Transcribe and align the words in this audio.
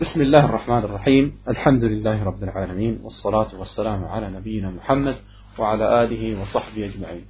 بسم 0.00 0.22
الله 0.22 0.44
الرحمن 0.44 0.78
الرحيم 0.78 1.38
الحمد 1.48 1.84
لله 1.84 2.24
رب 2.24 2.42
العالمين 2.42 3.00
والصلاة 3.02 3.54
والسلام 3.54 4.04
على 4.04 4.30
نبينا 4.30 4.72
Muhammad 4.72 5.14
وعلى 5.58 6.04
آله 6.04 6.42
وصحبه 6.42 6.84
أجمعين 6.86 7.24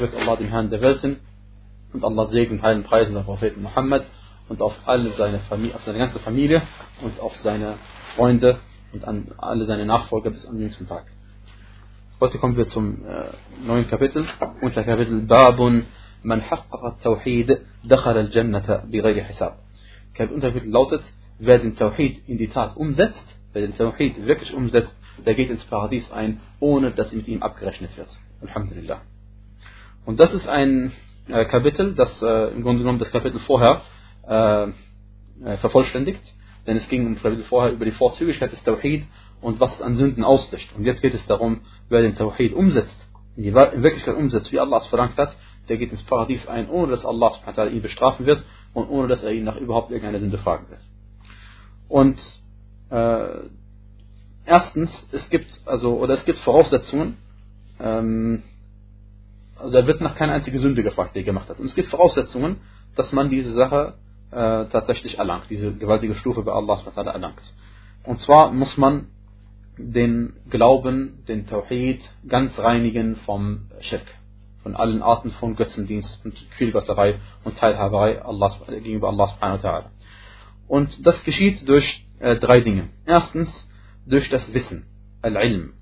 wird 0.00 0.14
Allah 0.16 0.36
dem 0.36 0.48
Herrn 0.48 0.68
der 0.68 0.80
Welten 0.80 1.20
und 1.92 2.04
Allah 2.04 2.28
Heil 2.32 2.76
und 2.76 2.82
Preisen 2.82 3.14
der 3.14 3.20
Propheten 3.20 3.62
Muhammad 3.62 4.04
und 4.48 4.62
auf 4.62 4.74
alle 4.84 5.10
seine 5.10 5.38
Familie, 5.38 5.76
auf 5.76 5.84
seine 5.84 5.98
ganze 5.98 6.18
Familie 6.18 6.60
und 7.02 7.20
auf 7.20 7.36
seine 7.36 7.74
Freunde 8.16 8.58
und 8.92 9.04
an 9.04 9.28
alle 9.38 9.64
seine 9.66 9.86
Nachfolger 9.86 10.30
bis 10.30 10.44
am 10.44 10.58
jüngsten 10.58 10.88
Tag. 10.88 11.04
Heute 12.20 12.38
kommen 12.38 12.56
wir 12.56 12.66
zum 12.66 13.06
äh, 13.06 13.26
neuen 13.64 13.88
Kapitel, 13.88 14.26
unter 14.60 14.82
Kapitel 14.82 15.20
Babun 15.22 15.84
man 16.24 16.40
haqqaqa 16.50 16.96
tawhid 17.04 17.60
dakhal 17.84 18.16
al-jannata 18.18 18.86
bighayri 18.90 19.22
hisab. 19.22 19.60
Kapitel 20.14 20.68
lautet, 20.68 21.02
wer 21.38 21.58
den 21.58 21.76
Tawhid 21.76 22.28
in 22.28 22.38
die 22.38 22.48
Tat 22.48 22.76
umsetzt, 22.76 23.24
wer 23.52 23.62
den 23.62 23.76
Tawhid 23.76 24.26
wirklich 24.26 24.52
umsetzt, 24.54 24.94
der 25.24 25.34
geht 25.34 25.50
ins 25.50 25.64
Paradies 25.64 26.10
ein, 26.12 26.40
ohne 26.60 26.90
dass 26.90 27.12
mit 27.12 27.28
ihm 27.28 27.42
abgerechnet 27.42 27.96
wird. 27.96 28.08
Alhamdulillah. 28.42 29.00
Und 30.04 30.20
das 30.20 30.32
ist 30.34 30.46
ein 30.46 30.92
äh, 31.28 31.44
Kapitel, 31.46 31.94
das 31.94 32.22
äh, 32.22 32.52
im 32.54 32.62
Grunde 32.62 32.80
genommen 32.80 32.98
das 32.98 33.10
Kapitel 33.10 33.40
vorher 33.40 33.82
äh, 34.28 34.64
äh 34.64 35.56
vervollständigt, 35.58 36.20
denn 36.66 36.76
es 36.76 36.88
ging 36.88 37.06
im 37.06 37.16
Kapitel 37.20 37.44
vorher 37.44 37.72
über 37.72 37.84
die 37.84 37.92
Vorzüglichkeit 37.92 38.52
des 38.52 38.62
Tawhid 38.62 39.04
und 39.40 39.60
was 39.60 39.74
es 39.74 39.82
an 39.82 39.96
Sünden 39.96 40.24
auslöscht. 40.24 40.70
Und 40.76 40.84
jetzt 40.84 41.02
geht 41.02 41.14
es 41.14 41.26
darum, 41.26 41.60
wer 41.88 42.02
den 42.02 42.14
Tawhid 42.14 42.52
umsetzt, 42.52 42.96
in, 43.36 43.44
die, 43.44 43.54
Wirklichkeit 43.54 44.16
umsetzt, 44.16 44.52
wie 44.52 44.60
Allah 44.60 44.78
es 44.78 44.86
verlangt 44.86 45.16
hat, 45.16 45.34
der 45.68 45.76
geht 45.76 45.92
ins 45.92 46.02
Paradies 46.04 46.46
ein, 46.46 46.68
ohne 46.70 46.92
dass 46.92 47.04
Allah 47.04 47.32
ihn 47.70 47.82
bestrafen 47.82 48.26
wird 48.26 48.44
und 48.72 48.88
ohne 48.88 49.08
dass 49.08 49.22
er 49.22 49.32
ihn 49.32 49.44
nach 49.44 49.56
überhaupt 49.56 49.90
irgendeiner 49.90 50.20
Sünde 50.20 50.38
fragen 50.38 50.70
wird. 50.70 50.80
Und 51.88 52.18
äh, 52.90 53.26
erstens, 54.44 54.90
es 55.12 55.28
gibt 55.30 55.60
also 55.66 55.98
oder 55.98 56.14
es 56.14 56.24
gibt 56.24 56.38
Voraussetzungen. 56.38 57.16
Ähm, 57.80 58.42
also 59.58 59.76
er 59.76 59.86
wird 59.86 60.00
nach 60.00 60.16
keiner 60.16 60.34
einzigen 60.34 60.58
Sünde 60.58 60.82
gefragt, 60.82 61.14
die 61.14 61.20
er 61.20 61.24
gemacht 61.24 61.48
hat. 61.48 61.58
Und 61.58 61.66
es 61.66 61.74
gibt 61.74 61.88
Voraussetzungen, 61.88 62.56
dass 62.94 63.12
man 63.12 63.30
diese 63.30 63.52
Sache 63.52 63.94
äh, 64.30 64.66
tatsächlich 64.66 65.18
erlangt, 65.18 65.44
diese 65.50 65.74
gewaltige 65.74 66.14
Stufe 66.16 66.42
bei 66.42 66.52
Allah 66.52 66.80
erlangt. 66.94 67.42
Und 68.04 68.20
zwar 68.20 68.52
muss 68.52 68.76
man 68.76 69.08
den 69.78 70.34
Glauben, 70.48 71.24
den 71.28 71.46
Tawhid 71.46 72.00
ganz 72.26 72.58
reinigen 72.58 73.16
vom 73.16 73.68
Schirk, 73.80 74.06
von 74.62 74.74
allen 74.74 75.02
Arten 75.02 75.30
von 75.32 75.54
Götzendienst 75.54 76.24
und 76.24 76.38
Vielgötterei 76.56 77.20
und 77.44 77.58
Teilhaberei 77.58 78.22
Allah, 78.22 78.52
gegenüber 78.68 79.08
Allah 79.08 79.28
subhanahu 79.28 79.62
wa 79.62 79.68
ta'ala. 79.68 79.84
Und 80.68 81.06
das 81.06 81.22
geschieht 81.24 81.68
durch 81.68 82.06
äh, 82.18 82.36
drei 82.36 82.60
Dinge. 82.60 82.88
Erstens 83.06 83.48
durch 84.06 84.28
das 84.30 84.52
Wissen, 84.52 84.86
Al-Ilm. 85.22 85.74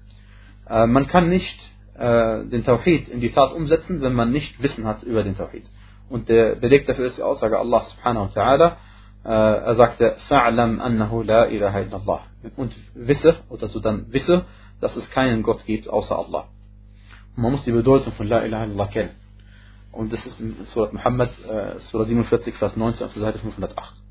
Äh, 0.68 0.86
man 0.86 1.06
kann 1.06 1.28
nicht 1.28 1.58
äh, 1.94 2.44
den 2.44 2.64
Tawhid 2.64 3.08
in 3.08 3.20
die 3.20 3.30
Tat 3.30 3.52
umsetzen, 3.52 4.02
wenn 4.02 4.14
man 4.14 4.30
nicht 4.30 4.62
Wissen 4.62 4.86
hat 4.86 5.02
über 5.02 5.22
den 5.22 5.36
Tawhid. 5.36 5.64
Und 6.08 6.28
der 6.28 6.56
Beleg 6.56 6.86
dafür 6.86 7.06
ist 7.06 7.18
die 7.18 7.22
Aussage 7.22 7.58
Allah 7.58 7.82
subhanahu 7.84 8.34
wa 8.34 8.40
ta'ala. 8.40 8.76
Äh, 9.24 9.64
er 9.64 9.74
sagte, 9.76 10.16
Fa'lam 10.28 10.80
annahu 10.80 11.22
la 11.22 11.46
ilaha 11.46 11.80
illallah. 11.80 12.20
Und 12.56 12.74
wisse, 12.94 13.36
oder 13.48 13.68
so 13.68 13.80
dann 13.80 14.12
wisse, 14.12 14.44
dass 14.80 14.96
es 14.96 15.08
keinen 15.10 15.42
Gott 15.42 15.64
gibt 15.64 15.88
außer 15.88 16.18
Allah. 16.18 16.48
Und 17.36 17.42
man 17.42 17.52
muss 17.52 17.64
die 17.64 17.72
Bedeutung 17.72 18.12
von 18.12 18.26
La 18.26 18.44
ilaha 18.44 18.64
illallah 18.64 18.86
kennen. 18.88 19.10
Und 19.92 20.12
das 20.12 20.26
ist 20.26 20.40
in 20.40 20.56
Surat 20.66 20.92
Muhammad, 20.92 21.30
äh, 21.48 21.78
Surah 21.78 22.04
47, 22.04 22.54
Vers 22.56 22.76
19 22.76 23.06
auf 23.06 23.12
der 23.14 23.22
Seite 23.22 23.38
508. 23.38 24.03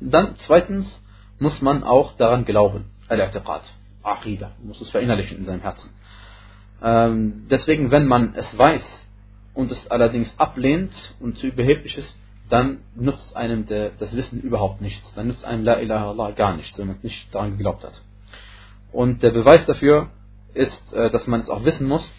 Dann 0.00 0.34
zweitens 0.46 0.86
muss 1.38 1.60
man 1.60 1.82
auch 1.82 2.16
daran 2.16 2.44
glauben. 2.44 2.86
Al-I'tiqad, 3.08 3.62
Aqidah, 4.02 4.52
muss 4.62 4.80
es 4.80 4.90
verinnerlichen 4.90 5.38
in 5.38 5.44
seinem 5.44 5.60
Herzen. 5.60 5.90
Ähm, 6.82 7.46
deswegen, 7.50 7.90
wenn 7.90 8.06
man 8.06 8.34
es 8.34 8.56
weiß 8.56 8.84
und 9.54 9.70
es 9.70 9.90
allerdings 9.90 10.32
ablehnt 10.38 10.92
und 11.20 11.36
zu 11.36 11.48
überheblich 11.48 11.98
ist, 11.98 12.18
dann 12.48 12.78
nutzt 12.94 13.36
einem 13.36 13.66
der, 13.66 13.90
das 13.90 14.14
Wissen 14.14 14.40
überhaupt 14.40 14.80
nichts. 14.80 15.12
Dann 15.14 15.28
nutzt 15.28 15.44
einem 15.44 15.64
La 15.64 15.80
ilaha 15.80 16.10
Allah 16.10 16.30
gar 16.32 16.56
nichts, 16.56 16.78
wenn 16.78 16.88
man 16.88 16.98
nicht 17.02 17.32
daran 17.34 17.52
geglaubt 17.52 17.84
hat. 17.84 18.00
Und 18.92 19.22
der 19.22 19.30
Beweis 19.30 19.64
dafür 19.66 20.08
ist, 20.54 20.92
äh, 20.92 21.10
dass 21.10 21.26
man 21.26 21.40
es 21.40 21.50
auch 21.50 21.64
wissen 21.64 21.86
muss, 21.86 22.10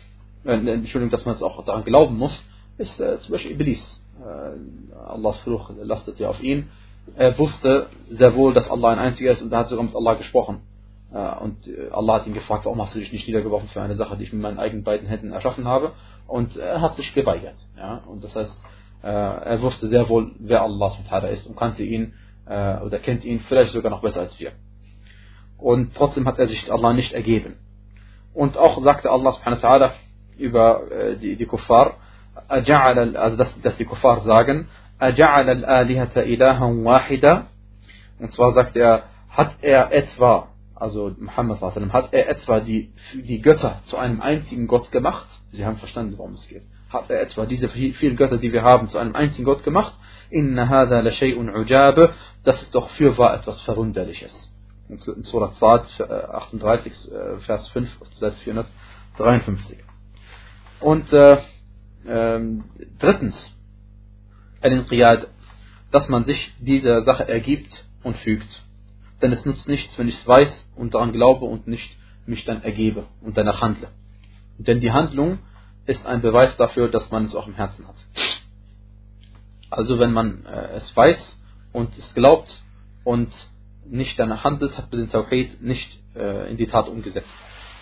äh, 0.45 0.53
Entschuldigung, 0.53 1.09
dass 1.09 1.25
man 1.25 1.35
es 1.35 1.43
auch 1.43 1.63
daran 1.65 1.83
glauben 1.83 2.17
muss, 2.17 2.41
ist 2.77 2.99
äh, 2.99 3.19
zum 3.19 3.33
Beispiel 3.33 3.51
Iblis. 3.51 4.01
Äh, 4.19 4.95
Allahs 5.09 5.37
Fluch 5.39 5.71
lastet 5.81 6.19
ja 6.19 6.29
auf 6.29 6.41
ihn 6.41 6.69
er 7.15 7.37
wusste 7.37 7.87
sehr 8.09 8.35
wohl, 8.35 8.53
dass 8.53 8.69
Allah 8.69 8.91
ein 8.91 8.99
einziger 8.99 9.31
ist 9.31 9.41
und 9.41 9.51
er 9.51 9.59
hat 9.59 9.69
sogar 9.69 9.83
mit 9.83 9.95
Allah 9.95 10.13
gesprochen. 10.15 10.61
Äh, 11.13 11.35
und 11.43 11.67
äh, 11.67 11.89
Allah 11.91 12.15
hat 12.15 12.27
ihn 12.27 12.33
gefragt, 12.33 12.65
warum 12.65 12.81
hast 12.81 12.95
du 12.95 12.99
dich 12.99 13.11
nicht 13.11 13.27
niedergeworfen 13.27 13.69
für 13.69 13.81
eine 13.81 13.95
Sache, 13.95 14.17
die 14.17 14.23
ich 14.23 14.33
mit 14.33 14.41
meinen 14.41 14.59
eigenen 14.59 14.83
beiden 14.83 15.07
Händen 15.07 15.31
erschaffen 15.31 15.67
habe? 15.67 15.93
Und 16.27 16.57
er 16.57 16.81
hat 16.81 16.95
sich 16.95 17.13
geweigert. 17.13 17.55
Ja? 17.77 18.01
Und 18.07 18.23
das 18.23 18.35
heißt, 18.35 18.63
äh, 19.03 19.07
er 19.07 19.61
wusste 19.61 19.89
sehr 19.89 20.07
wohl, 20.09 20.31
wer 20.39 20.61
Allah 20.61 20.93
ist 21.29 21.47
und 21.47 21.55
kannte 21.55 21.83
ihn 21.83 22.13
oder 22.43 22.99
kennt 22.99 23.23
ihn 23.23 23.39
vielleicht 23.41 23.71
sogar 23.71 23.91
noch 23.91 24.01
besser 24.01 24.21
als 24.21 24.37
wir. 24.37 24.51
Und 25.57 25.95
trotzdem 25.95 26.27
hat 26.27 26.37
er 26.37 26.49
sich 26.49 26.69
Allah 26.73 26.91
nicht 26.91 27.13
ergeben. 27.13 27.55
Und 28.33 28.57
auch 28.57 28.81
sagte 28.81 29.09
Allah 29.09 29.31
subhanahu 29.31 29.61
wa 29.61 29.75
ta'ala 29.75 29.91
über 30.37 30.81
die, 31.21 31.37
die 31.37 31.45
Kuffar, 31.45 31.97
also 32.49 33.37
dass, 33.37 33.61
dass 33.61 33.77
die 33.77 33.85
Kuffar 33.85 34.21
sagen, 34.21 34.67
أجعل 35.00 35.50
الآلهة 35.50 36.16
إلها 36.16 36.64
واحدا 36.64 37.46
und 38.18 38.32
zwar 38.32 38.52
sagt 38.52 38.76
er, 38.76 39.04
hat 39.28 39.56
er 39.62 39.92
etwa, 39.92 40.48
also 40.74 41.14
Muhammad 41.18 41.58
sallam, 41.58 41.92
hat 41.92 42.12
er 42.12 42.28
etwa 42.28 42.60
die, 42.60 42.92
die 43.14 43.42
Götter 43.42 43.80
zu 43.84 43.98
einem 43.98 44.20
einzigen 44.20 44.66
Gott 44.66 44.90
gemacht? 44.90 45.28
Sie 45.52 45.64
haben 45.64 45.76
verstanden, 45.76 46.16
worum 46.16 46.34
es 46.34 46.48
geht. 46.48 46.62
Hat 46.90 47.10
er 47.10 47.20
etwa 47.20 47.46
diese 47.46 47.68
vielen 47.68 48.16
Götter, 48.16 48.38
die 48.38 48.52
wir 48.52 48.62
haben, 48.62 48.88
zu 48.88 48.98
einem 48.98 49.14
einzigen 49.14 49.44
Gott 49.44 49.64
gemacht? 49.64 49.94
Inna 50.30 50.68
hadha 50.68 51.00
la 51.00 51.10
shay'un 51.10 51.50
ujabe. 51.54 52.12
Das 52.44 52.62
ist 52.62 52.74
doch 52.74 52.88
fürwahr 52.90 53.34
etwas 53.34 53.60
Verwunderliches. 53.62 54.32
In 54.88 54.98
Surah 55.24 55.52
38, 55.58 56.92
äh, 57.12 57.38
Vers 57.38 57.68
5, 57.68 57.88
Seite 58.14 58.36
453. 58.36 59.78
Und 60.80 61.12
äh, 61.12 61.38
ähm, 62.06 62.64
drittens, 62.98 63.56
al-Inqiyad, 64.60 65.28
dass 65.90 66.08
man 66.08 66.24
sich 66.24 66.52
dieser 66.60 67.04
Sache 67.04 67.28
ergibt 67.28 67.84
und 68.02 68.16
fügt. 68.18 68.48
Denn 69.22 69.32
es 69.32 69.44
nutzt 69.44 69.68
nichts, 69.68 69.98
wenn 69.98 70.08
ich 70.08 70.18
es 70.18 70.26
weiß 70.26 70.66
und 70.76 70.94
daran 70.94 71.12
glaube 71.12 71.46
und 71.46 71.66
nicht 71.66 71.96
mich 72.26 72.44
dann 72.44 72.62
ergebe 72.62 73.06
und 73.22 73.36
danach 73.36 73.60
handle. 73.60 73.88
Denn 74.58 74.80
die 74.80 74.92
Handlung 74.92 75.38
ist 75.86 76.04
ein 76.06 76.20
Beweis 76.20 76.56
dafür, 76.56 76.88
dass 76.88 77.10
man 77.10 77.26
es 77.26 77.34
auch 77.34 77.46
im 77.46 77.54
Herzen 77.54 77.86
hat. 77.86 77.96
Also 79.70 79.98
wenn 79.98 80.12
man 80.12 80.44
äh, 80.46 80.76
es 80.76 80.96
weiß 80.96 81.38
und 81.72 81.96
es 81.96 82.14
glaubt 82.14 82.62
und 83.04 83.32
nicht 83.88 84.18
danach 84.18 84.44
handelt, 84.44 84.76
hat 84.76 84.90
man 84.90 85.02
den 85.02 85.10
Tawhid 85.10 85.62
nicht 85.62 85.98
äh, 86.14 86.50
in 86.50 86.56
die 86.56 86.66
Tat 86.66 86.88
umgesetzt. 86.88 87.28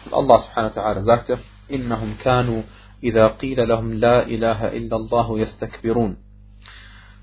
Und 0.05 0.13
Allah 0.13 0.41
subhanahu 0.41 0.77
wa 0.77 0.81
ta'ala 0.81 1.05
sagte, 1.05 1.39
إنهم 1.71 2.15
كانوا 2.23 2.63
إذا 3.03 3.29
قيل 3.29 3.69
لهم 3.69 3.93
لا 3.95 4.27
إله 4.27 4.77
إلا 4.77 4.97
الله 4.97 5.41
يستكبرون 5.41 6.13
äh, 6.13 6.28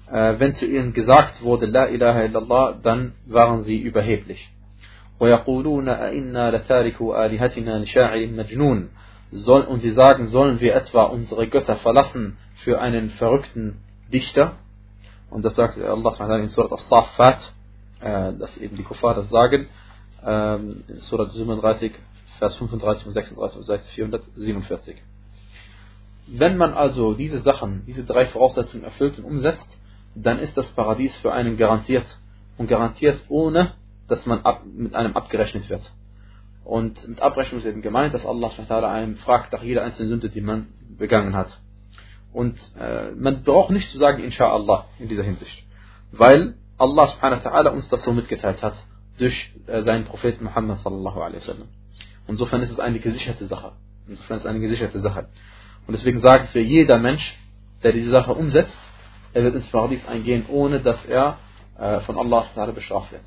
wenn 0.09 0.53
zu 0.55 0.65
ihnen 0.65 0.93
gesagt 0.93 1.41
wurde, 1.41 1.67
La 1.67 1.87
ilaha 1.87 2.23
illallah, 2.23 2.79
dann 2.81 3.13
waren 3.27 3.63
sie 3.63 3.79
überheblich. 3.79 4.51
وَيَقُولُونَ 5.21 5.87
أَإِنَّا 5.87 6.51
لَتَارِكُوا 6.51 7.25
آلِهَتِنَا 7.25 7.85
لِشَاعِرٍ 7.85 8.31
مَجْنُونَ 8.31 8.89
Soll, 9.31 9.61
Und 9.61 9.81
sie 9.81 9.91
sagen, 9.91 10.27
sollen 10.27 10.59
wir 10.59 10.75
etwa 10.75 11.03
unsere 11.03 11.47
Götter 11.47 11.77
verlassen 11.77 12.37
für 12.63 12.81
einen 12.81 13.11
verrückten 13.11 13.77
Dichter? 14.11 14.57
Und 15.29 15.45
das 15.45 15.55
sagt 15.55 15.79
Allah 15.79 16.35
in 16.37 16.49
Surat 16.49 16.73
As-Saffat, 16.73 17.53
äh, 18.01 18.33
dass 18.33 18.57
eben 18.57 18.75
die 18.75 18.83
Kuffar 18.83 19.13
das 19.13 19.29
sagen, 19.29 19.67
ähm, 20.25 20.83
in 20.87 20.99
Surat 20.99 21.31
37, 21.31 21.93
Vers 22.39 22.55
35 22.55 23.05
und 23.05 23.13
36 23.13 23.61
Seite 23.63 23.83
447. 23.93 24.95
Wenn 26.27 26.57
man 26.57 26.73
also 26.73 27.13
diese 27.13 27.41
Sachen, 27.41 27.83
diese 27.85 28.03
drei 28.03 28.25
Voraussetzungen 28.25 28.83
erfüllt 28.83 29.19
und 29.19 29.25
umsetzt, 29.25 29.77
dann 30.16 30.38
ist 30.38 30.56
das 30.56 30.66
Paradies 30.72 31.14
für 31.16 31.32
einen 31.32 31.56
garantiert. 31.56 32.06
Und 32.58 32.68
garantiert 32.68 33.22
ohne, 33.28 33.74
dass 34.08 34.24
man 34.24 34.40
ab, 34.40 34.62
mit 34.64 34.94
einem 34.94 35.14
abgerechnet 35.14 35.68
wird. 35.68 35.82
Und 36.64 37.06
mit 37.06 37.20
Abrechnung 37.20 37.60
ist 37.60 37.66
eben 37.66 37.82
gemeint, 37.82 38.14
dass 38.14 38.24
Allah 38.24 38.50
einem 38.90 39.16
fragt 39.16 39.52
nach 39.52 39.62
jeder 39.62 39.84
einzelnen 39.84 40.08
Sünde, 40.08 40.30
die 40.30 40.40
man 40.40 40.68
begangen 40.98 41.36
hat. 41.36 41.60
Und 42.32 42.56
äh, 42.80 43.12
man 43.12 43.42
braucht 43.42 43.70
nicht 43.70 43.90
zu 43.90 43.98
sagen, 43.98 44.22
Insha'Allah, 44.22 44.84
in 44.98 45.08
dieser 45.08 45.22
Hinsicht. 45.22 45.64
Weil 46.12 46.54
Allah 46.78 47.70
uns 47.70 47.88
das 47.88 48.02
so 48.02 48.12
mitgeteilt 48.12 48.62
hat, 48.62 48.74
durch 49.18 49.52
äh, 49.66 49.82
seinen 49.82 50.04
Propheten 50.04 50.44
Muhammad 50.44 50.78
sallallahu 50.80 51.16
wasallam. 51.16 51.68
Insofern 52.26 52.62
ist 52.62 52.70
es 52.70 52.80
eine 52.80 52.98
gesicherte 52.98 53.46
Sache. 53.46 53.72
Insofern 54.08 54.38
ist 54.38 54.44
es 54.44 54.48
eine 54.48 54.60
gesicherte 54.60 55.00
Sache. 55.00 55.28
Und 55.86 55.92
deswegen 55.92 56.20
sagen 56.20 56.48
für 56.48 56.60
jeder 56.60 56.98
Mensch, 56.98 57.36
der 57.82 57.92
diese 57.92 58.10
Sache 58.10 58.34
umsetzt, 58.34 58.76
er 59.36 59.44
wird 59.44 59.54
ins 59.54 59.70
Paradies 59.70 60.06
eingehen, 60.08 60.46
ohne 60.48 60.80
dass 60.80 61.04
er 61.04 61.36
äh, 61.78 62.00
von 62.00 62.16
Allah 62.18 62.46
bestraft 62.74 63.12
wird. 63.12 63.22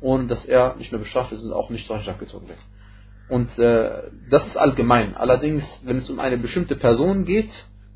ohne 0.00 0.26
dass 0.26 0.44
er 0.44 0.74
nicht 0.74 0.90
nur 0.90 1.00
bestraft 1.00 1.30
ist, 1.30 1.38
sondern 1.38 1.56
auch 1.56 1.70
nicht 1.70 1.86
zur 1.86 1.94
Rechenschaft 1.94 2.18
gezogen 2.18 2.48
wird. 2.48 2.58
Und 3.28 3.56
äh, 3.60 4.10
das 4.28 4.44
ist 4.44 4.56
allgemein. 4.56 5.16
Allerdings, 5.16 5.64
wenn 5.84 5.98
es 5.98 6.10
um 6.10 6.18
eine 6.18 6.36
bestimmte 6.36 6.74
Person 6.74 7.24
geht, 7.24 7.50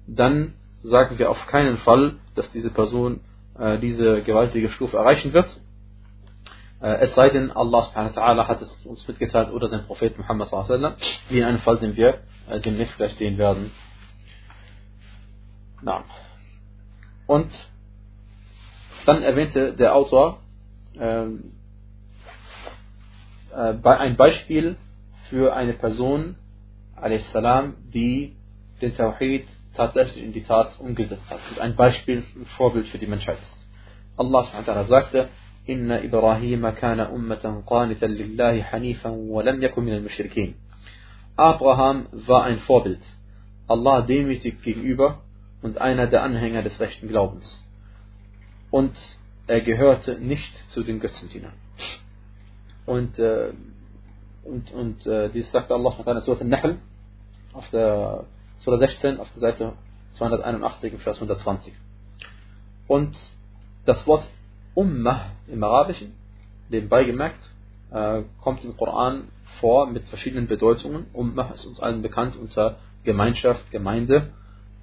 dann 0.06 0.54
sagen 0.84 1.18
wir 1.18 1.28
auf 1.28 1.44
keinen 1.48 1.78
Fall, 1.78 2.14
dass 2.36 2.48
diese 2.52 2.70
Person 2.70 3.20
äh, 3.58 3.78
diese 3.78 4.22
gewaltige 4.22 4.70
Stufe 4.70 4.96
erreichen 4.96 5.32
wird. 5.32 5.48
Äh, 6.80 6.98
es 7.06 7.16
sei 7.16 7.30
denn, 7.30 7.50
Allah 7.50 7.82
subhanahu 7.82 8.46
hat 8.46 8.62
es 8.62 8.86
uns 8.86 9.08
mitgeteilt 9.08 9.50
oder 9.50 9.68
sein 9.68 9.86
Prophet 9.86 10.16
Muhammad 10.16 10.52
wasallam, 10.52 10.94
wie 11.28 11.40
in 11.40 11.44
einem 11.44 11.58
Fall, 11.58 11.78
den 11.78 11.96
wir 11.96 12.20
äh, 12.48 12.60
demnächst 12.60 12.96
gleich 12.96 13.14
sehen 13.14 13.38
werden. 13.38 13.72
Na. 15.82 16.04
Und 17.27 17.51
dann 19.06 19.24
erwähnte 19.24 19.74
der 19.74 19.95
Autor 19.95 20.39
ähm, 21.00 21.53
äh, 23.56 23.74
ein 23.83 24.15
Beispiel 24.15 24.75
für 25.30 25.56
eine 25.56 25.74
Person, 25.74 26.36
salam, 27.31 27.75
die 27.94 28.36
den 28.81 28.95
Tawhid 28.95 29.48
tatsächlich 29.74 30.24
in 30.24 30.33
die 30.33 30.44
Tat 30.44 30.80
umgesetzt 30.80 31.30
hat. 31.30 31.39
Und 31.50 31.59
ein 31.59 31.75
Beispiel, 31.75 32.18
ein 32.36 32.45
Vorbild 32.57 32.88
für 32.88 32.98
die 32.98 33.07
Menschheit 33.07 33.38
ist. 33.38 33.57
Allah 34.18 34.44
subhanahu 34.44 34.88
sagte, 34.88 35.30
إن 35.69 35.92
إبراهيم 35.92 36.69
كان 36.69 37.00
أمة 37.00 37.63
قانتا 37.68 38.06
لله 38.06 38.62
حنيفا 38.62 39.09
ولم 39.09 39.63
يكن 39.63 39.83
من 39.83 39.94
المشركين. 39.94 40.56
Abraham 41.38 42.07
war 42.12 42.44
ein 42.44 42.59
Vorbild, 42.59 43.01
Allah 43.68 44.01
demütig 44.01 44.62
gegenüber 44.63 45.21
und 45.62 45.79
einer 45.79 46.06
der 46.06 46.23
Anhänger 46.23 46.62
des 46.62 46.79
rechten 46.81 47.08
Glaubens. 47.08 47.64
Und 48.70 48.97
er 49.47 49.61
gehörte 49.61 50.19
nicht 50.19 50.53
zu 50.70 50.82
den 50.82 51.00
Götzendienern. 51.00 51.55
Und, 52.85 53.19
äh, 53.19 53.53
und, 54.44 54.73
und 54.73 55.06
äh, 55.06 55.29
dies 55.31 55.50
sagt 55.50 55.70
Allah 55.73 55.94
in 55.99 56.20
Surah 56.23 56.41
Al-Nahl 56.41 56.79
auf 57.53 57.69
der 57.70 58.25
Surah 58.58 58.79
16 58.79 59.19
auf 59.19 59.29
der 59.35 59.41
Seite 59.41 59.73
281 60.14 60.93
im 60.93 60.99
Vers 61.00 61.17
120. 61.17 61.73
Und 62.87 63.17
das 63.85 64.06
Wort 64.06 64.26
Ummah 64.75 65.31
im 65.49 65.62
Arabischen, 65.64 66.12
nebenbei 66.69 67.05
gemerkt, 67.05 67.41
äh, 67.91 68.23
kommt 68.41 68.64
im 68.64 68.76
Koran 68.76 69.29
vor 69.61 69.87
mit 69.87 70.05
verschiedenen 70.09 70.47
Bedeutungen. 70.49 71.06
Ummah 71.12 71.52
ist 71.55 71.64
uns 71.67 71.81
allen 71.81 72.02
bekannt 72.02 72.37
unter 72.37 72.79
Gemeinschaft, 73.05 73.70
Gemeinde. 73.70 74.32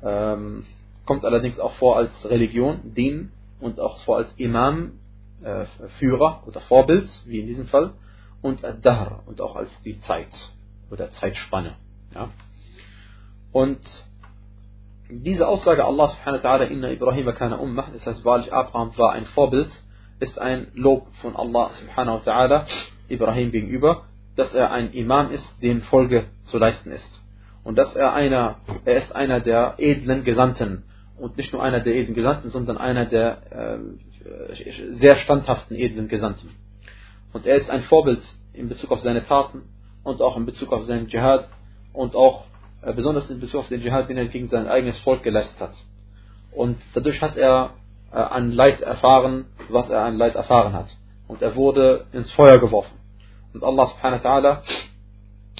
Ähm, 0.03 0.65
kommt 1.05 1.25
allerdings 1.25 1.59
auch 1.59 1.73
vor 1.73 1.97
als 1.97 2.11
Religion, 2.25 2.93
Din 2.93 3.31
und 3.59 3.79
auch 3.79 3.99
vor 4.03 4.17
als 4.17 4.33
Imam, 4.37 4.99
äh, 5.43 5.65
Führer 5.99 6.43
oder 6.45 6.61
Vorbild, 6.61 7.09
wie 7.25 7.39
in 7.39 7.47
diesem 7.47 7.67
Fall. 7.67 7.93
Und 8.41 8.63
Ad-Dahr 8.63 9.23
und 9.25 9.39
auch 9.39 9.55
als 9.55 9.69
die 9.83 9.99
Zeit 10.01 10.27
oder 10.91 11.11
Zeitspanne. 11.13 11.75
Ja. 12.13 12.29
Und 13.53 13.79
diese 15.09 15.47
Aussage 15.47 15.85
Allah 15.85 16.07
subhanahu 16.07 16.43
wa 16.43 16.49
ta'ala, 16.49 16.63
inna 16.63 16.91
Ibrahim 16.91 17.33
kana 17.33 17.55
ummah, 17.57 17.89
das 17.93 18.05
heißt 18.05 18.25
wahrlich 18.25 18.51
Abraham 18.51 18.97
war 18.97 19.13
ein 19.13 19.25
Vorbild, 19.27 19.69
ist 20.19 20.39
ein 20.39 20.67
Lob 20.73 21.07
von 21.21 21.35
Allah 21.35 21.71
subhanahu 21.73 22.25
wa 22.25 22.31
ta'ala 22.31 22.65
Ibrahim 23.09 23.51
gegenüber, 23.51 24.05
dass 24.35 24.53
er 24.53 24.71
ein 24.71 24.91
Imam 24.91 25.31
ist, 25.31 25.61
dem 25.61 25.81
Folge 25.83 26.25
zu 26.45 26.57
leisten 26.57 26.91
ist. 26.91 27.22
Und 27.63 27.77
dass 27.77 27.95
er 27.95 28.13
einer, 28.13 28.57
er 28.85 28.97
ist 28.97 29.15
einer 29.15 29.39
der 29.39 29.75
edlen 29.77 30.23
Gesandten. 30.23 30.83
Und 31.17 31.37
nicht 31.37 31.53
nur 31.53 31.63
einer 31.63 31.79
der 31.79 31.95
edlen 31.95 32.15
Gesandten, 32.15 32.49
sondern 32.49 32.77
einer 32.77 33.05
der 33.05 33.37
äh, 33.51 34.95
sehr 34.95 35.15
standhaften 35.17 35.77
edlen 35.77 36.07
Gesandten. 36.07 36.49
Und 37.31 37.45
er 37.45 37.57
ist 37.57 37.69
ein 37.69 37.83
Vorbild 37.83 38.21
in 38.53 38.69
Bezug 38.69 38.91
auf 38.91 39.01
seine 39.01 39.25
Taten 39.25 39.63
und 40.03 40.21
auch 40.21 40.37
in 40.37 40.45
Bezug 40.45 40.71
auf 40.71 40.85
seinen 40.85 41.07
Dschihad 41.07 41.49
und 41.93 42.15
auch 42.15 42.45
äh, 42.81 42.93
besonders 42.93 43.29
in 43.29 43.39
Bezug 43.39 43.61
auf 43.61 43.69
den 43.69 43.81
Dschihad, 43.81 44.09
den 44.09 44.17
er 44.17 44.25
gegen 44.25 44.49
sein 44.49 44.67
eigenes 44.67 44.99
Volk 44.99 45.23
geleistet 45.23 45.59
hat. 45.59 45.73
Und 46.51 46.77
dadurch 46.93 47.21
hat 47.21 47.37
er 47.37 47.71
äh, 48.11 48.17
an 48.17 48.51
Leid 48.51 48.81
erfahren, 48.81 49.45
was 49.69 49.89
er 49.89 50.03
an 50.03 50.17
Leid 50.17 50.35
erfahren 50.35 50.73
hat. 50.73 50.87
Und 51.27 51.41
er 51.41 51.55
wurde 51.55 52.05
ins 52.11 52.31
Feuer 52.33 52.59
geworfen. 52.59 52.93
Und 53.53 53.63
Allah 53.63 53.87
subhanahu 53.87 54.23
wa 54.23 54.29
ta'ala 54.29 54.61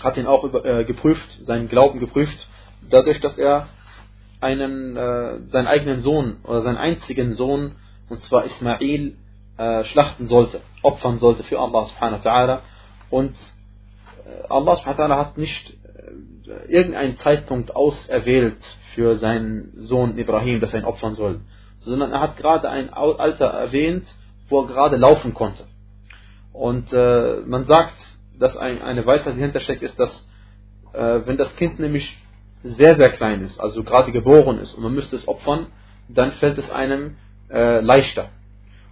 hat 0.02 0.18
ihn 0.18 0.28
auch 0.28 0.44
äh, 0.64 0.84
geprüft, 0.86 1.46
seinen 1.46 1.70
Glauben 1.70 2.00
geprüft, 2.00 2.48
dadurch, 2.90 3.20
dass 3.22 3.38
er 3.38 3.68
einen, 4.42 4.98
äh, 4.98 5.40
seinen 5.48 5.68
eigenen 5.68 6.02
Sohn 6.02 6.38
oder 6.44 6.62
seinen 6.62 6.78
einzigen 6.78 7.36
Sohn, 7.36 7.74
und 8.10 8.24
zwar 8.24 8.46
Ismail, 8.46 9.16
äh, 9.58 9.84
schlachten 9.86 10.28
sollte, 10.28 10.62
opfern 10.82 11.20
sollte 11.20 11.44
für 11.44 11.60
Allah 11.60 11.86
subhanahu 11.86 12.24
wa 12.24 12.30
ta'ala. 12.30 12.60
Und 13.10 13.36
äh, 14.26 14.48
Allah 14.50 14.76
subhanahu 14.76 14.98
wa 14.98 15.06
ta'ala 15.06 15.18
hat 15.18 15.38
nicht 15.38 15.78
irgendeinen 16.68 17.18
Zeitpunkt 17.18 17.76
auserwählt 17.76 18.58
für 18.94 19.16
seinen 19.18 19.74
Sohn 19.78 20.18
Ibrahim, 20.18 20.60
dass 20.60 20.74
er 20.74 20.80
ihn 20.80 20.86
opfern 20.86 21.16
soll, 21.16 21.42
sondern 21.80 22.12
er 22.12 22.22
hat 22.22 22.38
gerade 22.38 22.70
ein 22.70 22.94
Alter 22.94 23.46
erwähnt, 23.46 24.06
wo 24.50 24.62
er 24.62 24.68
gerade 24.68 24.98
laufen 24.98 25.34
konnte. 25.34 25.66
Und 26.52 26.92
äh, 26.94 27.42
man 27.46 27.66
sagt, 27.66 27.96
dass 28.44 28.58
ein, 28.58 28.82
eine 28.82 29.06
Weisheit 29.06 29.38
dahinter 29.38 29.62
steckt, 29.62 29.84
ist, 29.84 29.98
dass 29.98 30.28
äh, 30.92 31.22
wenn 31.26 31.38
das 31.38 31.56
Kind 31.56 31.80
nämlich 31.80 32.18
sehr, 32.64 32.98
sehr 32.98 33.10
klein 33.12 33.42
ist, 33.42 33.58
also 33.58 33.84
gerade 33.84 34.12
geboren 34.12 34.60
ist 34.60 34.74
und 34.76 34.84
man 34.84 34.94
müsste 34.94 35.16
es 35.16 35.28
opfern, 35.28 35.68
dann 36.10 36.32
fällt 36.34 36.58
es 36.58 36.70
einem 36.70 37.16
äh, 37.50 37.80
leichter. 37.80 38.30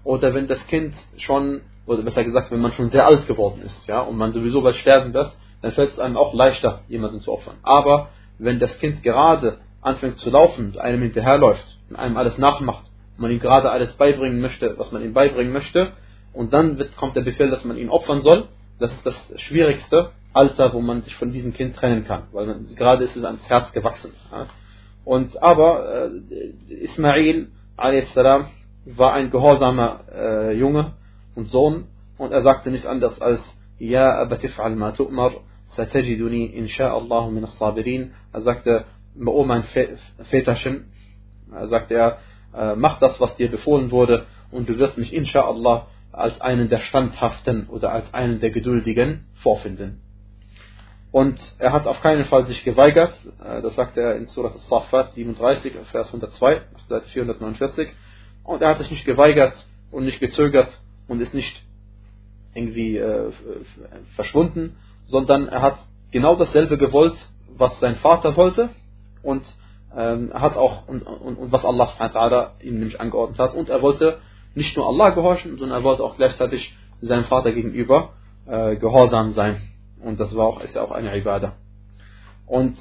Oder 0.06 0.33
wenn 0.33 0.48
das 0.48 0.65
Kind 0.68 0.94
schon, 1.18 1.62
oder 1.86 2.01
besser 2.01 2.24
gesagt, 2.24 2.50
wenn 2.51 2.62
man 2.62 2.71
schon 2.71 2.89
sehr 2.89 3.06
alt 3.06 3.27
geworden 3.27 3.62
ist, 3.65 3.88
ja, 3.88 4.00
und 4.00 4.18
man 4.18 4.31
sowieso 4.31 4.62
bald 4.62 4.77
sterben 4.77 5.13
wird, 5.13 5.33
dann 5.62 5.74
fällt 5.74 5.92
es 5.92 6.00
einem 6.00 6.15
auch 6.15 6.33
leichter, 6.33 6.81
jemanden 6.88 7.19
zu 7.19 7.33
opfern. 7.33 7.57
Aber 7.62 8.09
wenn 8.39 8.57
das 8.59 8.80
Kind 8.80 9.03
gerade 9.03 9.57
anfängt 9.81 10.18
zu 10.19 10.30
laufen 10.30 10.80
einem 10.80 11.01
hinterherläuft 11.01 11.77
und 11.89 11.98
einem 11.98 12.15
alles 12.15 12.38
nachmacht 12.38 12.86
und 13.18 13.24
man 13.24 13.31
ihm 13.31 13.39
gerade 13.39 13.69
alles 13.69 13.92
beibringen 13.94 14.39
möchte, 14.39 14.77
was 14.77 14.94
man 14.94 15.03
ihm 15.03 15.13
beibringen 15.13 15.51
möchte, 15.51 15.92
und 16.33 16.53
dann 16.53 16.80
wird, 16.80 16.95
kommt 16.95 17.18
der 17.18 17.21
Befehl, 17.21 17.50
dass 17.50 17.65
man 17.65 17.77
ihn 17.77 17.89
opfern 17.89 18.21
soll, 18.21 18.48
das 18.81 18.91
ist 18.91 19.05
das 19.05 19.15
schwierigste 19.41 20.11
Alter, 20.33 20.73
wo 20.73 20.81
man 20.81 21.01
sich 21.03 21.15
von 21.15 21.31
diesem 21.31 21.53
Kind 21.53 21.75
trennen 21.75 22.05
kann, 22.05 22.23
weil 22.31 22.47
man, 22.47 22.75
gerade 22.75 23.03
ist 23.03 23.15
es 23.15 23.23
ans 23.23 23.47
Herz 23.47 23.71
gewachsen. 23.73 24.11
Ja. 24.31 24.47
Und 25.05 25.41
aber 25.41 26.11
äh, 26.29 26.73
Ismail 26.73 27.49
a.s. 27.77 28.15
war 28.85 29.13
ein 29.13 29.31
gehorsamer 29.31 30.01
äh, 30.13 30.57
Junge 30.57 30.93
und 31.35 31.47
Sohn 31.47 31.85
und 32.17 32.31
er 32.31 32.41
sagte 32.41 32.71
nicht 32.71 32.85
anders 32.85 33.19
als 33.21 33.41
Ja 33.79 34.21
abatif'al 34.23 34.75
ma 34.75 34.91
tu'mar 34.91 35.31
satajiduni 35.75 36.45
insha'Allah 36.45 37.31
min 37.31 37.43
as-sabirin. 37.43 38.11
Er 38.33 38.41
sagte, 38.41 38.85
oh 39.25 39.43
mein 39.43 39.63
Väterchen, 40.29 40.91
er 41.51 41.67
sagte 41.67 41.95
er, 41.95 42.17
äh, 42.55 42.75
mach 42.75 43.00
das, 43.00 43.19
was 43.19 43.35
dir 43.38 43.50
befohlen 43.50 43.91
wurde 43.91 44.25
und 44.51 44.69
du 44.69 44.77
wirst 44.77 44.97
mich 44.97 45.13
insha'Allah 45.13 45.83
als 46.12 46.39
einen 46.41 46.70
der 46.70 46.80
Standhaften 46.80 47.68
oder 47.68 47.91
als 47.91 48.13
einen 48.13 48.39
der 48.39 48.51
Geduldigen 48.51 49.27
vorfinden. 49.36 50.01
Und 51.12 51.39
er 51.60 51.74
hat 51.74 51.88
auf 51.88 52.01
keinen 52.01 52.25
Fall 52.25 52.46
sich 52.46 52.63
geweigert, 52.63 53.13
äh, 53.44 53.62
das 53.62 53.75
sagte 53.75 54.01
er 54.01 54.15
in 54.15 54.27
Surat 54.27 54.53
al-Safat 54.53 55.13
37, 55.13 55.74
Vers 55.91 56.08
102, 56.08 56.62
Seite 56.88 57.08
449, 57.10 57.89
und 58.44 58.62
er 58.62 58.70
hat 58.70 58.77
sich 58.77 58.91
nicht 58.91 59.06
geweigert 59.06 59.53
und 59.91 60.06
nicht 60.06 60.20
gezögert 60.20 60.70
und 61.08 61.22
ist 61.22 61.34
nicht 61.34 61.63
irgendwie 62.53 62.98
äh, 62.98 63.32
verschwunden, 64.15 64.77
sondern 65.06 65.48
er 65.48 65.62
hat 65.62 65.80
genau 66.12 66.36
dasselbe 66.36 66.77
gewollt, 66.77 67.18
was 67.58 67.77
sein 67.80 67.96
Vater 67.96 68.36
wollte 68.38 68.70
und 69.22 69.44
ähm, 69.96 70.32
hat 70.34 70.56
auch 70.56 70.88
und, 70.88 71.03
und, 71.03 71.38
und 71.38 71.51
was 71.51 71.65
Allah 71.65 72.53
ihm 72.62 72.80
nämlich 72.80 73.00
angeordnet 73.00 73.39
hat 73.39 73.53
und 73.53 73.70
er 73.70 73.82
wollte 73.82 74.20
nicht 74.55 74.75
nur 74.75 74.88
Allah 74.88 75.10
gehorchen, 75.12 75.58
sondern 75.58 75.79
er 75.79 75.84
wollte 75.84 76.03
auch 76.03 76.17
gleichzeitig 76.17 76.75
seinem 77.01 77.25
Vater 77.25 77.51
gegenüber 77.51 78.13
äh, 78.46 78.75
gehorsam 78.75 79.34
sein. 79.34 79.62
Und 80.01 80.20
das 80.20 80.36
war 80.36 80.48
auch 80.48 80.62
ist 80.62 80.75
ja 80.75 80.81
auch 80.81 80.91
eine 80.91 81.15
Ibadah. 81.17 81.53
Und 82.46 82.77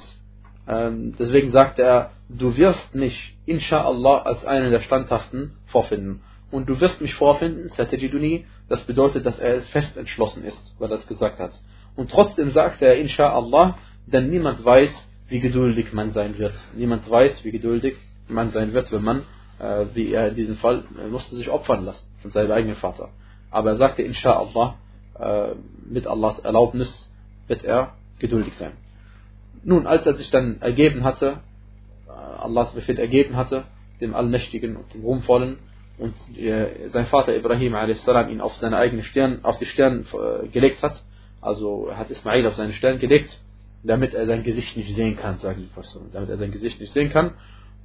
ähm, 0.67 1.15
deswegen 1.17 1.51
sagte 1.51 1.81
er 1.83 2.11
du 2.29 2.55
wirst 2.57 2.95
mich 2.95 3.37
inshallah 3.45 4.19
als 4.23 4.45
einen 4.45 4.71
der 4.71 4.81
Standhaften 4.81 5.57
vorfinden. 5.67 6.21
Und 6.51 6.67
du 6.67 6.79
wirst 6.79 7.01
mich 7.01 7.15
vorfinden 7.15 7.69
satajiduni 7.69 8.45
das 8.67 8.81
bedeutet 8.83 9.25
dass 9.25 9.39
er 9.39 9.61
fest 9.61 9.97
entschlossen 9.97 10.43
ist 10.43 10.75
weil 10.79 10.91
er 10.91 10.97
das 10.97 11.07
gesagt 11.07 11.39
hat. 11.39 11.51
Und 11.95 12.09
trotzdem 12.09 12.51
sagt 12.51 12.81
er, 12.81 12.95
inshallah, 12.95 13.77
denn 14.05 14.29
niemand 14.29 14.63
weiß, 14.63 14.91
wie 15.27 15.39
geduldig 15.39 15.93
man 15.93 16.11
sein 16.11 16.37
wird. 16.37 16.53
Niemand 16.75 17.09
weiß, 17.09 17.43
wie 17.43 17.51
geduldig 17.51 17.95
man 18.27 18.51
sein 18.51 18.73
wird, 18.73 18.91
wenn 18.91 19.03
man, 19.03 19.23
äh, 19.61 19.85
wie 19.93 20.11
er 20.11 20.29
in 20.29 20.35
diesem 20.35 20.57
Fall, 20.57 20.83
musste 21.09 21.35
sich 21.35 21.49
opfern 21.49 21.85
lassen 21.85 22.05
von 22.21 22.31
seinem 22.31 22.51
eigenen 22.51 22.75
Vater. 22.75 23.09
Aber 23.51 23.71
er 23.71 23.77
sagte, 23.77 24.01
inshallah, 24.01 24.75
äh, 25.19 25.49
mit 25.85 26.07
Allahs 26.07 26.39
Erlaubnis 26.39 27.09
wird 27.47 27.63
er 27.63 27.93
geduldig 28.19 28.53
sein. 28.57 28.71
Nun, 29.63 29.85
als 29.85 30.05
er 30.05 30.15
sich 30.15 30.29
dann 30.31 30.61
ergeben 30.61 31.03
hatte, 31.03 31.39
äh, 32.07 32.11
Allahs 32.11 32.73
Befehl 32.73 32.97
ergeben 32.97 33.35
hatte, 33.35 33.65
dem 33.99 34.15
Allmächtigen 34.15 34.75
und 34.75 34.93
dem 34.93 35.01
Ruhmvollen, 35.01 35.57
und 35.97 36.15
äh, 36.35 36.89
sein 36.89 37.05
Vater 37.07 37.35
Ibrahim 37.35 37.75
a.s. 37.75 38.03
ihn 38.29 38.41
auf 38.41 38.55
seine 38.55 38.77
eigene 38.77 39.03
Stirn, 39.03 39.39
auf 39.43 39.59
die 39.59 39.67
Stirn 39.67 40.05
äh, 40.13 40.47
gelegt 40.47 40.81
hat, 40.81 41.03
also 41.41 41.89
hat 41.93 42.09
Ismail 42.09 42.47
auf 42.47 42.55
seine 42.55 42.73
Stirn 42.73 42.97
gelegt, 42.97 43.37
damit 43.83 44.15
er 44.15 44.25
sein 44.25 44.43
Gesicht 44.43 44.75
nicht 44.77 44.95
sehen 44.95 45.17
kann, 45.17 45.37
sagen 45.39 45.61
die 45.61 45.73
Pastor, 45.73 46.01
damit 46.11 46.29
er 46.29 46.37
sein 46.37 46.51
Gesicht 46.51 46.79
nicht 46.79 46.93
sehen 46.93 47.11
kann. 47.11 47.35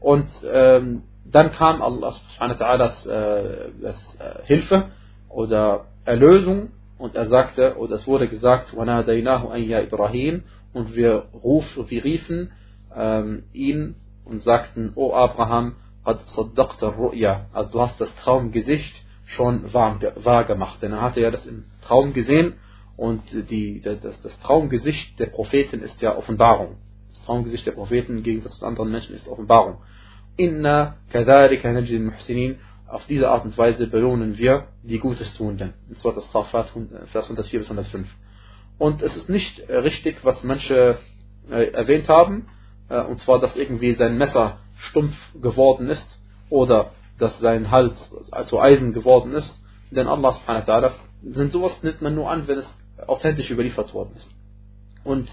Und 0.00 0.28
ähm, 0.50 1.02
dann 1.25 1.51
kam 1.51 1.81
Allah 1.81 2.11
subhanahu 2.11 2.59
wa 2.59 2.65
ta'ala 2.65 3.07
äh, 3.07 3.71
das, 3.81 4.17
äh, 4.19 4.45
Hilfe 4.45 4.91
oder 5.29 5.85
Erlösung 6.05 6.69
und 6.97 7.15
er 7.15 7.27
sagte, 7.27 7.77
oder 7.77 7.95
es 7.95 8.07
wurde 8.07 8.27
gesagt, 8.27 8.73
وَنَادَيْنَاهُ 8.73 9.51
أَنْ 9.51 9.67
يَا 9.67 9.83
Ibrahim 9.83 10.43
und 10.73 10.95
wir, 10.95 11.25
ruf, 11.33 11.65
wir 11.87 12.03
riefen 12.03 12.51
ähm, 12.95 13.43
ihn 13.53 13.95
und 14.25 14.41
sagten, 14.43 14.91
O 14.95 15.13
Abraham, 15.13 15.75
قد 16.05 16.19
صدقت 16.25 16.83
الرؤيا, 16.83 17.45
also 17.53 17.71
du 17.71 17.81
hast 17.81 18.01
das 18.01 18.13
Traumgesicht 18.15 18.95
schon 19.25 19.71
wahr, 19.73 19.99
wahr 20.15 20.43
gemacht, 20.45 20.81
denn 20.81 20.93
er 20.93 21.01
hatte 21.01 21.21
ja 21.21 21.31
das 21.31 21.45
im 21.45 21.65
Traum 21.81 22.13
gesehen 22.13 22.55
und 22.97 23.21
die, 23.49 23.81
das, 23.81 24.21
das 24.21 24.39
Traumgesicht 24.39 25.19
der 25.19 25.27
Propheten 25.27 25.81
ist 25.81 26.01
ja 26.01 26.15
Offenbarung. 26.15 26.77
Das 27.09 27.23
Traumgesicht 27.23 27.65
der 27.65 27.71
Propheten 27.71 28.17
im 28.17 28.23
Gegensatz 28.23 28.59
zu 28.59 28.65
anderen 28.65 28.91
Menschen 28.91 29.15
ist 29.15 29.27
Offenbarung. 29.27 29.77
Inna 30.36 30.96
kadhalika 31.12 31.72
najzil 31.72 32.00
muhsinin. 32.00 32.58
Auf 32.88 33.04
diese 33.06 33.28
Art 33.28 33.44
und 33.44 33.58
Weise 33.58 33.86
belohnen 33.88 34.38
wir 34.38 34.68
die 34.82 34.98
Gutes 34.98 35.34
Tuenden. 35.34 35.74
In 35.88 35.96
Surat 35.96 36.16
al-Safat, 36.16 36.72
Vers 37.12 37.24
104 37.24 37.60
bis 37.60 37.70
105. 37.70 38.08
Und 38.78 39.02
es 39.02 39.16
ist 39.16 39.28
nicht 39.28 39.68
richtig, 39.68 40.18
was 40.22 40.42
manche 40.44 40.98
äh, 41.50 41.70
erwähnt 41.72 42.08
haben, 42.08 42.48
äh, 42.88 43.00
und 43.00 43.18
zwar, 43.18 43.40
dass 43.40 43.56
irgendwie 43.56 43.94
sein 43.94 44.18
Messer 44.18 44.58
stumpf 44.76 45.16
geworden 45.40 45.88
ist 45.88 46.06
oder 46.50 46.92
dass 47.18 47.38
sein 47.40 47.70
Hals 47.70 48.12
also 48.30 48.60
Eisen 48.60 48.92
geworden 48.92 49.32
ist. 49.32 49.52
Denn 49.90 50.06
Allah 50.06 50.32
subhanahu 50.32 50.66
wa 50.66 50.72
ta'ala, 50.72 51.48
sowas 51.50 51.82
nimmt 51.82 52.02
man 52.02 52.14
nur 52.14 52.30
an, 52.30 52.46
wenn 52.46 52.58
es 52.58 52.78
authentisch 53.06 53.50
überliefert 53.50 53.94
worden 53.94 54.14
ist. 54.16 54.28
Und 55.04 55.28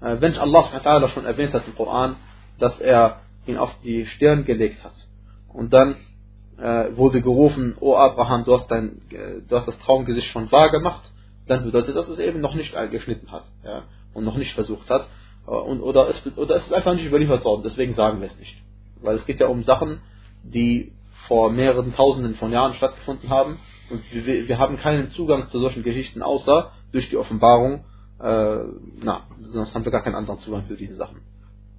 äh, 0.00 0.16
wenn 0.20 0.36
Allah 0.36 0.62
subhanahu 0.62 0.84
wa 0.84 0.90
ta'ala 0.90 1.08
schon 1.08 1.26
erwähnt 1.26 1.52
hat 1.52 1.66
im 1.66 1.74
Koran, 1.74 2.16
dass 2.58 2.78
er 2.80 3.20
ihn 3.46 3.56
auf 3.56 3.74
die 3.82 4.06
Stirn 4.06 4.44
gelegt 4.44 4.82
hat 4.84 4.94
und 5.48 5.72
dann 5.72 5.96
äh, 6.58 6.96
wurde 6.96 7.20
gerufen, 7.20 7.76
O 7.80 7.96
Abraham, 7.96 8.44
du 8.44 8.54
hast, 8.54 8.70
dein, 8.70 9.00
äh, 9.10 9.42
du 9.48 9.56
hast 9.56 9.66
das 9.66 9.78
Traumgesicht 9.80 10.28
schon 10.28 10.50
wahr 10.52 10.70
gemacht, 10.70 11.10
dann 11.46 11.64
bedeutet 11.64 11.96
das, 11.96 12.06
dass 12.06 12.18
es 12.18 12.24
eben 12.24 12.40
noch 12.40 12.54
nicht 12.54 12.74
geschnitten 12.90 13.30
hat 13.30 13.44
ja, 13.64 13.82
und 14.12 14.24
noch 14.24 14.36
nicht 14.36 14.54
versucht 14.54 14.88
hat. 14.90 15.08
Äh, 15.46 15.50
und, 15.50 15.80
oder, 15.80 16.08
es, 16.08 16.22
oder 16.36 16.56
es 16.56 16.64
ist 16.64 16.72
einfach 16.72 16.94
nicht 16.94 17.06
überliefert 17.06 17.44
worden, 17.44 17.62
deswegen 17.64 17.94
sagen 17.94 18.20
wir 18.20 18.28
es 18.28 18.38
nicht. 18.38 18.56
Weil 19.02 19.16
es 19.16 19.26
geht 19.26 19.40
ja 19.40 19.48
um 19.48 19.64
Sachen, 19.64 20.00
die 20.42 20.92
vor 21.26 21.50
mehreren 21.50 21.94
Tausenden 21.94 22.34
von 22.34 22.52
Jahren 22.52 22.74
stattgefunden 22.74 23.30
haben 23.30 23.58
und 23.90 24.02
wir, 24.12 24.48
wir 24.48 24.58
haben 24.58 24.76
keinen 24.76 25.10
Zugang 25.10 25.48
zu 25.48 25.58
solchen 25.58 25.82
Geschichten, 25.82 26.22
außer 26.22 26.72
durch 26.92 27.08
die 27.10 27.16
Offenbarung. 27.16 27.84
Äh, 28.20 28.58
na, 29.02 29.26
sonst 29.40 29.74
haben 29.74 29.84
wir 29.84 29.92
gar 29.92 30.02
keinen 30.02 30.14
anderen 30.14 30.40
Zugang 30.40 30.64
zu 30.64 30.76
diesen 30.76 30.96
Sachen. 30.96 31.20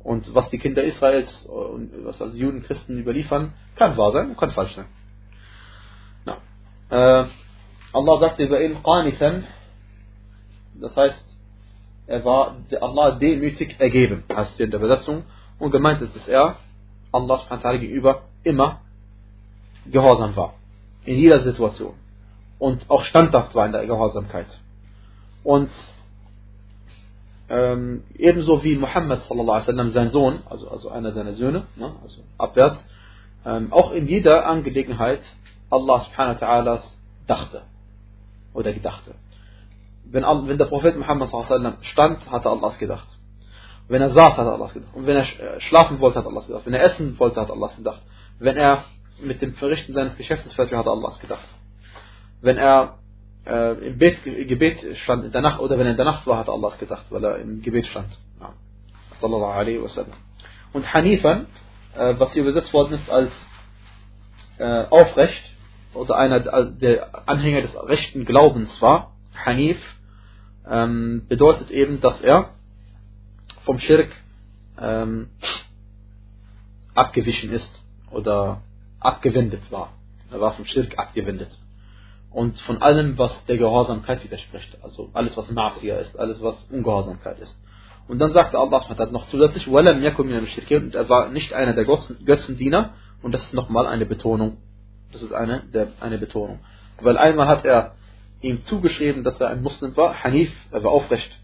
Und 0.05 0.35
was 0.35 0.51
die 0.51 0.59
Kinder 0.59 0.83
Israels 0.83 1.47
und 1.47 2.05
was 2.05 2.21
also 2.21 2.38
Juden, 2.38 2.62
Christen 2.62 3.00
überliefern, 3.00 3.53
kann 3.75 3.97
wahr 3.97 4.12
sein 4.12 4.29
und 4.29 4.38
kann 4.38 4.51
falsch 4.51 4.75
sein. 4.75 4.85
Na. 6.25 6.38
Äh, 6.91 7.25
Allah 7.91 8.19
sagte 8.19 8.43
über 8.43 8.62
ihn 8.62 8.83
Qanithan, 8.83 9.47
das 10.75 10.95
heißt, 10.95 11.25
er 12.05 12.24
war 12.24 12.55
Allah 12.79 13.17
demütig 13.17 13.77
ergeben, 13.79 14.24
heißt 14.31 14.57
hier 14.57 14.65
in 14.65 14.71
der 14.71 14.79
Übersetzung. 14.79 15.24
Und 15.57 15.71
gemeint 15.71 16.03
ist, 16.03 16.15
dass 16.15 16.27
er 16.27 16.57
Allah 17.12 17.38
subhanahu 17.38 17.79
gegenüber 17.79 18.25
immer 18.43 18.81
gehorsam 19.88 20.35
war. 20.35 20.53
In 21.05 21.17
jeder 21.17 21.41
Situation. 21.41 21.95
Und 22.59 22.88
auch 22.91 23.03
standhaft 23.05 23.55
war 23.55 23.65
in 23.65 23.71
der 23.71 23.88
Gehorsamkeit. 23.88 24.59
Und 25.43 25.71
ähm, 27.49 28.03
ebenso 28.17 28.63
wie 28.63 28.75
Muhammad 28.75 29.21
wasallam, 29.29 29.91
sein 29.91 30.11
Sohn, 30.11 30.39
also, 30.49 30.69
also 30.69 30.89
einer 30.89 31.11
seiner 31.13 31.33
Söhne, 31.33 31.65
ne, 31.75 31.91
also 32.01 32.21
abwärts, 32.37 32.83
ähm, 33.45 33.71
auch 33.71 33.91
in 33.91 34.07
jeder 34.07 34.47
Angelegenheit 34.47 35.21
Allah 35.69 35.99
subhanahu 35.99 36.39
ta'ala 36.39 36.81
dachte 37.27 37.63
oder 38.53 38.73
gedachte. 38.73 39.13
Wenn, 40.05 40.23
wenn 40.23 40.57
der 40.57 40.65
Prophet 40.65 40.97
Muhammad 40.97 41.31
wasallam 41.31 41.77
stand, 41.81 42.29
hat 42.31 42.45
er 42.45 42.51
Allah 42.51 42.73
gedacht. 42.79 43.07
Wenn 43.87 44.01
er 44.01 44.09
saß, 44.09 44.37
hat 44.37 44.47
Allah 44.47 44.69
gedacht. 44.73 44.95
Und 44.95 45.05
wenn 45.05 45.15
er 45.15 45.23
äh, 45.23 45.61
schlafen 45.61 45.99
wollte, 45.99 46.19
hat 46.19 46.25
Allah 46.25 46.41
gedacht. 46.41 46.65
Wenn 46.65 46.73
er 46.73 46.83
essen 46.83 47.19
wollte, 47.19 47.41
hat 47.41 47.51
Allah 47.51 47.69
gedacht. 47.75 48.01
Wenn 48.39 48.57
er 48.57 48.83
mit 49.21 49.41
dem 49.41 49.53
Verrichten 49.53 49.93
seines 49.93 50.17
Geschäftes 50.17 50.53
fertig 50.53 50.77
hat 50.77 50.85
er 50.85 50.91
Allah 50.91 51.13
gedacht. 51.21 51.47
Wenn 52.41 52.57
er 52.57 52.97
äh, 53.45 53.87
im 53.87 53.97
Bet, 53.97 54.23
Gebet 54.23 54.97
stand 54.97 55.25
in 55.25 55.31
der 55.31 55.41
Nacht 55.41 55.59
oder 55.59 55.77
wenn 55.77 55.85
er 55.85 55.91
in 55.91 55.97
der 55.97 56.05
Nacht 56.05 56.25
war, 56.27 56.37
hat 56.37 56.49
Allah 56.49 56.73
gedacht, 56.79 57.05
weil 57.09 57.23
er 57.23 57.37
im 57.37 57.61
Gebet 57.61 57.85
stand. 57.87 58.17
Sallallahu 59.21 59.51
alaihi 59.51 59.81
wasallam. 59.81 60.13
Und 60.73 60.93
Hanifan, 60.93 61.47
äh, 61.95 62.15
was 62.17 62.33
hier 62.33 62.43
übersetzt 62.43 62.73
worden 62.73 62.93
ist 62.93 63.09
als 63.09 63.31
äh, 64.57 64.85
aufrecht, 64.89 65.51
oder 65.93 66.17
einer 66.17 66.39
der 66.39 67.29
Anhänger 67.29 67.61
des 67.61 67.73
rechten 67.75 68.25
Glaubens 68.25 68.81
war, 68.81 69.13
Hanif, 69.33 69.77
ähm, 70.69 71.25
bedeutet 71.29 71.71
eben, 71.71 72.01
dass 72.01 72.19
er 72.21 72.49
vom 73.63 73.79
Schirk 73.79 74.11
ähm, 74.79 75.29
abgewichen 76.93 77.51
ist 77.51 77.69
oder 78.11 78.61
abgewendet 78.99 79.61
war. 79.71 79.93
Er 80.31 80.41
war 80.41 80.53
vom 80.53 80.65
Schirk 80.65 80.97
abgewendet 80.99 81.57
und 82.36 82.60
von 82.62 82.82
allem, 82.82 83.18
was 83.18 83.32
der 83.46 83.58
Gehorsamkeit 83.58 84.22
widerspricht. 84.22 84.77
Also 84.84 85.10
alles, 85.13 85.38
was 85.38 85.50
Mafia 85.50 85.96
ist, 86.00 86.20
alles, 86.20 86.42
was 86.42 86.56
Ungehorsamkeit 86.70 87.39
ist. 87.39 87.58
Und 88.10 88.20
dann 88.20 88.34
sagte 88.34 88.60
Allah 88.60 88.89
hat 88.89 89.12
noch 89.13 89.27
zusätzlich, 89.30 89.70
und 89.70 89.75
er 89.77 91.10
war 91.10 91.30
nicht 91.30 91.54
einer 91.54 91.72
der 91.72 91.86
Götzendiener, 91.86 92.94
und 93.24 93.32
das 93.32 93.46
ist 93.46 93.54
nochmal 93.54 93.88
eine 93.88 94.06
Betonung. 94.06 94.58
Das 95.13 95.22
ist 95.22 95.32
eine, 95.32 95.63
der, 95.74 95.88
eine 96.01 96.18
Betonung. 96.18 96.60
Weil 97.00 97.18
einmal 97.18 97.48
hat 97.48 97.63
er 97.63 97.96
ihm 98.42 98.62
zugeschrieben, 98.63 99.24
dass 99.24 99.39
er 99.39 99.48
ein 99.48 99.63
Muslim 99.63 99.96
war, 99.96 100.22
Hanif, 100.22 100.51
er 100.72 100.84
war 100.84 100.92
aufrecht 100.92 101.39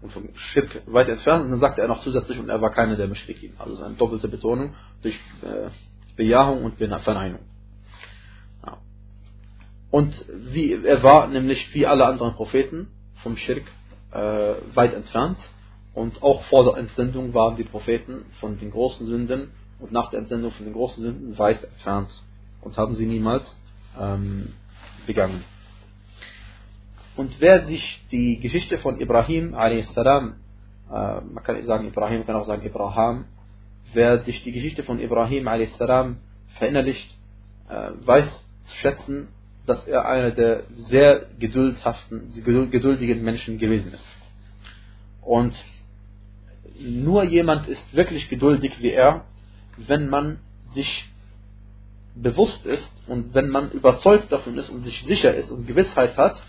und 0.00 0.12
vom 0.12 0.30
Schirk 0.34 0.82
weit 0.86 1.10
entfernt, 1.10 1.44
und 1.44 1.50
dann 1.50 1.60
sagte 1.60 1.82
er 1.82 1.88
noch 1.88 2.00
zusätzlich, 2.00 2.38
und 2.38 2.48
er 2.48 2.62
war 2.62 2.70
keiner 2.70 2.96
der 2.96 3.08
Mushrikin. 3.08 3.52
Also 3.58 3.82
eine 3.82 3.96
doppelte 3.96 4.28
Betonung 4.28 4.72
durch 5.02 5.16
äh, 5.42 5.68
Bejahung 6.16 6.64
und 6.64 6.78
Verneinung. 6.78 7.40
Und 9.90 10.24
wie, 10.28 10.72
er 10.72 11.02
war 11.02 11.28
nämlich 11.28 11.72
wie 11.74 11.86
alle 11.86 12.06
anderen 12.06 12.34
Propheten 12.34 12.88
vom 13.22 13.36
Schirk 13.36 13.64
äh, 14.12 14.54
weit 14.74 14.94
entfernt. 14.94 15.38
Und 15.94 16.22
auch 16.22 16.42
vor 16.44 16.64
der 16.64 16.76
Entsendung 16.76 17.32
waren 17.32 17.56
die 17.56 17.64
Propheten 17.64 18.26
von 18.40 18.58
den 18.58 18.70
großen 18.70 19.06
Sünden 19.06 19.50
und 19.78 19.92
nach 19.92 20.10
der 20.10 20.20
Entsendung 20.20 20.52
von 20.52 20.66
den 20.66 20.74
großen 20.74 21.02
Sünden 21.02 21.38
weit 21.38 21.64
entfernt 21.64 22.10
und 22.60 22.76
haben 22.76 22.94
sie 22.96 23.06
niemals 23.06 23.44
ähm, 23.98 24.52
begangen. 25.06 25.44
Und 27.16 27.40
wer 27.40 27.64
sich 27.66 28.04
die 28.10 28.38
Geschichte 28.40 28.78
von 28.78 29.00
Ibrahim 29.00 29.54
a.s., 29.54 29.96
äh, 29.96 30.02
man 30.90 31.42
kann 31.42 31.56
nicht 31.56 31.66
sagen 31.66 31.86
Ibrahim, 31.86 32.18
man 32.18 32.26
kann 32.26 32.36
auch 32.36 32.46
sagen 32.46 32.64
Ibrahim, 32.64 33.24
wer 33.94 34.22
sich 34.22 34.42
die 34.44 34.52
Geschichte 34.52 34.82
von 34.82 35.00
Ibrahim 35.00 35.48
a.s. 35.48 35.76
verinnerlicht, 36.58 37.10
äh, 37.70 37.92
weiß 38.04 38.26
zu 38.66 38.76
schätzen, 38.76 39.28
dass 39.66 39.86
er 39.86 40.06
einer 40.06 40.30
der 40.30 40.64
sehr 40.76 41.26
geduldhaften, 41.38 42.32
geduldigen 42.70 43.22
Menschen 43.22 43.58
gewesen 43.58 43.92
ist. 43.92 44.06
Und 45.22 45.54
nur 46.78 47.24
jemand 47.24 47.68
ist 47.68 47.94
wirklich 47.94 48.28
geduldig 48.28 48.80
wie 48.80 48.90
er, 48.90 49.24
wenn 49.76 50.08
man 50.08 50.38
sich 50.74 51.08
bewusst 52.14 52.64
ist 52.64 52.90
und 53.06 53.34
wenn 53.34 53.48
man 53.50 53.70
überzeugt 53.72 54.32
davon 54.32 54.56
ist 54.56 54.70
und 54.70 54.84
sich 54.84 55.02
sicher 55.02 55.34
ist 55.34 55.50
und 55.50 55.66
Gewissheit 55.66 56.16
hat, 56.16 56.42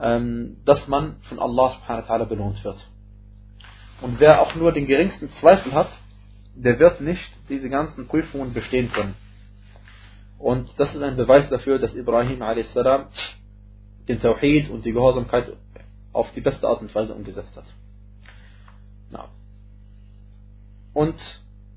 ähm, 0.00 0.56
dass 0.64 0.86
man 0.88 1.16
von 1.22 1.38
Allah 1.38 1.70
subhanahu 1.70 2.08
wa 2.08 2.14
ta'ala 2.14 2.24
belohnt 2.26 2.64
wird. 2.64 2.86
Und 4.02 4.20
wer 4.20 4.42
auch 4.42 4.54
nur 4.54 4.72
den 4.72 4.86
geringsten 4.86 5.30
Zweifel 5.40 5.72
hat, 5.72 5.88
der 6.54 6.78
wird 6.78 7.00
nicht 7.00 7.30
diese 7.48 7.68
ganzen 7.68 8.08
Prüfungen 8.08 8.52
bestehen 8.52 8.90
können. 8.92 9.14
Und 10.46 10.78
das 10.78 10.94
ist 10.94 11.02
ein 11.02 11.16
Beweis 11.16 11.48
dafür, 11.48 11.80
dass 11.80 11.92
Ibrahim 11.96 12.40
a.s. 12.40 12.72
den 14.08 14.20
Tawhid 14.20 14.70
und 14.70 14.84
die 14.84 14.92
Gehorsamkeit 14.92 15.56
auf 16.12 16.30
die 16.36 16.40
beste 16.40 16.68
Art 16.68 16.80
und 16.82 16.94
Weise 16.94 17.14
umgesetzt 17.14 17.50
hat. 17.56 17.64
Ja. 19.10 19.28
Und 20.94 21.16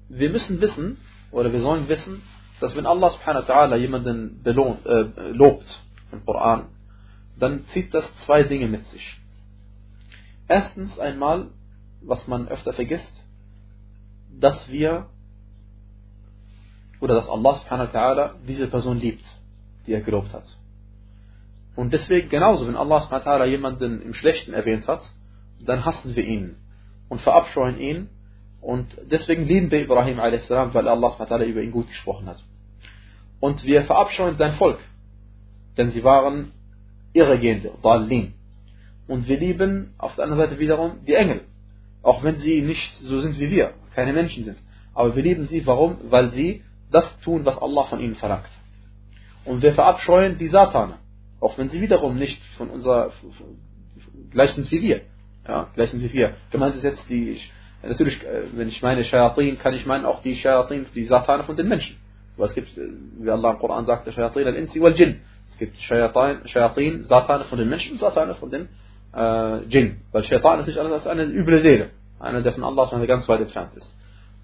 wir 0.07 0.29
müssen 0.29 0.61
wissen, 0.61 0.97
oder 1.31 1.51
wir 1.51 1.61
sollen 1.61 1.89
wissen, 1.89 2.21
dass 2.59 2.75
wenn 2.75 2.85
Allah 2.85 3.09
subhanahu 3.09 3.47
wa 3.47 3.51
ta'ala 3.51 3.75
jemanden 3.75 4.43
belohnt, 4.43 4.85
äh, 4.85 5.31
lobt 5.31 5.81
im 6.11 6.23
Koran, 6.23 6.67
dann 7.39 7.65
zieht 7.73 7.91
das 7.95 8.05
zwei 8.25 8.43
Dinge 8.43 8.67
mit 8.67 8.85
sich. 8.89 9.19
Erstens 10.47 10.99
einmal, 10.99 11.47
was 12.01 12.27
man 12.27 12.47
öfter 12.47 12.73
vergisst, 12.73 13.13
dass 14.39 14.69
wir 14.69 15.09
oder 16.99 17.15
dass 17.15 17.29
Allah 17.29 17.55
subhanahu 17.55 17.93
wa 17.93 17.99
ta'ala 17.99 18.31
diese 18.47 18.67
Person 18.67 18.99
liebt, 18.99 19.25
die 19.87 19.93
er 19.93 20.01
gelobt 20.01 20.33
hat. 20.33 20.45
Und 21.75 21.93
deswegen 21.93 22.29
genauso, 22.29 22.67
wenn 22.67 22.75
Allah 22.75 22.99
subhanahu 22.99 23.25
wa 23.25 23.31
ta'ala 23.31 23.45
jemanden 23.45 24.01
im 24.01 24.13
Schlechten 24.13 24.53
erwähnt 24.53 24.87
hat, 24.87 25.01
dann 25.65 25.85
hassen 25.85 26.15
wir 26.15 26.23
ihn 26.23 26.55
und 27.07 27.21
verabscheuen 27.21 27.79
ihn. 27.79 28.09
Und 28.61 28.87
deswegen 29.09 29.45
lieben 29.45 29.71
wir 29.71 29.81
Ibrahim 29.81 30.19
a.s., 30.19 30.49
weil 30.49 30.87
Allah 30.87 31.11
subhanahu 31.11 31.29
wa 31.29 31.35
ta'ala 31.35 31.45
über 31.45 31.61
ihn 31.61 31.71
gut 31.71 31.87
gesprochen 31.87 32.27
hat. 32.27 32.43
Und 33.39 33.63
wir 33.63 33.83
verabscheuen 33.83 34.35
sein 34.35 34.53
Volk, 34.53 34.79
denn 35.77 35.91
sie 35.91 36.03
waren 36.03 36.51
Irregehende, 37.13 37.71
Dalin. 37.81 38.33
Und 39.07 39.27
wir 39.27 39.39
lieben 39.39 39.93
auf 39.97 40.15
der 40.15 40.25
anderen 40.25 40.43
Seite 40.43 40.59
wiederum 40.59 41.05
die 41.07 41.15
Engel, 41.15 41.41
auch 42.03 42.23
wenn 42.23 42.39
sie 42.41 42.61
nicht 42.61 42.93
so 42.97 43.21
sind 43.21 43.39
wie 43.39 43.49
wir, 43.49 43.73
keine 43.95 44.13
Menschen 44.13 44.43
sind. 44.43 44.57
Aber 44.93 45.15
wir 45.15 45.23
lieben 45.23 45.47
sie, 45.47 45.65
warum? 45.65 45.97
Weil 46.09 46.31
sie 46.31 46.63
das 46.91 47.19
tun, 47.21 47.45
was 47.45 47.57
Allah 47.57 47.83
von 47.85 47.99
ihnen 47.99 48.15
verlangt. 48.15 48.49
Und 49.45 49.61
wir 49.61 49.73
verabscheuen 49.73 50.37
die 50.37 50.47
Satane, 50.47 50.95
auch 51.39 51.57
wenn 51.57 51.69
sie 51.69 51.81
wiederum 51.81 52.17
nicht 52.17 52.41
von 52.57 52.69
unserer 52.69 53.11
gleich 54.31 54.51
sind 54.51 54.69
wie 54.71 54.81
wir. 54.81 55.01
Ja, 55.47 55.69
gleich 55.73 55.89
sind 55.89 56.03
wie 56.03 56.13
wir. 56.13 56.33
Gemeint 56.51 56.75
ist 56.75 56.83
jetzt 56.83 57.03
die, 57.09 57.39
natürlich, 57.81 58.21
äh, 58.23 58.43
wenn 58.53 58.67
ich 58.67 58.81
meine 58.81 59.03
Shayatin, 59.03 59.57
kann 59.57 59.73
ich 59.73 59.85
meinen 59.85 60.05
auch 60.05 60.21
die 60.21 60.35
Shayatin, 60.35 60.85
die 60.93 61.05
Satane 61.05 61.43
von 61.43 61.55
den 61.55 61.67
Menschen. 61.67 61.97
Aber 62.37 62.45
es 62.45 62.53
gibt, 62.53 62.77
äh, 62.77 62.81
wie 63.19 63.29
Allah 63.29 63.51
im 63.51 63.59
Koran 63.59 63.85
sagt, 63.85 64.11
Shayatin 64.11 64.47
al-Insi 64.47 64.81
wal-Jinn. 64.81 65.21
Es 65.49 65.57
gibt 65.57 65.77
Shayatin, 65.79 67.03
Satane 67.03 67.45
von 67.45 67.57
den 67.57 67.69
Menschen 67.69 67.93
und 67.93 67.99
Satane 67.99 68.35
von 68.35 68.51
den 68.51 68.69
äh, 69.15 69.63
Jinn. 69.65 70.01
Weil 70.11 70.23
Shaitan 70.23 70.59
ist 70.59 70.67
nicht 70.67 70.77
alles 70.77 70.91
als 70.91 71.07
eine 71.07 71.23
üble 71.23 71.59
Seele. 71.59 71.89
Einer, 72.19 72.41
der 72.41 72.53
von 72.53 72.63
Allah 72.63 73.05
ganz 73.05 73.27
weit 73.27 73.41
entfernt 73.41 73.73
ist. 73.75 73.95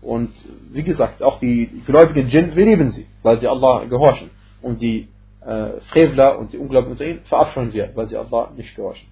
Und 0.06 0.32
wie 0.72 0.84
gesagt, 0.84 1.24
auch 1.24 1.40
die 1.40 1.82
gläubigen 1.86 2.30
Jinn, 2.30 2.56
wir 2.56 2.66
lieben 2.66 2.92
sie, 2.92 3.08
weil 3.24 3.40
sie 3.40 3.48
Allah 3.48 3.86
gehorchen. 3.86 4.30
Und 4.62 4.80
die 4.80 5.08
äh, 5.42 5.82
Frevler 5.90 6.38
und 6.38 6.54
die 6.54 6.60
Ungläubigen 6.60 6.92
unter 6.92 7.06
ihnen 7.06 7.22
verabscheuen 7.22 7.74
wir, 7.74 7.90
weil 7.96 8.08
sie 8.08 8.16
Allah 8.16 8.52
nicht 8.56 8.76
gehorchen. 8.76 9.08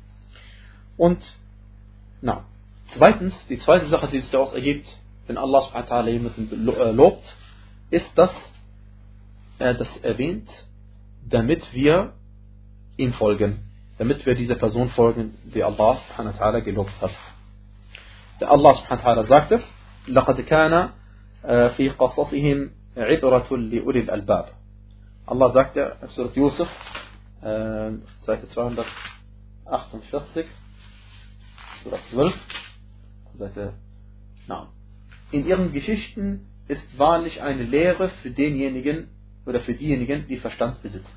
Und, 0.95 1.19
na, 2.21 2.45
zweitens, 2.95 3.33
die 3.47 3.57
zweite 3.57 3.87
Sache, 3.87 4.07
die 4.07 4.19
sich 4.19 4.29
daraus 4.29 4.53
ergibt, 4.53 4.87
wenn 5.25 5.39
Allah 5.39 5.63
jemanden 6.05 6.69
äh, 6.69 6.91
lobt, 6.91 7.25
ist, 7.89 8.15
dass 8.15 8.31
er 9.57 9.73
das 9.73 9.89
erwähnt, 10.03 10.47
damit 11.27 11.73
wir 11.73 12.13
ihm 12.97 13.13
folgen, 13.13 13.63
damit 13.97 14.23
wir 14.27 14.35
dieser 14.35 14.55
Person 14.55 14.89
folgen, 14.89 15.33
die 15.55 15.63
Allah 15.63 15.97
gelobt 16.63 17.01
hat. 17.01 17.11
Der 18.39 18.51
Allah 18.51 18.75
subhanahu 18.75 19.23
sagte, 19.23 19.63
لقد 20.08 20.40
كان 20.40 20.90
في 21.76 21.88
قصصهم 21.88 22.70
عبرة 22.96 23.56
لأولي 23.56 24.00
الألباب. 24.00 24.46
Allah 25.26 25.52
sagte 25.52 25.96
in 26.02 26.08
Surat 26.08 26.34
Yusuf, 26.36 26.68
Seite 28.22 28.48
248, 28.48 30.46
Surat 31.84 32.00
12, 32.10 32.34
Seite, 33.38 33.74
na, 34.46 34.68
in 35.30 35.46
ihren 35.46 35.72
Geschichten 35.72 36.48
ist 36.66 36.98
wahrlich 36.98 37.42
eine 37.42 37.62
Lehre 37.62 38.08
für 38.22 38.30
denjenigen 38.30 39.08
oder 39.46 39.60
für 39.60 39.74
diejenigen, 39.74 40.26
die 40.28 40.38
Verstand 40.38 40.82
besitzen. 40.82 41.12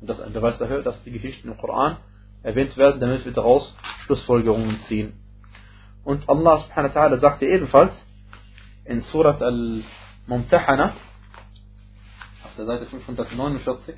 Und 0.00 0.10
das 0.10 0.18
ist 0.18 0.24
ein 0.24 0.32
Beweis 0.32 0.58
dafür, 0.58 0.82
dass 0.82 1.02
die 1.04 1.12
Geschichten 1.12 1.48
im 1.48 1.56
Koran 1.56 1.98
erwähnt 2.42 2.76
werden, 2.76 3.00
damit 3.00 3.24
wir 3.24 3.32
daraus 3.32 3.74
Schlussfolgerungen 4.04 4.80
ziehen. 4.88 5.14
Und 6.04 6.28
Allah 6.28 6.58
subhanahu 6.58 6.94
wa 6.94 7.00
ta'ala 7.00 7.18
sagte 7.18 7.46
ebenfalls 7.46 7.92
in 8.84 9.00
Surat 9.00 9.40
al-Mumtahana, 9.42 10.92
auf 12.44 12.54
der 12.56 12.66
Seite 12.66 12.86
549, 12.86 13.96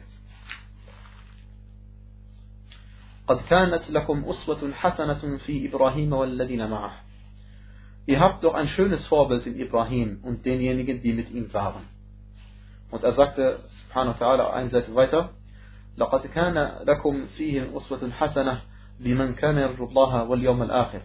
قد 3.29 3.41
كانت 3.49 3.91
لكم 3.91 4.25
أسوة 4.25 4.73
حسنة 4.73 5.38
في 5.38 5.69
إبراهيم 5.69 6.13
والذين 6.13 6.71
معه. 6.71 6.93
Ihr 8.06 8.21
habt 8.21 8.45
doch 8.45 8.54
ein 8.54 8.69
schönes 8.69 9.04
Vorbild 9.09 9.47
in 9.47 9.59
Ibrahim 9.59 10.21
und 10.23 10.47
denjenigen, 10.47 11.02
die 11.02 11.13
mit 11.13 11.30
ihm 11.30 11.52
waren. 11.52 11.82
Und 12.93 13.02
er 13.02 13.15
sagte, 13.15 13.59
subhanahu 13.89 14.21
wa 14.21 14.26
ta'ala, 14.26 14.52
eine 14.52 14.71
Seite 14.71 14.95
weiter, 14.95 15.30
لقد 15.99 16.26
كان 16.26 16.73
لكم 16.87 17.26
فيهم 17.26 17.76
أسوة 17.76 18.11
حسنة 18.11 18.61
لمن 19.00 19.35
كان 19.35 19.59
يرجو 19.59 19.89
الله 19.89 20.25
واليوم 20.25 20.63
الآخر 20.63 21.02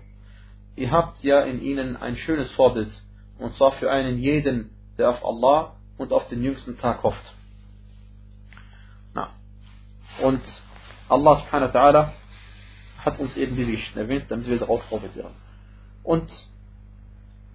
Ihr 0.77 0.91
habt 0.91 1.23
ja 1.23 1.41
in 1.41 1.63
ihnen 1.63 1.97
ein 1.97 2.17
schönes 2.17 2.51
Vorbild, 2.53 2.91
und 3.39 3.53
zwar 3.55 3.73
für 3.73 3.91
einen 3.91 4.19
jeden, 4.19 4.71
der 4.99 5.11
auf 5.11 5.25
Allah 5.25 5.77
und 5.99 6.13
auf 6.13 6.29
den 6.29 6.43
jüngsten 6.43 6.79
Tag 6.79 7.03
hofft. 7.03 7.35
Na. 9.15 9.31
Und 10.23 10.43
Allah 11.09 11.37
subhanahu 11.37 11.73
wa 11.73 11.79
ta'ala 11.79 12.09
hat 13.05 13.19
uns 13.19 13.37
eben 13.37 13.57
diese 13.57 13.71
Geschichten 13.71 13.99
erwähnt, 13.99 14.27
damit 14.29 14.47
wir 14.47 14.59
darauf 14.59 14.87
profitieren. 14.89 15.33
Und 16.03 16.31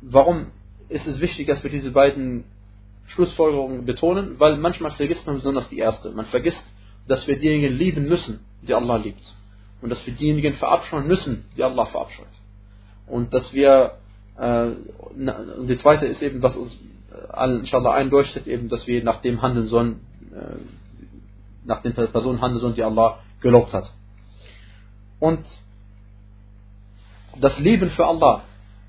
warum 0.02 0.48
ist 0.90 1.08
es 1.08 1.20
wichtig, 1.20 1.48
dass 1.48 1.64
wir 1.64 1.70
diese 1.70 1.92
beiden 1.92 2.46
Schlussfolgerungen 3.08 3.86
betonen? 3.86 4.40
Weil 4.40 4.58
manchmal 4.58 4.92
vergisst 4.92 5.26
man 5.26 5.36
besonders 5.36 5.70
die 5.70 5.78
erste. 5.78 6.12
Man 6.12 6.26
vergisst 6.26 6.64
dass 7.08 7.28
wir 7.28 7.38
diejenigen 7.38 7.76
lieben 7.76 8.08
müssen, 8.08 8.46
die 8.62 8.74
Allah 8.74 8.98
liebt. 8.98 9.24
Und 9.82 9.90
dass 9.90 10.06
wir 10.06 10.14
diejenigen 10.14 10.54
verabscheuen 10.54 11.08
müssen, 11.08 11.46
die 11.58 11.64
Allah 11.64 11.86
verabscheut. 11.86 12.28
Und 13.12 13.34
dass 13.34 13.52
wir, 13.52 13.98
äh, 14.38 14.68
und 15.58 15.68
die 15.68 15.78
zweite 15.78 16.06
ist 16.06 16.22
eben, 16.22 16.42
was 16.42 16.56
uns 16.56 16.78
allen 17.28 17.60
inshallah 17.60 17.94
einleuchtet, 17.94 18.48
eben, 18.48 18.70
dass 18.70 18.88
wir 18.88 19.04
nach 19.04 19.22
dem 19.22 19.42
handeln 19.42 19.68
sollen, 19.68 20.00
äh, 20.34 20.56
nach 21.66 21.82
den 21.82 21.94
Personen 21.94 22.42
handeln 22.42 22.62
sollen, 22.62 22.76
die 22.76 22.84
Allah 22.84 23.20
gelobt 23.42 23.74
hat. 23.74 23.92
Und 25.20 25.46
das 27.38 27.60
Lieben 27.60 27.90
für 27.92 28.06
Allah 28.06 28.44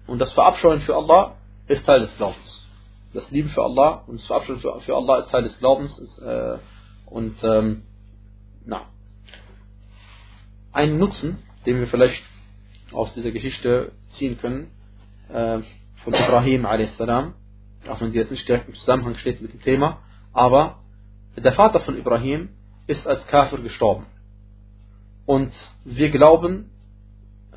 und 0.07 0.21
das 0.21 0.33
Verabscheuen 0.33 0.81
für 0.83 0.95
Allah 0.95 1.35
ist 1.67 1.85
Teil 1.85 2.03
des 2.03 2.17
Glaubens. 2.17 2.65
Das 3.13 3.29
Lieben 3.33 3.49
für 3.49 3.65
Allah 3.65 4.05
und 4.07 4.21
das 4.21 4.27
Verabscheuen 4.27 4.61
für, 4.61 4.95
Allah 4.95 5.19
ist 5.19 5.31
Teil 5.31 5.43
des 5.43 5.59
Glaubens. 5.59 5.99
Äh, 6.21 6.59
und 7.07 7.43
ähm, 7.43 7.83
na. 8.65 8.87
Ein 10.73 10.99
Nutzen, 10.99 11.43
den 11.67 11.81
wir 11.81 11.89
vielleicht 11.89 12.23
aus 12.93 13.13
dieser 13.15 13.33
Geschichte 13.33 13.93
ziehen 14.12 14.38
können, 14.40 14.72
äh, 15.30 15.60
von 16.04 16.14
Ibrahim 16.14 16.66
a.s., 16.66 17.00
auch 17.02 18.02
wenn 18.02 18.12
sie 18.12 18.18
jetzt 18.18 18.32
nicht 18.32 18.48
direkt 18.48 18.68
im 18.68 18.76
Zusammenhang 18.76 19.16
steht 19.16 19.42
mit 19.42 19.54
dem 19.54 19.62
Thema, 19.62 20.00
aber 20.34 20.80
der 21.38 21.54
Vater 21.54 21.80
von 21.82 21.98
Ibrahim 21.98 22.50
ist 22.88 23.06
als 23.06 23.26
Kafir 23.28 23.60
gestorben. 23.60 24.06
Und 25.26 25.54
wir 25.84 26.10
glauben, 26.10 26.72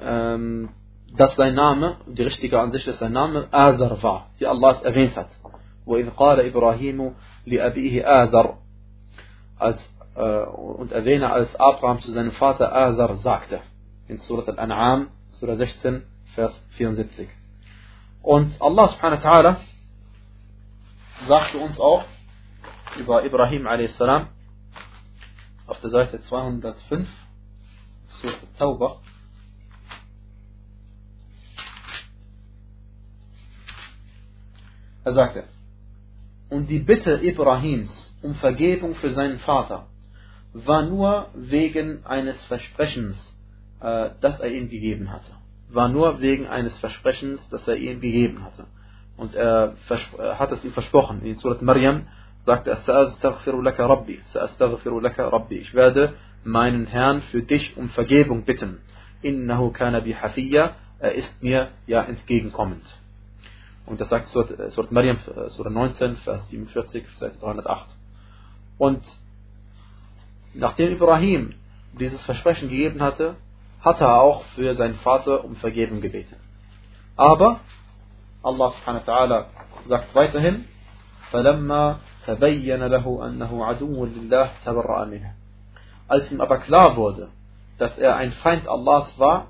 ähm, 0.01 0.71
dass 1.17 1.35
sein 1.37 1.55
Name, 1.55 1.99
die 2.07 2.23
richtige 2.23 2.61
Ansicht 2.61 2.87
ist 2.87 2.99
sein 2.99 3.13
Name, 3.13 3.49
Azar 3.51 4.03
war, 4.03 4.31
wie 4.39 4.47
Allah 4.47 4.73
es 4.73 4.83
erwähnt 4.83 5.17
hat. 5.17 5.29
وإذ 5.87 6.11
قال 6.11 6.41
إبراهيم 6.41 7.15
لأبيه 7.47 8.23
آزر 8.23 8.55
als 9.59 9.79
äh, 10.15 10.45
und 10.47 10.93
erwähne, 10.93 11.31
als 11.31 11.55
Abraham 11.57 12.01
zu 12.01 12.13
seinem 12.13 12.33
Vater 12.33 12.75
Azar 12.75 13.17
sagte. 13.17 13.61
In 14.09 14.19
Surat 14.19 14.49
Al-An'am, 14.49 15.09
Surah 15.31 15.57
16, 15.57 16.03
Vers 16.36 16.54
74. 16.78 17.30
Und 18.22 18.62
Allah 18.62 18.90
subhanahu 18.90 19.24
wa 19.24 19.30
ta'ala 19.30 19.58
sagte 21.28 21.58
uns 21.58 21.80
auch 21.80 22.04
über 23.00 23.26
Ibrahim 23.26 23.68
a.s. 23.68 24.02
auf 25.68 25.80
der 25.82 25.90
Seite 25.90 26.22
205, 26.24 27.08
Surah 28.08 28.34
Tawbah, 28.58 29.02
er 35.04 35.14
sagte, 35.14 35.44
und 36.50 36.68
die 36.68 36.80
Bitte 36.80 37.22
Ibrahims 37.24 37.92
um 38.22 38.36
Vergebung 38.36 38.96
für 38.96 39.14
seinen 39.14 39.40
Vater 39.40 39.88
war 40.54 40.84
nur 40.84 41.30
wegen 41.34 42.06
eines 42.06 42.44
Versprechens, 42.46 43.18
äh, 43.82 44.12
das 44.22 44.40
er 44.40 44.52
ihm 44.52 44.70
gegeben 44.70 45.12
hatte. 45.12 45.32
War 45.70 45.90
nur 45.90 46.22
wegen 46.22 46.48
eines 46.48 46.78
Versprechens, 46.80 47.42
das 47.50 47.68
er 47.68 47.76
ihm 47.76 48.02
gegeben 48.02 48.44
hatte. 48.44 48.66
Und 49.18 49.36
er 49.36 49.76
hat 50.38 50.52
es 50.52 50.64
ihm 50.64 50.72
versprochen. 50.72 51.22
In 51.24 51.36
Surat 51.38 51.62
Maryam 51.62 52.08
sagt 52.46 52.68
er, 52.68 52.78
Rabbi, 52.88 54.22
Rabbi. 55.18 55.56
Ich 55.56 55.74
werde 55.74 56.14
meinen 56.44 56.86
Herrn 56.86 57.22
für 57.32 57.42
dich 57.42 57.76
um 57.78 57.90
Vergebung 57.90 58.44
bitten. 58.44 58.80
Innahu 59.22 59.72
kana 59.72 60.02
bi 60.02 60.14
hafiyya. 60.14 60.76
Er 61.00 61.14
ist 61.14 61.42
mir 61.42 61.70
ja 61.88 62.04
entgegenkommend. 62.04 62.86
Und 63.86 64.02
das 64.02 64.10
sagt 64.10 64.28
Surat, 64.30 64.52
äh, 64.52 64.72
Surat 64.72 64.92
Maryam, 64.92 65.18
äh, 65.18 65.50
Surat 65.50 65.72
19, 65.72 66.18
Vers 66.18 66.48
47, 66.50 67.06
Seite 67.18 67.38
308. 67.40 67.88
Und 68.78 69.02
Nachdem 70.56 70.94
Ibrahim 70.94 71.54
dieses 72.00 72.22
Versprechen 72.22 72.70
gegeben 72.70 73.02
hatte, 73.02 73.36
hatte 73.85 74.05
er 74.05 74.21
auch 74.21 74.45
für 74.55 74.75
seinen 74.75 74.97
Vater 74.97 75.45
um 75.45 75.57
Vergebung 75.57 76.01
gebeten. 76.01 76.37
Aber 77.17 77.61
Allah 78.43 78.73
subhanahu 78.73 79.07
wa 79.07 79.13
ta'ala 79.13 79.47
sagt 79.89 80.15
weiterhin, 80.15 80.65
فلما 81.33 81.99
تبين 82.27 82.83
له 82.87 83.27
أنه 83.27 83.65
عدو 83.65 84.07
لله 84.07 84.51
تبرأ 84.65 85.05
منه 85.05 85.35
Als 86.09 86.33
ihm 86.33 86.41
aber 86.41 86.59
klar 86.59 86.97
wurde, 86.97 87.29
dass 87.79 87.97
er 87.97 88.17
ein 88.17 88.33
Feind 88.33 88.67
Allahs 88.67 89.17
war, 89.17 89.47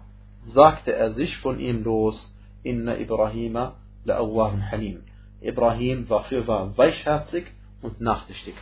sagte 0.52 0.92
er 0.92 1.14
sich 1.14 1.38
von 1.38 1.58
ihm 1.58 1.82
los, 1.82 2.34
Inna 2.62 2.98
Ibrahima 2.98 3.76
la'awwahun 4.04 4.70
halim. 4.70 5.04
Ibrahim 5.40 6.10
war 6.10 6.24
für 6.24 6.46
war 6.46 6.76
weichherzig 6.76 7.46
und 7.80 8.00
nachsichtig, 8.02 8.54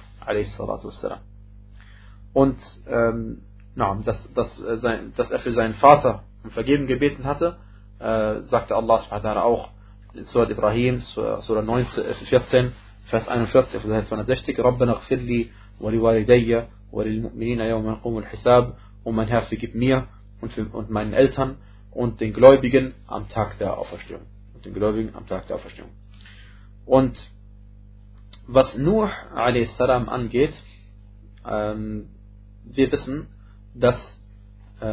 Und 2.33 2.59
ähm, 2.87 3.43
na, 3.76 3.96
dass, 4.06 4.34
dass, 4.34 4.60
äh, 4.60 5.00
dass 5.16 5.32
er 5.32 5.40
für 5.40 5.52
seinen 5.52 5.74
Vater 5.76 6.24
um 6.44 6.52
Vergeben 6.52 6.88
gebeten 6.88 7.26
hatte, 7.26 7.58
äh, 8.00 8.42
sagte 8.42 8.76
Allah 8.76 9.00
subhanahu 9.00 9.40
auch 9.40 9.70
in 10.14 10.26
Surah 10.26 10.50
Ibrahim, 10.50 11.02
Surah 11.02 11.62
19, 11.62 12.04
14, 12.30 12.72
Vers 13.06 13.28
41, 13.28 13.82
Vers 13.82 14.08
260, 14.08 14.60
Rabbana 14.60 14.94
gfirli 14.96 15.52
wa 15.80 15.90
liwalidayya 15.90 16.68
wa 16.92 17.04
lilmu'minina 17.04 17.66
yawma 17.66 17.94
yaqumul 17.94 18.26
hisab, 18.26 18.78
und 19.04 19.16
mein 19.16 19.28
Herr 19.28 19.44
vergib 19.44 19.76
mir 19.76 20.08
und, 20.42 20.54
für, 20.54 20.66
und 20.66 20.90
meinen 20.90 21.14
Eltern 21.14 21.58
und 21.92 22.22
den 22.22 22.34
Gläubigen 22.34 22.94
am 23.08 23.28
Tag 23.30 23.58
der 23.60 23.78
Auferstehung. 23.78 24.24
Und 24.54 24.66
den 24.66 24.74
Gläubigen 24.74 25.16
am 25.16 25.28
Tag 25.28 25.48
der 25.48 25.58
Auferstehung. 25.58 25.90
Und 26.86 27.18
was 28.48 28.78
Nuh 28.78 29.08
a.s. 29.36 29.80
angeht, 29.80 30.54
ähm, 31.50 32.10
wir 32.66 32.92
wissen, 32.92 33.28
dass 33.75 33.97
äh, 34.81 34.85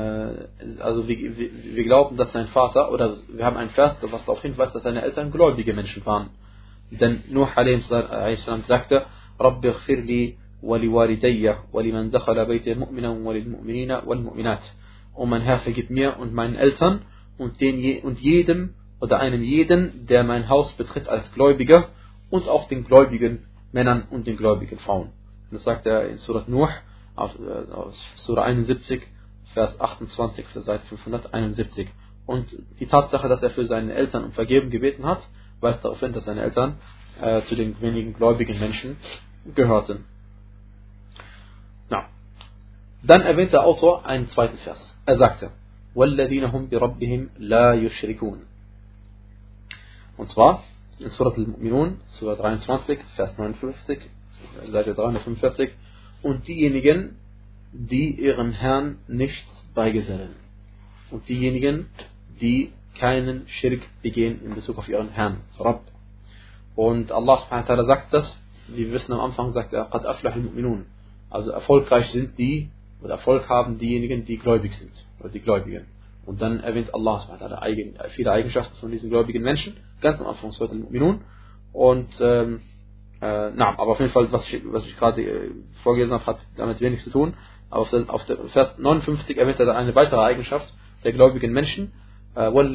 also 0.80 1.08
wir, 1.08 1.38
wir, 1.38 1.50
wir, 1.76 1.84
glauben, 1.84 2.18
dass 2.18 2.32
sein 2.32 2.48
Vater, 2.48 2.92
oder 2.92 3.18
wir 3.28 3.46
haben 3.46 3.58
einen 3.58 3.70
Vers, 3.72 3.98
was 4.02 4.26
darauf 4.26 4.42
hinweist, 4.42 4.74
dass 4.74 4.84
seine 4.84 5.02
Eltern 5.02 5.32
gläubige 5.32 5.74
Menschen 5.74 6.06
waren. 6.06 6.30
Denn 6.92 7.24
Nuh 7.30 7.48
a.s. 7.56 8.46
sagte, 8.68 9.06
Rabbi 9.40 9.70
اغفر 9.70 10.34
ولوالدي 10.64 11.54
ولمن 11.74 12.10
دخل 12.10 12.46
بيتي 12.46 12.74
مؤمنا 12.74 13.10
وللمؤمنين 13.10 13.92
والمؤمنات. 13.92 14.64
Und 15.14 15.30
mein 15.30 15.42
Herr 15.42 15.60
vergib 15.60 15.90
mir 15.90 16.18
und 16.20 16.34
meinen 16.34 16.56
Eltern 16.56 17.02
und, 17.38 17.62
den, 17.62 18.04
und 18.04 18.20
jedem 18.20 18.74
oder 19.00 19.20
einem 19.20 19.44
jeden, 19.44 20.08
der 20.08 20.24
mein 20.24 20.50
Haus 20.50 20.72
betritt 20.74 21.08
als 21.08 21.32
Gläubiger 21.34 21.90
und 22.30 22.48
auch 22.48 22.68
den 22.68 22.84
gläubigen 22.86 23.46
Männern 23.72 24.04
und 24.10 24.28
den 24.28 24.38
gläubigen 24.38 24.80
Frauen. 24.80 25.10
das 25.52 25.64
sagt 25.64 25.86
er 25.86 26.10
in 26.10 26.18
Surat 26.18 26.50
Nuh, 26.50 26.70
auf, 27.20 27.32
äh, 27.40 27.72
aus 27.72 27.98
Surah 28.18 28.44
71, 28.44 29.02
Vers 29.54 29.80
28, 29.80 30.46
für 30.48 30.62
Seite 30.62 30.86
571. 30.88 31.88
Und 32.26 32.48
die 32.80 32.88
Tatsache, 32.88 33.28
dass 33.28 33.42
er 33.44 33.52
für 33.52 33.66
seine 33.66 33.94
Eltern 33.94 34.26
um 34.26 34.32
Vergeben 34.32 34.70
gebeten 34.70 35.06
hat, 35.06 35.22
weist 35.62 35.84
darauf 35.84 36.00
hin, 36.00 36.14
dass 36.14 36.26
seine 36.26 36.42
Eltern 36.42 36.78
äh, 37.22 37.42
zu 37.44 37.56
den 37.56 37.80
wenigen 37.82 38.14
gläubigen 38.14 38.60
Menschen 38.60 38.98
gehörten. 39.54 40.06
Na. 41.90 42.10
Dann 43.04 43.22
erwähnt 43.22 43.54
der 43.54 43.64
Autor 43.64 44.06
einen 44.06 44.28
zweiten 44.30 44.58
Vers. 44.58 44.98
Er 45.06 45.18
sagte, 45.18 45.52
وَالَّذِينَ 45.96 46.52
هُمْ 46.52 46.70
بِرَبِّهِمْ 46.70 47.30
لَا 47.40 47.74
يُشْرِكُونَ 47.74 48.40
Und 50.18 50.30
zwar 50.30 50.64
in 51.00 51.10
Surat 51.10 51.38
al-Mu'minun, 51.38 51.98
Surah 52.08 52.36
23, 52.36 53.00
Vers 53.16 53.38
59, 53.38 54.00
Seite 54.72 54.94
345, 54.94 55.72
und 56.22 56.48
diejenigen, 56.48 57.18
die 57.72 58.12
ihren 58.12 58.52
Herrn 58.52 58.98
nicht 59.08 59.46
beigesellen. 59.74 60.36
Und 61.12 61.28
diejenigen, 61.30 61.88
die 62.42 62.72
keinen 62.98 63.48
Schirk 63.48 63.82
begehen 64.02 64.44
in 64.44 64.56
Bezug 64.56 64.78
auf 64.78 64.88
ihren 64.88 65.10
Herrn, 65.10 65.42
Rabb. 65.60 65.84
Und 66.76 67.12
Allah 67.12 67.38
subhanahu 67.38 67.68
wa 67.68 67.74
ta'ala 67.74 67.86
sagt 67.86 68.14
das, 68.14 68.38
wie 68.68 68.88
wir 68.88 68.94
wissen 68.94 69.14
am 69.14 69.20
Anfang, 69.20 69.52
sagt 69.52 69.74
er, 69.74 69.92
قَدْ 69.92 70.06
أَفْلَحِ 70.06 70.36
الْمُؤْمِنُونَ 70.36 70.84
Also 71.30 71.52
erfolgreich 71.52 72.08
sind 72.12 72.38
die, 72.38 72.70
oder 73.02 73.16
Erfolg 73.16 73.48
haben 73.50 73.78
diejenigen, 73.78 74.26
die 74.26 74.38
gläubig 74.38 74.74
sind, 74.74 74.92
oder 75.20 75.30
die 75.30 75.42
Gläubigen. 75.42 75.86
Und 76.26 76.42
dann 76.42 76.62
erwähnt 76.62 76.94
Allah 76.94 77.20
subhanahu 77.20 77.52
wa 77.52 77.58
ta'ala 77.58 78.10
viele 78.10 78.32
Eigenschaften 78.32 78.76
von 78.78 78.92
diesen 78.92 79.10
gläubigen 79.10 79.44
Menschen, 79.44 79.78
ganz 80.02 80.20
am 80.20 80.28
Anfang 80.28 80.52
Surat 80.52 80.72
al-Mu'minun. 80.72 81.20
Und 81.72 82.10
ähm, 82.20 82.62
äh, 83.21 83.51
na, 83.55 83.79
aber 83.79 83.93
auf 83.93 84.01
jeden 84.01 84.13
Fall, 84.13 84.33
was 84.33 84.51
ich, 84.51 84.63
was 84.65 84.87
ich 84.87 84.97
gerade 84.97 85.23
äh, 85.23 85.51
vorgelesen 85.83 86.15
habe, 86.15 86.25
hat 86.27 86.39
damit 86.57 86.81
wenig 86.81 87.03
zu 87.03 87.11
tun. 87.11 87.35
Aber 87.69 87.83
auf, 87.83 87.91
der, 87.91 88.09
auf 88.09 88.25
der 88.27 88.39
Vers 88.49 88.79
59 88.79 89.37
erwähnt 89.37 89.61
er 89.61 89.67
dann 89.67 89.77
eine 89.77 89.95
weitere 89.95 90.21
Eigenschaft 90.21 90.73
der 91.05 91.13
gläubigen 91.13 91.53
Menschen. 91.53 91.93
Äh, 92.35 92.49
und 92.49 92.73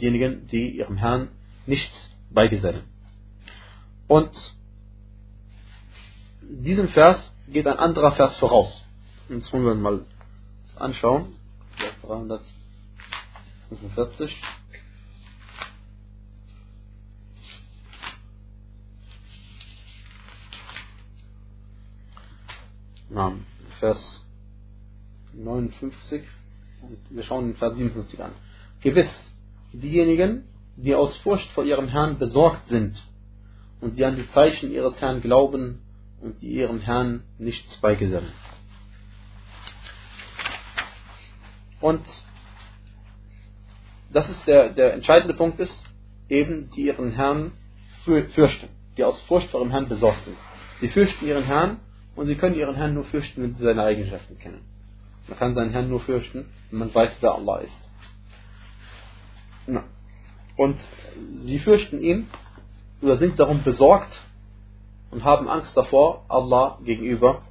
diejenigen, 0.00 0.48
die 0.48 0.76
ihrem 0.76 0.96
Herrn 0.96 1.28
nichts 1.66 1.94
beigesellen. 2.30 2.82
Und 4.08 4.30
diesem 6.42 6.88
Vers 6.88 7.32
geht 7.46 7.66
ein 7.66 7.78
anderer 7.78 8.12
Vers 8.12 8.36
voraus. 8.38 8.82
Jetzt 9.28 9.52
wollen 9.52 9.64
wir 9.64 9.72
uns 9.72 9.82
mal 9.82 10.00
anschauen. 10.76 11.36
345. 12.02 14.36
Namen, 23.10 23.46
Vers 23.78 24.26
59 25.32 26.22
und 26.82 26.98
wir 27.10 27.22
schauen 27.22 27.48
den 27.48 27.56
Vers 27.56 27.74
57 27.74 28.22
an. 28.22 28.32
Gewiss, 28.82 29.10
diejenigen, 29.72 30.44
die 30.76 30.94
aus 30.94 31.16
Furcht 31.18 31.50
vor 31.52 31.64
ihrem 31.64 31.88
Herrn 31.88 32.18
besorgt 32.18 32.68
sind 32.68 33.02
und 33.80 33.98
die 33.98 34.04
an 34.04 34.16
die 34.16 34.28
Zeichen 34.30 34.70
ihres 34.70 35.00
Herrn 35.00 35.22
glauben 35.22 35.80
und 36.20 36.40
die 36.42 36.52
ihrem 36.52 36.80
Herrn 36.80 37.22
nichts 37.38 37.76
beigesellen. 37.80 38.32
Und 41.80 42.02
das 44.12 44.28
ist 44.28 44.46
der, 44.46 44.70
der 44.70 44.94
entscheidende 44.94 45.34
Punkt 45.34 45.60
ist, 45.60 45.84
eben 46.28 46.70
die 46.70 46.86
ihren 46.86 47.12
Herrn 47.12 47.52
fürchten, 48.04 48.68
die 48.96 49.04
aus 49.04 49.20
Furcht 49.22 49.50
vor 49.50 49.60
ihrem 49.60 49.70
Herrn 49.70 49.88
besorgt 49.88 50.24
sind. 50.24 50.36
Sie 50.80 50.88
fürchten 50.88 51.26
ihren 51.26 51.44
Herrn 51.44 51.80
und 52.18 52.26
sie 52.26 52.34
können 52.34 52.56
ihren 52.56 52.74
Herrn 52.74 52.94
nur 52.94 53.04
fürchten, 53.04 53.42
wenn 53.42 53.54
sie 53.54 53.62
seine 53.62 53.84
Eigenschaften 53.84 54.38
kennen. 54.38 54.62
Man 55.28 55.38
kann 55.38 55.54
seinen 55.54 55.70
Herrn 55.70 55.88
nur 55.88 56.00
fürchten, 56.00 56.46
wenn 56.70 56.80
man 56.80 56.92
weiß, 56.92 57.12
wer 57.20 57.32
Allah 57.32 57.58
ist. 57.58 57.78
Und 60.56 60.76
sie 61.44 61.60
fürchten 61.60 62.02
ihn 62.02 62.26
oder 63.00 63.18
sind 63.18 63.38
darum 63.38 63.62
besorgt 63.62 64.20
und 65.12 65.22
haben 65.22 65.48
Angst 65.48 65.76
davor, 65.76 66.24
Allah 66.28 66.78
gegenüber 66.84 67.42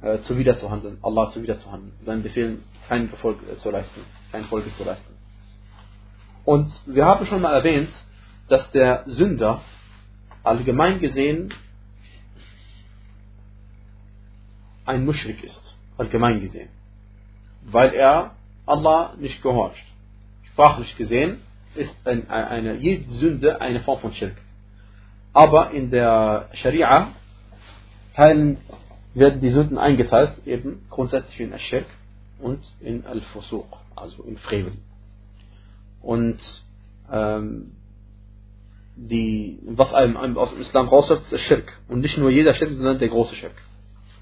äh, 0.00 0.20
zuwiderzuhandeln, 0.20 0.96
Allah 1.02 1.30
zuwiderzuhandeln, 1.32 1.92
seinen 2.02 2.22
Befehlen 2.22 2.62
keinen 2.88 3.10
Erfolg 3.10 3.38
äh, 3.52 3.58
zu 3.58 3.70
leisten, 3.70 4.00
keinen 4.32 4.44
Folge 4.46 4.72
zu 4.72 4.84
leisten. 4.84 5.12
Und 6.46 6.72
wir 6.86 7.04
haben 7.04 7.26
schon 7.26 7.42
mal 7.42 7.52
erwähnt, 7.52 7.90
dass 8.48 8.70
der 8.70 9.02
Sünder 9.06 9.60
allgemein 10.42 11.00
gesehen 11.00 11.52
ein 14.86 15.04
Muschrik 15.04 15.42
ist, 15.44 15.76
allgemein 15.98 16.40
gesehen, 16.40 16.68
weil 17.62 17.92
er 17.94 18.34
Allah 18.64 19.14
nicht 19.18 19.42
gehorcht. 19.42 19.84
Sprachlich 20.52 20.96
gesehen 20.96 21.42
ist 21.74 21.94
eine, 22.06 22.28
eine, 22.30 22.74
jede 22.76 23.10
Sünde 23.10 23.60
eine 23.60 23.80
Form 23.80 23.98
von 24.00 24.12
Schirk. 24.12 24.36
Aber 25.32 25.70
in 25.72 25.90
der 25.90 26.48
Scharia 26.54 27.08
teilen, 28.14 28.56
werden 29.16 29.40
die 29.40 29.50
Sünden 29.50 29.78
eingeteilt, 29.78 30.46
eben 30.46 30.86
grundsätzlich 30.90 31.40
in 31.40 31.52
Al-Shirk 31.52 31.86
und 32.38 32.60
in 32.80 33.06
Al-Fusuq, 33.06 33.66
also 33.94 34.22
in 34.24 34.36
Frevel. 34.36 34.72
Und 36.02 36.38
ähm, 37.10 37.72
die, 38.94 39.58
was 39.64 39.92
einem 39.92 40.36
aus 40.36 40.50
dem 40.52 40.60
Islam 40.60 40.88
rausfällt, 40.88 41.20
ist 41.30 41.40
Schirk. 41.42 41.72
Und 41.88 42.00
nicht 42.00 42.18
nur 42.18 42.30
jeder 42.30 42.54
Schirk, 42.54 42.72
sondern 42.72 42.98
der 42.98 43.08
große 43.08 43.34
Schirk. 43.34 43.54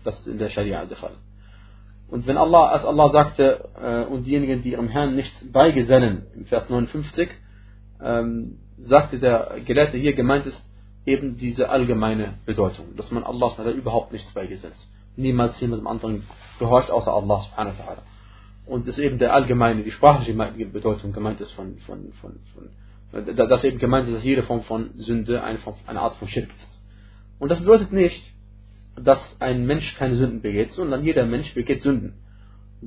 Das 0.04 0.26
in 0.26 0.38
der 0.38 0.50
Scharia 0.50 0.84
der 0.84 0.96
Fall. 0.96 1.16
Und 2.08 2.26
wenn 2.26 2.36
Allah, 2.36 2.68
als 2.68 2.84
Allah 2.84 3.08
sagte, 3.08 3.68
äh, 3.80 4.04
und 4.04 4.24
diejenigen, 4.24 4.62
die 4.62 4.72
ihrem 4.72 4.88
Herrn 4.88 5.16
nicht 5.16 5.52
beigesellen, 5.52 6.26
im 6.34 6.44
Vers 6.44 6.68
59, 6.68 7.28
ähm, 8.02 8.58
sagte 8.78 9.18
der 9.18 9.56
Gelehrte 9.64 9.96
hier, 9.96 10.12
gemeint 10.12 10.46
ist 10.46 10.62
eben 11.06 11.36
diese 11.36 11.68
allgemeine 11.68 12.34
Bedeutung, 12.46 12.96
dass 12.96 13.10
man 13.10 13.24
Allah 13.24 13.50
überhaupt 13.70 14.12
nichts 14.12 14.32
beigesetzt. 14.32 14.88
Niemals 15.16 15.60
jemandem 15.60 15.86
anderen 15.86 16.26
gehorcht, 16.58 16.90
außer 16.90 17.12
Allah 17.12 17.40
subhanahu 17.40 17.78
wa 17.78 17.84
ta'ala. 17.84 18.02
Und 18.66 18.88
das 18.88 18.98
eben 18.98 19.18
der 19.18 19.34
allgemeine, 19.34 19.82
die 19.82 19.90
sprachliche 19.90 20.34
Bedeutung 20.66 21.12
gemeint 21.12 21.40
ist 21.40 21.52
von, 21.52 21.78
von, 21.78 22.12
von, 22.20 22.40
von 22.54 22.68
dass 23.12 23.62
eben 23.62 23.78
gemeint 23.78 24.08
ist, 24.08 24.16
dass 24.16 24.24
jede 24.24 24.42
Form 24.42 24.62
von 24.62 24.90
Sünde 24.96 25.42
eine, 25.42 25.58
Form, 25.58 25.76
eine 25.86 26.00
Art 26.00 26.16
von 26.16 26.26
Schirk 26.26 26.48
ist. 26.48 26.80
Und 27.38 27.50
das 27.50 27.60
bedeutet 27.60 27.92
nicht, 27.92 28.33
dass 28.96 29.20
ein 29.40 29.66
Mensch 29.66 29.94
keine 29.96 30.16
Sünden 30.16 30.42
begeht, 30.42 30.72
sondern 30.72 31.04
jeder 31.04 31.26
Mensch 31.26 31.52
begeht 31.54 31.82
Sünden. 31.82 32.14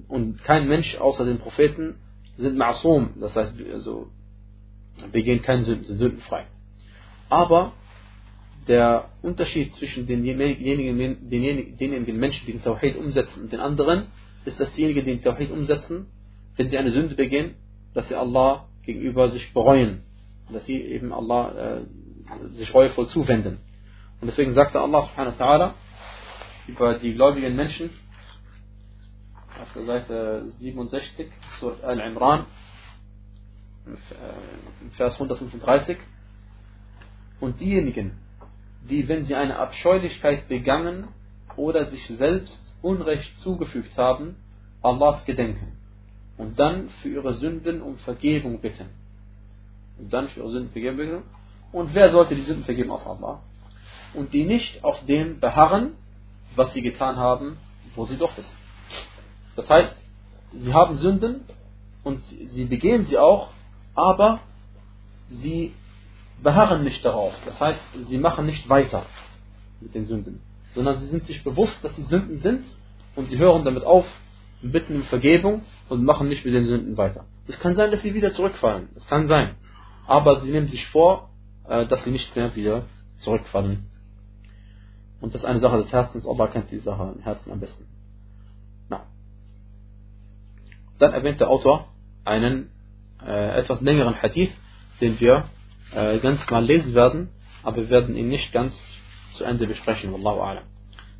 Und 0.08 0.44
kein 0.44 0.68
Mensch 0.68 0.96
außer 0.98 1.26
den 1.26 1.40
Propheten 1.40 1.96
sind 2.38 2.58
ma'asum, 2.58 3.20
das 3.20 3.36
heißt, 3.36 3.54
also, 3.74 4.08
begehen 5.12 5.42
keine 5.42 5.64
Sünden, 5.64 5.86
sind 5.86 5.98
sündenfrei. 5.98 6.46
Aber 7.30 7.74
der 8.68 9.10
Unterschied 9.22 9.74
zwischen 9.76 10.08
denjenigen, 10.08 11.30
denjenigen, 11.30 12.20
Menschen, 12.20 12.46
die 12.46 12.54
den 12.54 12.64
Tawhid 12.64 12.98
umsetzen 12.98 13.44
und 13.44 13.52
den 13.52 13.60
anderen, 13.60 14.08
ist, 14.46 14.60
dass 14.60 14.74
diejenigen, 14.74 15.06
die 15.06 15.12
den 15.12 15.22
Tawhid 15.22 15.52
umsetzen, 15.52 16.08
wenn 16.56 16.70
sie 16.70 16.78
eine 16.78 16.92
Sünde 16.92 17.16
begehen, 17.16 17.56
dass 17.94 18.08
sie 18.08 18.16
Allah 18.16 18.68
gegenüber 18.86 19.30
sich 19.32 19.54
bereuen. 19.54 20.04
Dass 20.52 20.66
sie 20.66 20.82
eben 20.82 21.14
Allah 21.14 21.80
äh, 21.80 22.56
sich 22.56 22.74
reuevoll 22.74 23.08
zuwenden. 23.10 23.58
Und 24.22 24.28
deswegen 24.28 24.54
sagte 24.54 24.80
Allah 24.80 25.04
subhanahu 25.04 25.38
wa 25.38 25.46
ta'ala 25.46 25.74
über 26.68 26.96
die 26.96 27.14
gläubigen 27.14 27.56
Menschen 27.56 27.90
auf 29.62 29.74
der 29.74 29.86
Seite 29.86 30.52
67, 30.60 31.32
Surat 31.60 31.84
Al-Imran, 31.84 32.46
Vers 34.96 35.14
135. 35.14 35.98
Und 37.40 37.60
diejenigen, 37.60 38.20
die, 38.90 39.08
wenn 39.08 39.26
sie 39.26 39.36
eine 39.36 39.58
Abscheulichkeit 39.58 40.48
begangen 40.48 41.08
oder 41.56 41.90
sich 41.90 42.06
selbst 42.08 42.60
Unrecht 42.82 43.40
zugefügt 43.40 43.98
haben, 43.98 44.36
Allahs 44.82 45.26
gedenken 45.26 45.78
und 46.38 46.60
dann 46.60 46.90
für 47.02 47.10
ihre 47.10 47.34
Sünden 47.36 47.82
um 47.82 47.98
Vergebung 47.98 48.62
bitten. 48.62 48.90
Und 49.98 50.14
dann 50.14 50.28
für 50.30 50.42
ihre 50.42 50.52
Sünden 50.52 50.72
Vergebung 50.72 50.98
bitten. 50.98 51.24
Und 51.72 51.94
wer 51.94 52.10
sollte 52.12 52.36
die 52.36 52.44
Sünden 52.44 52.64
vergeben 52.64 52.92
aus 52.92 53.06
Allah? 53.06 53.42
Und 54.14 54.34
die 54.34 54.46
nicht 54.46 54.84
auf 54.84 55.04
dem 55.06 55.40
beharren, 55.40 55.94
was 56.58 56.74
sie 56.74 56.82
getan 56.82 57.16
haben, 57.16 57.58
wo 57.96 58.06
sie 58.06 58.18
doch 58.18 58.38
ist. 58.38 58.54
Das 59.56 59.70
heißt, 59.70 59.96
sie 60.54 60.74
haben 60.74 60.98
Sünden 60.98 61.42
und 62.04 62.22
sie 62.26 62.66
begehen 62.66 63.06
sie 63.06 63.18
auch, 63.18 63.50
aber 63.96 64.42
sie 65.30 65.74
beharren 66.42 66.84
nicht 66.84 67.04
darauf. 67.04 67.34
Das 67.46 67.60
heißt, 67.60 67.80
sie 68.08 68.18
machen 68.18 68.46
nicht 68.46 68.68
weiter 68.70 69.06
mit 69.82 69.96
den 69.96 70.06
Sünden, 70.06 70.42
sondern 70.76 71.00
sie 71.00 71.08
sind 71.08 71.26
sich 71.26 71.44
bewusst, 71.44 71.84
dass 71.84 71.96
sie 71.96 72.04
Sünden 72.04 72.40
sind 72.40 72.66
und 73.16 73.30
sie 73.30 73.38
hören 73.38 73.66
damit 73.66 73.84
auf, 73.84 74.06
bitten 74.62 74.96
um 74.98 75.04
Vergebung 75.04 75.64
und 75.90 76.04
machen 76.04 76.30
nicht 76.30 76.44
mit 76.46 76.54
den 76.54 76.66
Sünden 76.66 76.98
weiter. 76.98 77.26
Es 77.48 77.60
kann 77.60 77.76
sein, 77.76 77.92
dass 77.92 78.02
sie 78.02 78.14
wieder 78.14 78.34
zurückfallen. 78.34 78.90
Es 78.96 79.06
kann 79.08 79.28
sein. 79.28 79.56
Aber 80.08 80.42
sie 80.42 80.50
nehmen 80.50 80.68
sich 80.68 80.86
vor, 80.88 81.30
äh, 81.68 81.86
dass 81.86 82.04
sie 82.04 82.12
nicht 82.12 82.36
mehr 82.36 82.56
wieder 82.56 82.86
zurückfallen. 83.18 83.86
Und 85.21 85.35
das 85.35 85.43
ist 85.43 85.47
eine 85.47 85.61
Sache 85.61 85.79
des 85.79 85.93
Herzens. 85.93 86.27
Allah 86.27 86.49
kennt 86.49 86.71
die 86.71 86.79
Sache 86.79 87.15
im 87.17 87.23
Herzen 87.23 87.53
am 87.53 87.61
besten. 87.61 87.87
Na. 88.89 89.05
Dann 90.99 91.13
erwähnt 91.13 91.41
der 91.41 91.49
Autor 91.49 91.89
einen 92.25 92.71
äh, 93.25 93.59
etwas 93.59 93.81
längeren 93.81 94.21
Hadith, 94.21 94.53
den 95.01 95.19
wir 95.21 95.45
äh, 95.95 96.19
ganz 96.19 96.49
mal 96.51 96.65
lesen 96.65 96.95
werden, 96.95 97.29
aber 97.63 97.77
wir 97.77 97.91
werden 97.91 98.17
ihn 98.17 98.29
nicht 98.29 98.53
ganz 98.53 98.75
zu 99.35 99.45
Ende 99.45 99.67
besprechen, 99.67 100.13
Wallahu 100.13 100.41
a'lam. 100.41 100.65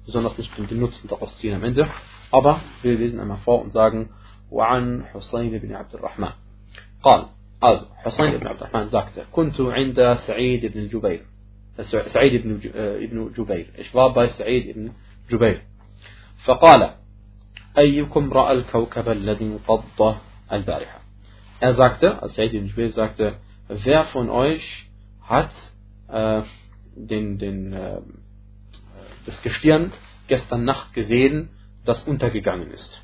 Besonders 0.05 0.37
nicht 0.37 0.51
den 0.59 0.81
Nutzen 0.81 1.09
daraus 1.09 1.37
ziehen 1.39 1.55
am 1.55 1.63
Ende. 1.63 1.89
Aber 2.33 2.61
wir 2.83 2.99
lesen 2.99 3.21
einmal 3.21 3.39
vor 3.39 3.63
und 3.63 3.71
sagen, 3.71 4.11
وعن 4.53 5.05
حسين 5.05 5.59
بن 5.59 5.75
عبد 5.75 5.95
الرحمن 5.95 6.33
قال 7.03 7.27
also 7.61 7.85
حسين 8.05 8.37
بن 8.37 8.47
عبد 8.47 8.63
الرحمن 8.63 8.91
sagte 8.91 9.21
كنت 9.33 9.61
عند 9.61 10.19
سعيد 10.27 10.67
بن 10.67 10.89
جبير 10.89 11.23
سعيد 11.83 12.43
بن 12.43 12.61
ابن 12.75 13.33
جبير 13.33 13.67
ich 13.79 13.95
war 13.95 14.15
bei 14.15 14.27
سعيد 14.27 14.77
بن 14.77 14.93
جبير 15.31 15.63
فقال 16.45 16.95
أيكم 17.79 18.33
رأى 18.33 18.53
الكوكب 18.53 19.09
الذي 19.09 19.45
انقض 19.45 20.17
البارحة 20.53 21.01
er 21.61 21.75
sagte 21.75 22.23
als 22.23 22.35
Said 22.35 22.55
ibn 22.55 22.67
Jubair 22.67 22.91
sagte 22.91 23.37
wer 23.69 24.05
von 24.07 24.31
euch 24.31 24.87
hat 25.23 25.51
äh, 26.09 26.43
den, 26.95 27.39
den, 27.39 27.73
äh, 27.73 28.01
das 29.27 29.41
Gestirn 29.43 29.93
gestern 30.29 30.65
Nacht 30.65 30.93
gesehen, 30.95 31.51
das 31.85 32.03
untergegangen 32.05 32.71
ist. 32.71 33.03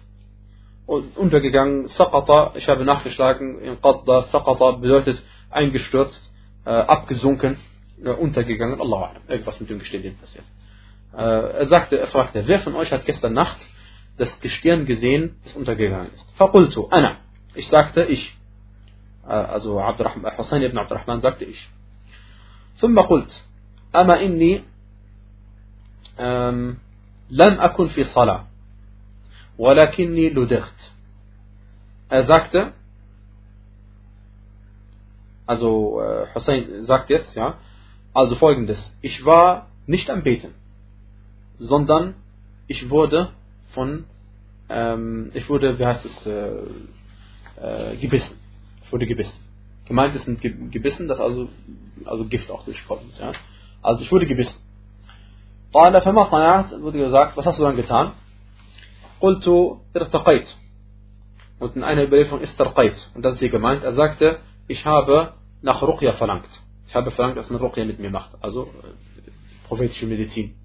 Und 0.86 1.16
untergegangen, 1.16 1.88
Saqata, 1.88 2.52
ich 2.56 2.68
habe 2.68 2.84
nachgeschlagen, 2.84 3.60
in 3.60 3.80
Qadda, 3.80 4.22
Saqata 4.32 4.72
bedeutet 4.72 5.22
eingestürzt, 5.50 6.32
äh, 6.64 6.70
abgesunken, 6.70 7.54
äh, 7.54 7.58
untergegangen, 8.04 8.80
Allah, 8.80 9.12
irgendwas 9.28 9.60
mit 9.60 9.70
dem 9.70 9.78
Gestirn 9.78 10.16
passiert. 10.20 10.44
Äh, 11.12 11.60
er 11.60 11.68
sagte, 11.68 11.98
er 11.98 12.06
fragte, 12.08 12.46
wer 12.46 12.60
von 12.60 12.74
euch 12.74 12.92
hat 12.92 13.04
gestern 13.04 13.32
Nacht 13.32 13.58
das 14.16 14.38
Gestirn 14.40 14.86
gesehen, 14.86 15.36
das 15.44 15.54
untergegangen 15.54 16.12
ist? 16.14 16.30
Faqultu, 16.36 16.88
Anna. 16.90 17.18
Ich 17.54 17.68
sagte, 17.68 18.04
ich. 18.04 18.36
also 19.24 19.80
Abdurrahman, 19.80 20.38
Hussein 20.38 20.62
ibn 20.62 20.78
Abdurrahman 20.78 21.20
sagte 21.20 21.44
ich. 21.44 21.68
ثم 22.78 23.00
قلت 23.00 23.42
أما 23.96 24.20
إني 24.22 24.62
لم 27.30 27.60
أكن 27.60 27.88
في 27.88 28.04
صلاة 28.04 28.46
ولكني 29.58 30.30
لدغت 30.30 30.74
er 32.10 32.26
sagte 32.26 32.72
also 35.46 36.00
Hussein 36.34 36.86
sagt 36.86 37.10
jetzt 37.10 37.34
ja 37.36 37.58
also 38.14 38.36
folgendes 38.36 38.78
ich 39.02 39.24
war 39.24 39.68
nicht 39.86 40.10
am 40.10 40.22
Beten 40.22 40.54
sondern 41.58 42.14
ich 42.66 42.90
wurde 42.90 43.30
von 43.74 44.04
ähm, 44.68 45.30
ich 45.34 45.48
wurde 45.48 45.78
wie 45.78 45.86
heißt 45.86 46.04
es 46.04 46.26
äh, 46.26 47.92
äh, 47.92 47.96
gebissen 47.96 48.36
ich 48.84 48.92
wurde 48.92 49.06
gebissen 49.06 49.38
gemeint 49.86 50.14
ist 50.14 50.26
ein 50.28 50.38
Gebissen 50.70 51.08
das 51.08 51.20
also 51.20 51.48
also 52.04 52.24
Gift 52.26 52.50
auch 52.50 52.64
durchkommt 52.64 53.18
ja 53.18 53.32
also 53.82 54.02
ich 54.02 54.12
wurde 54.12 54.26
gebissen 54.26 54.58
قال 55.74 56.00
فما 56.00 56.24
صنعت 56.24 56.80
wurde 56.80 56.98
gesagt 56.98 57.36
was 57.36 57.46
hast 57.46 57.58
du 57.58 57.64
dann 57.64 57.76
getan 57.76 58.12
قلت 59.20 59.48
ارتقيت 59.96 60.46
und 61.58 61.76
in 61.76 61.82
einer 61.82 62.04
Überlieferung 62.04 62.40
istarqait 62.40 63.10
und 63.14 63.24
das 63.24 63.34
ist 63.34 63.40
hier 63.40 63.50
gemeint 63.50 63.82
er 63.82 63.94
sagte 63.94 64.38
ich 64.68 64.84
habe 64.86 65.34
nach 65.62 65.82
Ruqya 65.82 66.12
verlangt 66.12 66.48
Ich 66.87 66.95
habe 66.95 67.11
verlangt 67.11 67.37
dass 67.37 67.49
man 67.49 67.59
Ruqya 67.59 67.85
mit 67.85 67.99
mir 67.99 68.09
macht 68.09 68.31
also 68.41 68.69
prophetische 69.67 70.05
Medizin 70.05 70.55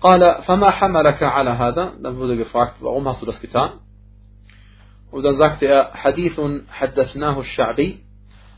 قال 0.00 0.42
فما 0.42 0.70
حملك 0.70 1.22
على 1.22 1.50
هذا 1.50 2.02
dann 2.02 2.18
wurde 2.18 2.36
gefragt 2.36 2.76
warum 2.80 3.08
hast 3.08 3.22
du 3.22 3.26
das 3.26 3.40
getan 3.40 3.80
und 5.10 5.22
dann 5.22 5.38
sagte 5.38 5.66
er 5.66 5.94
حديث 5.94 6.38
الشعبي 7.38 8.00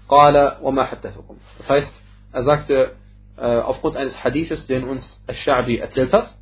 قال 0.09 0.57
وما 0.63 0.85
حدثكم 0.85 1.37
das 1.59 1.69
heißt 1.69 1.93
er 2.33 2.43
sagte 2.43 2.97
äh, 3.37 3.59
aufgrund 3.61 3.97
eines 3.97 4.23
Hadithes, 4.23 4.67
den 4.67 4.85
uns 4.85 5.05
Al-Sha'bi 5.27 5.79
erzählt 5.79 6.13
hat. 6.13 6.35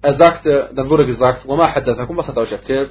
Er 0.00 0.14
sagte, 0.14 0.70
dann 0.74 0.88
wurde 0.88 1.06
gesagt, 1.06 1.46
وما 1.46 1.74
حدثكم, 1.74 2.16
was 2.16 2.28
hat 2.28 2.36
er 2.36 2.42
euch 2.42 2.52
erzählt? 2.52 2.90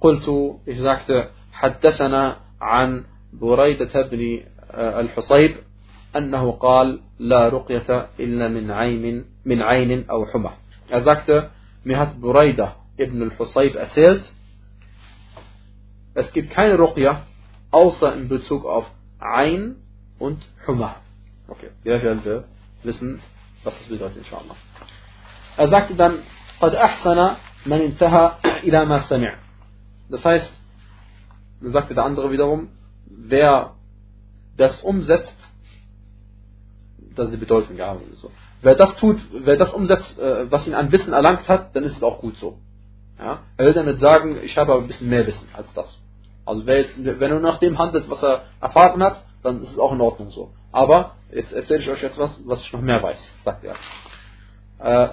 قلت, 0.00 0.60
ich 0.66 0.78
sagte, 0.80 1.30
حدثنا 1.52 2.36
عن 2.60 3.04
بريدة 3.32 4.02
بن 4.02 4.40
الحصيب 4.73 5.55
أنه 6.15 6.51
قال 6.51 6.99
لا 7.19 7.49
رقية 7.49 8.09
إلا 8.19 8.47
من 8.47 8.71
عين 8.71 9.25
من 9.45 9.61
عين 9.61 10.09
أو 10.09 10.25
حمى. 10.25 10.51
Er 10.89 11.03
sagte, 11.03 11.51
mir 11.83 11.97
hat 11.97 12.19
Buraida 12.21 12.75
ibn 12.97 13.21
al-Husayb 13.21 13.75
erzählt, 13.75 14.23
es 16.13 16.31
gibt 16.33 16.51
keine 16.51 16.75
Ruqya, 16.77 17.21
außer 17.71 18.13
in 18.15 18.27
Bezug 18.27 18.65
auf 18.65 18.91
Ein 19.19 19.77
und 20.19 20.45
Humma. 20.67 20.95
Okay, 21.47 21.69
wir 21.83 22.01
werden 22.01 22.25
wir 22.25 22.43
wissen, 22.83 23.21
was 23.63 23.77
das 23.77 23.87
bedeutet, 23.87 24.17
inshallah. 24.17 24.55
Er 25.57 25.67
sagte 25.67 25.95
dann, 25.95 26.19
قد 26.59 26.75
أحسن 26.75 27.35
من 27.65 27.81
انتهى 27.81 28.31
إلى 28.63 28.85
ما 28.85 28.99
سمع. 29.09 29.33
Das 30.09 30.23
heißt, 30.25 30.51
dann 31.61 31.71
sagte 31.71 31.93
der 31.95 32.05
andere 32.05 32.31
wiederum, 32.31 32.69
wer 33.05 33.74
das 34.57 34.81
umsetzt, 34.81 35.35
das 37.15 37.25
ist 37.25 37.33
die 37.33 37.37
Bedeutung, 37.37 37.75
ja, 37.77 37.97
so. 38.13 38.31
Wer 38.61 38.75
das 38.75 38.95
tut, 38.95 39.17
wer 39.33 39.57
das 39.57 39.73
umsetzt, 39.73 40.19
äh, 40.19 40.51
was 40.51 40.67
ihn 40.67 40.75
an 40.75 40.91
Wissen 40.91 41.13
erlangt 41.13 41.47
hat, 41.49 41.75
dann 41.75 41.83
ist 41.83 41.97
es 41.97 42.03
auch 42.03 42.19
gut 42.19 42.37
so. 42.37 42.59
Ja? 43.17 43.39
Er 43.57 43.65
will 43.65 43.73
damit 43.73 43.99
sagen, 43.99 44.37
ich 44.43 44.57
habe 44.57 44.73
aber 44.73 44.81
ein 44.81 44.87
bisschen 44.87 45.09
mehr 45.09 45.25
Wissen 45.25 45.47
als 45.53 45.67
das. 45.73 45.97
Also 46.45 46.65
wer 46.65 46.81
jetzt, 46.81 46.93
wenn 46.97 47.31
er 47.31 47.39
nach 47.39 47.57
dem 47.57 47.79
handelt, 47.79 48.09
was 48.09 48.21
er 48.21 48.43
erfahren 48.59 49.01
hat, 49.03 49.23
dann 49.43 49.61
ist 49.61 49.71
es 49.71 49.79
auch 49.79 49.93
in 49.93 50.01
Ordnung 50.01 50.29
so. 50.29 50.51
Aber 50.71 51.15
jetzt 51.31 51.51
erzähle 51.51 51.79
ich 51.79 51.89
euch 51.89 52.03
etwas, 52.03 52.39
was 52.45 52.61
ich 52.61 52.73
noch 52.73 52.81
mehr 52.81 53.01
weiß, 53.01 53.19
sagt 53.43 53.63
er. 53.63 53.75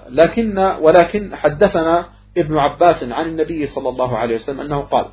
لكن 0.08 0.58
ولكن 0.80 1.36
حدثنا 1.36 2.08
ابن 2.36 2.58
عباس 2.58 3.02
عن 3.02 3.26
النبي 3.26 3.66
صلى 3.66 3.88
الله 3.88 4.18
عليه 4.18 4.36
وسلم 4.36 4.60
أنه 4.60 4.80
قال 4.80 5.06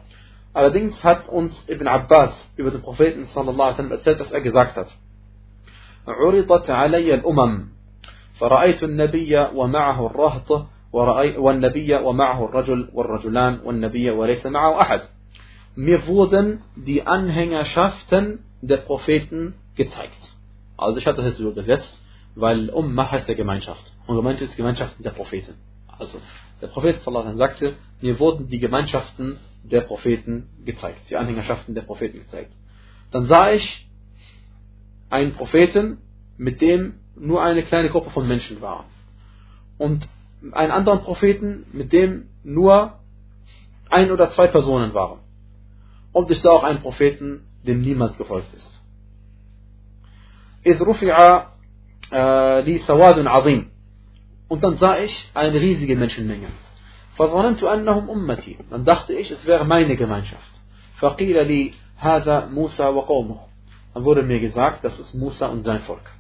Allerdings 0.54 1.04
hat 1.04 1.28
uns 1.28 1.68
Ibn 1.68 1.88
Abbas 1.88 2.34
über 2.56 2.72
den 2.72 2.82
Propheten 2.82 3.26
sallallahu 3.26 3.62
alaihi 3.62 3.74
wasallam 3.74 3.92
erzählt, 3.92 4.20
dass 4.20 4.32
er 4.32 4.42
gesagt 4.42 4.76
hat: 4.76 4.88
عرضت 6.08 6.70
علي 6.70 7.14
الأمم 7.14 7.70
فرأيت 8.40 8.84
النبي 8.84 9.38
ومعه 9.56 10.06
الرهط 10.06 10.68
والنبي 10.94 11.96
ومعه 11.96 12.46
الرجل 12.46 12.90
والرجلان 12.94 13.60
والنبي 13.64 14.12
وليس 14.12 14.46
معه 14.46 14.82
أحد. 14.82 15.02
Mir 15.76 16.08
wurden 16.08 16.62
die 16.76 17.06
Anhängerschaften 17.06 18.46
der 18.62 18.78
Propheten 18.78 19.56
gezeigt. 19.76 20.34
Also 20.78 20.98
ich 21.00 21.08
habe 21.08 21.18
das 21.18 21.26
jetzt 21.26 21.40
übersetzt, 21.40 22.02
weil 22.36 22.70
Ummah 22.70 23.12
heißt 23.12 23.28
ja 23.28 23.34
Gemeinschaft. 23.34 23.92
Und 24.08 24.16
gemeint 24.16 24.42
ist 24.42 24.56
Gemeinschaften 24.56 25.04
der 25.04 25.12
Propheten. 25.12 25.56
Also, 25.98 26.20
der 26.62 26.68
Prophet 26.68 27.02
sallallahu 27.02 27.38
sagte, 27.38 27.76
mir 28.02 28.20
wurden 28.20 28.48
die 28.48 28.60
Gemeinschaften 28.60 29.38
der 29.64 29.82
Propheten 29.82 30.50
gezeigt, 30.64 31.10
die 31.10 31.18
Anhängerschaften 31.18 31.74
der 31.76 31.82
Propheten 31.82 32.20
gezeigt. 32.20 32.54
Dann 33.12 33.26
sah 33.26 33.52
ich 33.52 33.88
einen 35.10 35.34
Propheten, 35.34 35.98
mit 36.38 36.62
dem 36.62 36.96
nur 37.16 37.42
eine 37.42 37.64
kleine 37.64 37.90
Gruppe 37.90 38.10
von 38.10 38.28
Menschen 38.28 38.62
war. 38.62 38.86
Und 39.78 40.08
einen 40.52 40.72
anderen 40.72 41.02
Propheten, 41.02 41.66
mit 41.72 41.94
dem 41.94 42.28
nur 42.44 43.00
ein 43.90 44.12
oder 44.12 44.32
zwei 44.32 44.48
Personen 44.48 44.94
waren. 44.94 45.20
Und 46.12 46.30
ich 46.32 46.42
sah 46.42 46.50
auch 46.52 46.64
einen 46.64 46.82
Propheten, 46.82 47.42
dem 47.64 47.82
niemand 47.82 48.18
gefolgt 48.18 48.54
ist. 48.54 48.72
إذ 50.66 50.82
رفع 50.82 51.46
لي 52.62 52.80
سواد 52.80 53.28
عظيم 53.28 53.70
und 54.48 54.64
dann 54.64 54.78
sah 54.78 54.98
ich 55.00 55.30
eine 55.34 55.60
riesige 55.60 55.96
Menschenmenge. 55.96 56.48
فظننت 57.20 57.64
أنهم 57.64 58.10
أمتي. 58.10 58.58
Dann 58.70 58.86
dachte 58.86 59.14
ich, 59.14 59.32
es 59.32 59.46
wäre 59.46 59.66
meine 59.66 59.96
Gemeinschaft. 59.96 60.52
فقيل 61.00 61.48
لي 61.48 61.72
هذا 61.98 62.46
موسى 62.46 62.84
وقومه. 62.84 63.40
Dann 63.94 64.04
wurde 64.04 64.24
mir 64.24 64.40
gesagt, 64.40 64.84
das 64.84 65.00
ist 65.00 65.14
Musa 65.14 65.48
und 65.48 65.64
sein 65.64 65.80
Volk. 65.82 66.12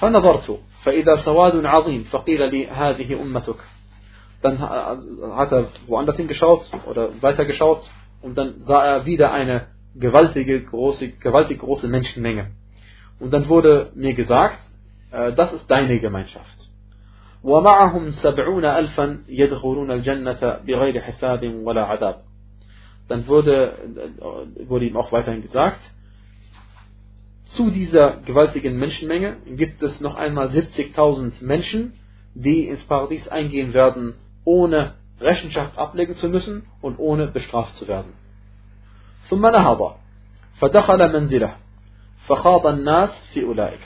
فنظرت 0.00 0.58
فإذا 0.84 1.16
سواد 1.16 1.66
عظيم 1.66 2.04
فقيل 2.04 2.50
لي 2.50 2.68
هذه 2.68 3.22
أمتك. 3.22 3.56
Dann 4.42 4.60
hat 4.60 5.52
er 5.52 5.64
woanders 5.86 6.16
hingeschaut 6.16 6.70
oder 6.86 7.10
weiter 7.20 7.44
geschaut 7.44 7.90
und 8.22 8.38
dann 8.38 8.60
sah 8.60 8.84
er 8.84 9.06
wieder 9.06 9.32
eine 9.32 9.66
gewaltige 9.96 10.62
große, 10.62 11.08
gewaltig 11.08 11.58
große 11.58 11.88
Menschenmenge. 11.88 12.52
Und 13.18 13.32
dann 13.32 13.48
wurde 13.48 13.90
mir 13.96 14.14
gesagt, 14.14 14.60
das 15.10 15.52
ist 15.52 15.68
deine 15.68 15.98
Gemeinschaft. 15.98 16.68
ومعهم 17.42 18.10
سبعون 18.10 18.64
ألفا 18.64 19.24
يدخلون 19.28 19.90
الجنة 19.90 20.58
بغير 20.66 21.00
حساب 21.00 21.54
ولا 21.64 21.84
عذاب. 21.84 22.24
Dann 23.08 23.26
wurde, 23.26 23.74
wurde 24.66 24.84
ihm 24.84 24.96
auch 24.96 25.12
weiterhin 25.12 25.42
gesagt, 25.42 25.80
zu 27.44 27.70
dieser 27.70 28.18
gewaltigen 28.26 28.78
Menschenmenge 28.78 29.36
gibt 29.46 29.82
es 29.82 30.00
noch 30.00 30.16
einmal 30.16 30.48
70.000 30.48 31.32
Menschen, 31.40 31.94
die 32.34 32.68
ins 32.68 32.84
Paradies 32.84 33.26
eingehen 33.28 33.72
werden, 33.72 34.14
ohne 34.44 34.94
Rechenschaft 35.20 35.78
ablegen 35.78 36.14
zu 36.16 36.28
müssen 36.28 36.66
und 36.82 36.98
ohne 36.98 37.28
bestraft 37.28 37.76
zu 37.76 37.88
werden. 37.88 38.12
ثم 39.28 39.46
نهض 39.46 39.94
فدخل 40.60 41.12
منزله 41.12 41.56
فخاض 42.28 42.66
الناس 42.66 43.10
في 43.34 43.44
أولئك. 43.44 43.80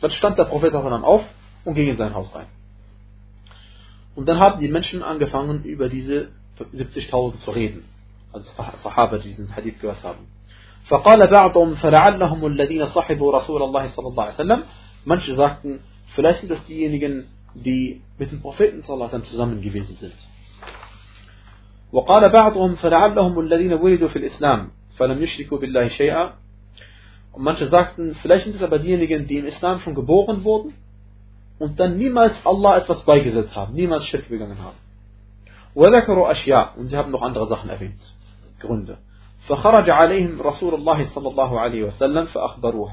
Dann 0.00 0.10
stand 0.10 0.38
der 0.38 0.44
Prophet 0.44 0.74
auf 0.74 1.24
und 1.64 1.74
ging 1.74 1.88
in 1.88 1.96
sein 1.96 2.14
Haus 2.14 2.34
rein. 2.34 2.46
Und 4.18 4.28
dann 4.28 4.38
haben 4.38 4.60
die 4.60 4.68
Menschen 4.68 5.02
angefangen, 5.02 5.64
über 5.64 5.88
diese 5.88 6.28
70.000 6.58 7.38
zu 7.38 7.50
reden. 7.50 7.84
Also 8.32 8.46
Sahaba, 8.82 9.18
die 9.18 9.28
diesen 9.28 9.54
Hadith 9.54 9.80
gehört 9.80 10.02
haben. 10.02 10.26
فقال 10.84 11.26
بعضهم 11.26 11.74
فلعلهم 11.74 12.46
الذين 12.46 12.86
صحبوا 12.86 13.32
رسول 13.32 13.62
الله 13.62 13.88
صلى 13.88 14.08
الله 14.08 14.24
عليه 14.24 14.34
وسلم 14.34 14.62
Manche 15.06 15.34
sagten, 15.34 15.80
vielleicht 16.14 16.40
sind 16.40 16.50
das 16.50 16.64
diejenigen, 16.64 17.26
die 17.54 18.02
mit 18.18 18.32
dem 18.32 18.40
Propheten 18.40 18.82
صلى 18.82 18.94
الله 18.94 19.08
عليه 19.08 19.18
وسلم 19.18 19.30
zusammen 19.30 19.62
gewesen 19.62 19.96
sind. 19.96 20.12
وقال 21.92 22.28
بعضهم 22.28 22.74
فلعلهم 22.74 23.40
الذين 23.40 23.72
ولدوا 23.72 24.08
في 24.08 24.16
الإسلام 24.16 24.70
فلم 24.98 25.22
يشركوا 25.22 25.58
بالله 25.58 25.88
شيئا 25.88 26.32
Und 27.32 27.42
manche 27.42 27.66
sagten, 27.66 28.14
vielleicht 28.22 28.44
sind 28.44 28.56
es 28.56 28.62
aber 28.62 28.78
diejenigen, 28.78 29.26
die 29.26 29.38
im 29.38 29.46
Islam 29.46 29.80
schon 29.80 29.94
geboren 29.94 30.44
wurden 30.44 30.74
und 31.59 31.79
dann 31.79 31.97
niemals 31.97 32.33
Allah 32.45 32.77
etwas 32.77 33.03
beigesetzt 33.03 33.55
haben, 33.55 33.73
niemals 33.73 34.05
Schirk 34.05 34.29
begangen 34.29 34.57
haben. 34.59 34.77
وذكروا 35.75 36.31
أشياء 36.31 36.77
und 36.77 36.87
sie 36.87 36.97
haben 36.97 37.11
noch 37.11 37.21
andere 37.21 37.47
Sachen 37.47 37.69
erwähnt, 37.69 38.01
Gründe. 38.59 38.97
فخرج 39.47 39.89
عليهم 39.89 40.41
رسول 40.41 40.73
الله 40.73 41.05
صلى 41.05 41.29
الله 41.29 41.59
عليه 41.59 41.83
وسلم 41.83 42.25
فأخبروه. 42.25 42.91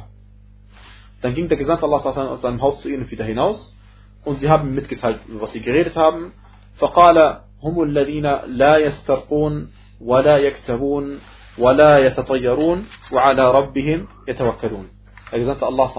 Dann 1.23 1.35
ging 1.35 1.49
der 1.49 1.57
Gesandte 1.57 1.87
Allah 1.87 1.97
aus 1.97 2.43
seinem 2.43 2.61
Haus 2.61 2.81
zu 2.83 2.89
ihnen 2.89 3.11
wieder 3.11 3.25
hinaus 3.25 3.75
und 4.25 4.41
sie 4.41 4.49
haben 4.51 4.75
mitgeteilt, 4.75 5.21
was 5.41 5.53
sie 5.53 5.61
geredet 5.61 5.97
haben. 5.97 6.33
فقال 6.79 7.41
هم 7.63 7.83
الذين 7.83 8.27
لا 8.47 8.77
يسترقون 8.79 9.71
ولا 10.01 10.37
يكتبون 10.37 11.21
ولا 11.59 11.99
يتطيرون 11.99 12.87
وعلى 13.13 13.51
ربهم 13.51 14.09
يتوكلون. 14.29 14.89
Der 15.33 15.39
Gesandte 15.41 15.67
Allah 15.67 15.91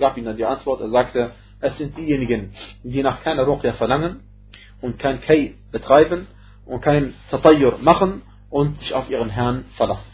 gab 0.00 0.16
ihnen 0.16 0.36
die 0.36 0.44
Antwort, 0.44 0.80
er 0.80 0.88
sagte, 0.88 1.30
es 1.60 1.76
sind 1.78 1.96
diejenigen, 1.96 2.52
die 2.82 3.02
nach 3.02 3.22
keiner 3.22 3.44
Ruqya 3.44 3.72
verlangen 3.74 4.20
und 4.80 4.98
kein 4.98 5.20
Kay 5.20 5.54
betreiben 5.72 6.26
und 6.66 6.80
kein 6.80 7.14
Tatayyur 7.30 7.78
machen 7.78 8.22
und 8.50 8.78
sich 8.78 8.94
auf 8.94 9.10
ihren 9.10 9.30
Herrn 9.30 9.64
verlassen. 9.76 10.10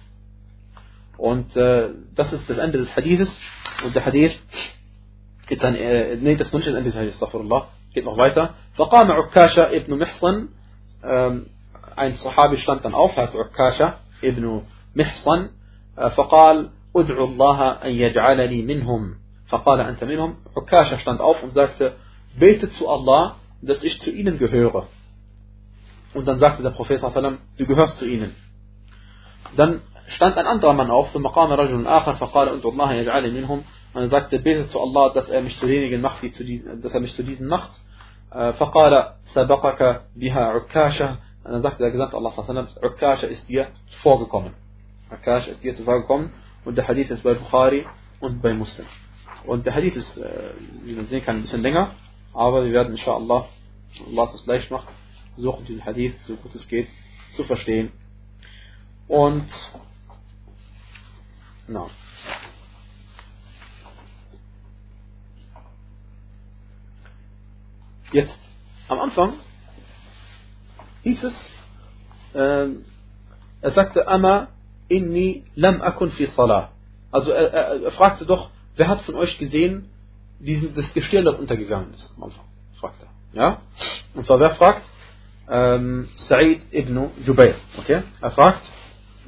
Und 1.17 1.57
äh, 1.57 1.91
das 2.15 2.33
ist 2.33 2.49
das 2.49 2.59
Ende 2.59 2.79
des 2.79 2.95
Hadithes. 2.97 3.39
Und 3.85 3.95
der 3.95 4.05
Hadith 4.05 4.37
geht 5.47 5.63
dann, 5.63 5.75
äh, 5.77 6.17
nee, 6.17 6.37
das 6.37 6.49
ist 6.49 6.55
nicht 6.55 6.67
das 6.67 6.75
Ende 6.75 6.91
des 6.91 6.99
Hadiths, 6.99 7.17
astaghfirullah, 7.17 7.69
geht 7.93 8.05
noch 8.05 8.17
weiter. 8.17 8.55
فقام 8.77 9.11
عكاشة 9.11 9.71
ibn 9.73 9.99
محصن 9.99 10.49
ähm, 11.05 11.47
ein 11.97 12.17
Sahabi 12.17 12.57
stand 12.57 12.85
dann 12.85 12.95
auf, 12.95 13.17
heißt 13.17 13.37
Ukasha 13.37 13.99
ibn 14.23 14.63
Mihsan, 14.95 15.51
فقال 15.97 16.71
ادعو 16.97 17.25
الله 17.25 17.69
أن 17.71 17.91
يجعلني 17.91 18.63
منهم 18.63 19.17
فقال 19.54 19.80
أنت 19.80 20.04
منهم 20.04 20.36
Ukasha 20.56 21.00
stand 21.00 21.22
auf 21.22 21.42
und 21.44 21.54
sagte 21.54 21.96
betet 22.40 22.74
zu 22.74 22.88
Allah 22.88 23.36
dass 23.62 23.84
ich 23.84 24.00
zu 24.02 24.12
ihnen 24.12 24.38
gehöre 24.38 24.88
und 26.14 26.28
dann 26.28 26.38
sagte 26.38 26.64
der 26.64 26.70
Prophet 26.72 27.02
du 27.02 27.66
gehörst 27.66 27.98
zu 27.98 28.06
ihnen 28.06 28.36
dann 29.56 29.82
stand 30.08 30.38
ein 30.38 30.46
anderer 30.46 30.74
Mann 30.74 30.92
auf 30.92 31.12
ثم 31.14 31.28
قام 31.28 31.52
رجل 31.52 31.88
آخر 31.88 32.16
فقال 32.16 32.50
ادعو 32.50 32.72
الله 32.72 32.92
أن 32.92 32.96
يجعلني 32.96 33.42
منهم 33.42 33.64
und 33.94 34.02
er 34.02 34.08
sagte 34.10 34.40
betet 34.40 34.70
zu 34.70 34.80
Allah 34.80 35.14
dass 35.14 35.30
er 35.30 35.42
mich 35.42 35.58
zu 35.60 35.66
denjenigen 35.66 36.02
macht 36.02 36.22
die 36.22 36.32
zu 36.32 36.44
diesen, 36.44 36.82
dass 36.82 36.94
er 36.94 37.00
mich 37.00 37.16
zu 37.16 37.24
diesen 37.24 37.48
macht 37.48 37.72
فقال 38.32 39.14
سبقك 39.34 40.02
بها 40.16 40.46
عكاشة 40.46 41.18
dann 41.44 41.62
sagte 41.62 41.84
der 41.84 41.92
Gesandte 41.92 42.16
Allah 42.18 42.32
Ukasha 42.84 43.28
ist 43.28 43.50
dir 43.50 43.68
vorgekommen 44.04 44.54
Ukasha 45.12 45.52
ist 45.52 45.64
dir 45.64 45.74
vorgekommen 45.76 46.32
und 46.66 46.78
der 46.78 46.88
Hadith 46.88 47.10
ist 47.10 47.24
bei 47.24 47.34
Bukhari 47.34 47.88
und 48.20 48.42
bei 48.42 48.54
Muslim 48.54 48.86
und 49.47 49.67
der 49.67 49.75
Hadith 49.75 49.97
ist, 49.97 50.21
wie 50.85 50.95
man 50.95 51.07
sehen 51.09 51.25
kann, 51.25 51.37
ein 51.37 51.43
bisschen 51.43 51.63
länger, 51.63 51.95
aber 52.33 52.65
wir 52.65 52.73
werden 52.73 52.93
inshallah, 52.93 53.47
Allah 54.07 54.31
es 54.35 54.47
leicht 54.47 54.71
macht, 54.71 54.89
versuchen 55.35 55.65
den 55.67 55.85
Hadith, 55.85 56.15
so 56.23 56.37
gut 56.37 56.55
es 56.55 56.67
geht, 56.69 56.89
zu 57.35 57.45
verstehen. 57.45 57.93
Und, 59.09 59.49
na. 61.69 61.89
Jetzt, 68.13 68.39
am 68.89 69.01
Anfang 69.01 69.35
hieß 71.03 71.23
es, 71.25 71.53
äh, 72.35 72.69
er 73.61 73.71
sagte, 73.73 74.07
Amma 74.07 74.49
inni 74.89 75.45
lam 75.55 75.83
akun 75.83 76.11
fi 76.11 76.27
salah. 76.27 76.71
Also 77.11 77.31
er, 77.31 77.53
er, 77.53 77.83
er 77.83 77.93
fragte 77.93 78.25
doch, 78.25 78.51
wer 78.77 78.89
hat 78.89 79.03
von 79.03 79.15
euch 79.15 79.39
gesehen, 79.39 79.91
diesen, 80.39 80.75
das 80.75 80.93
Gestirn, 80.93 81.25
das 81.25 81.37
untergegangen 81.37 81.95
ist? 81.95 82.15
Anfang, 82.21 82.45
fragt 82.79 83.03
er. 83.03 83.09
Ja? 83.39 83.63
Und 84.15 84.27
zwar, 84.27 84.41
wer 84.41 84.55
fragt? 84.55 84.83
Ähm, 85.49 86.09
Sa'id 86.17 86.63
ibn 86.73 87.11
Jubayr. 87.25 87.57
Okay? 87.79 88.03
Er 88.21 88.31
fragt, 88.31 88.63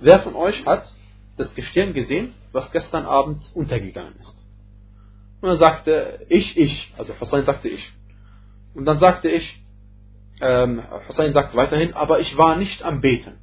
wer 0.00 0.20
von 0.20 0.34
euch 0.34 0.64
hat 0.64 0.92
das 1.36 1.54
Gestirn 1.54 1.92
gesehen, 1.92 2.32
was 2.52 2.70
gestern 2.72 3.04
Abend 3.04 3.44
untergegangen 3.54 4.14
ist? 4.20 4.44
Und 5.40 5.50
er 5.50 5.56
sagte, 5.56 6.26
ich, 6.28 6.56
ich. 6.56 6.94
Also 6.96 7.12
Hussein 7.20 7.44
sagte 7.44 7.68
ich. 7.68 7.92
Und 8.74 8.86
dann 8.86 8.98
sagte 8.98 9.28
ich, 9.28 9.62
ähm, 10.40 10.82
Hussein 11.08 11.32
sagt 11.32 11.54
weiterhin, 11.54 11.94
aber 11.94 12.20
ich 12.20 12.36
war 12.36 12.56
nicht 12.56 12.82
am 12.82 13.00
Beten, 13.00 13.38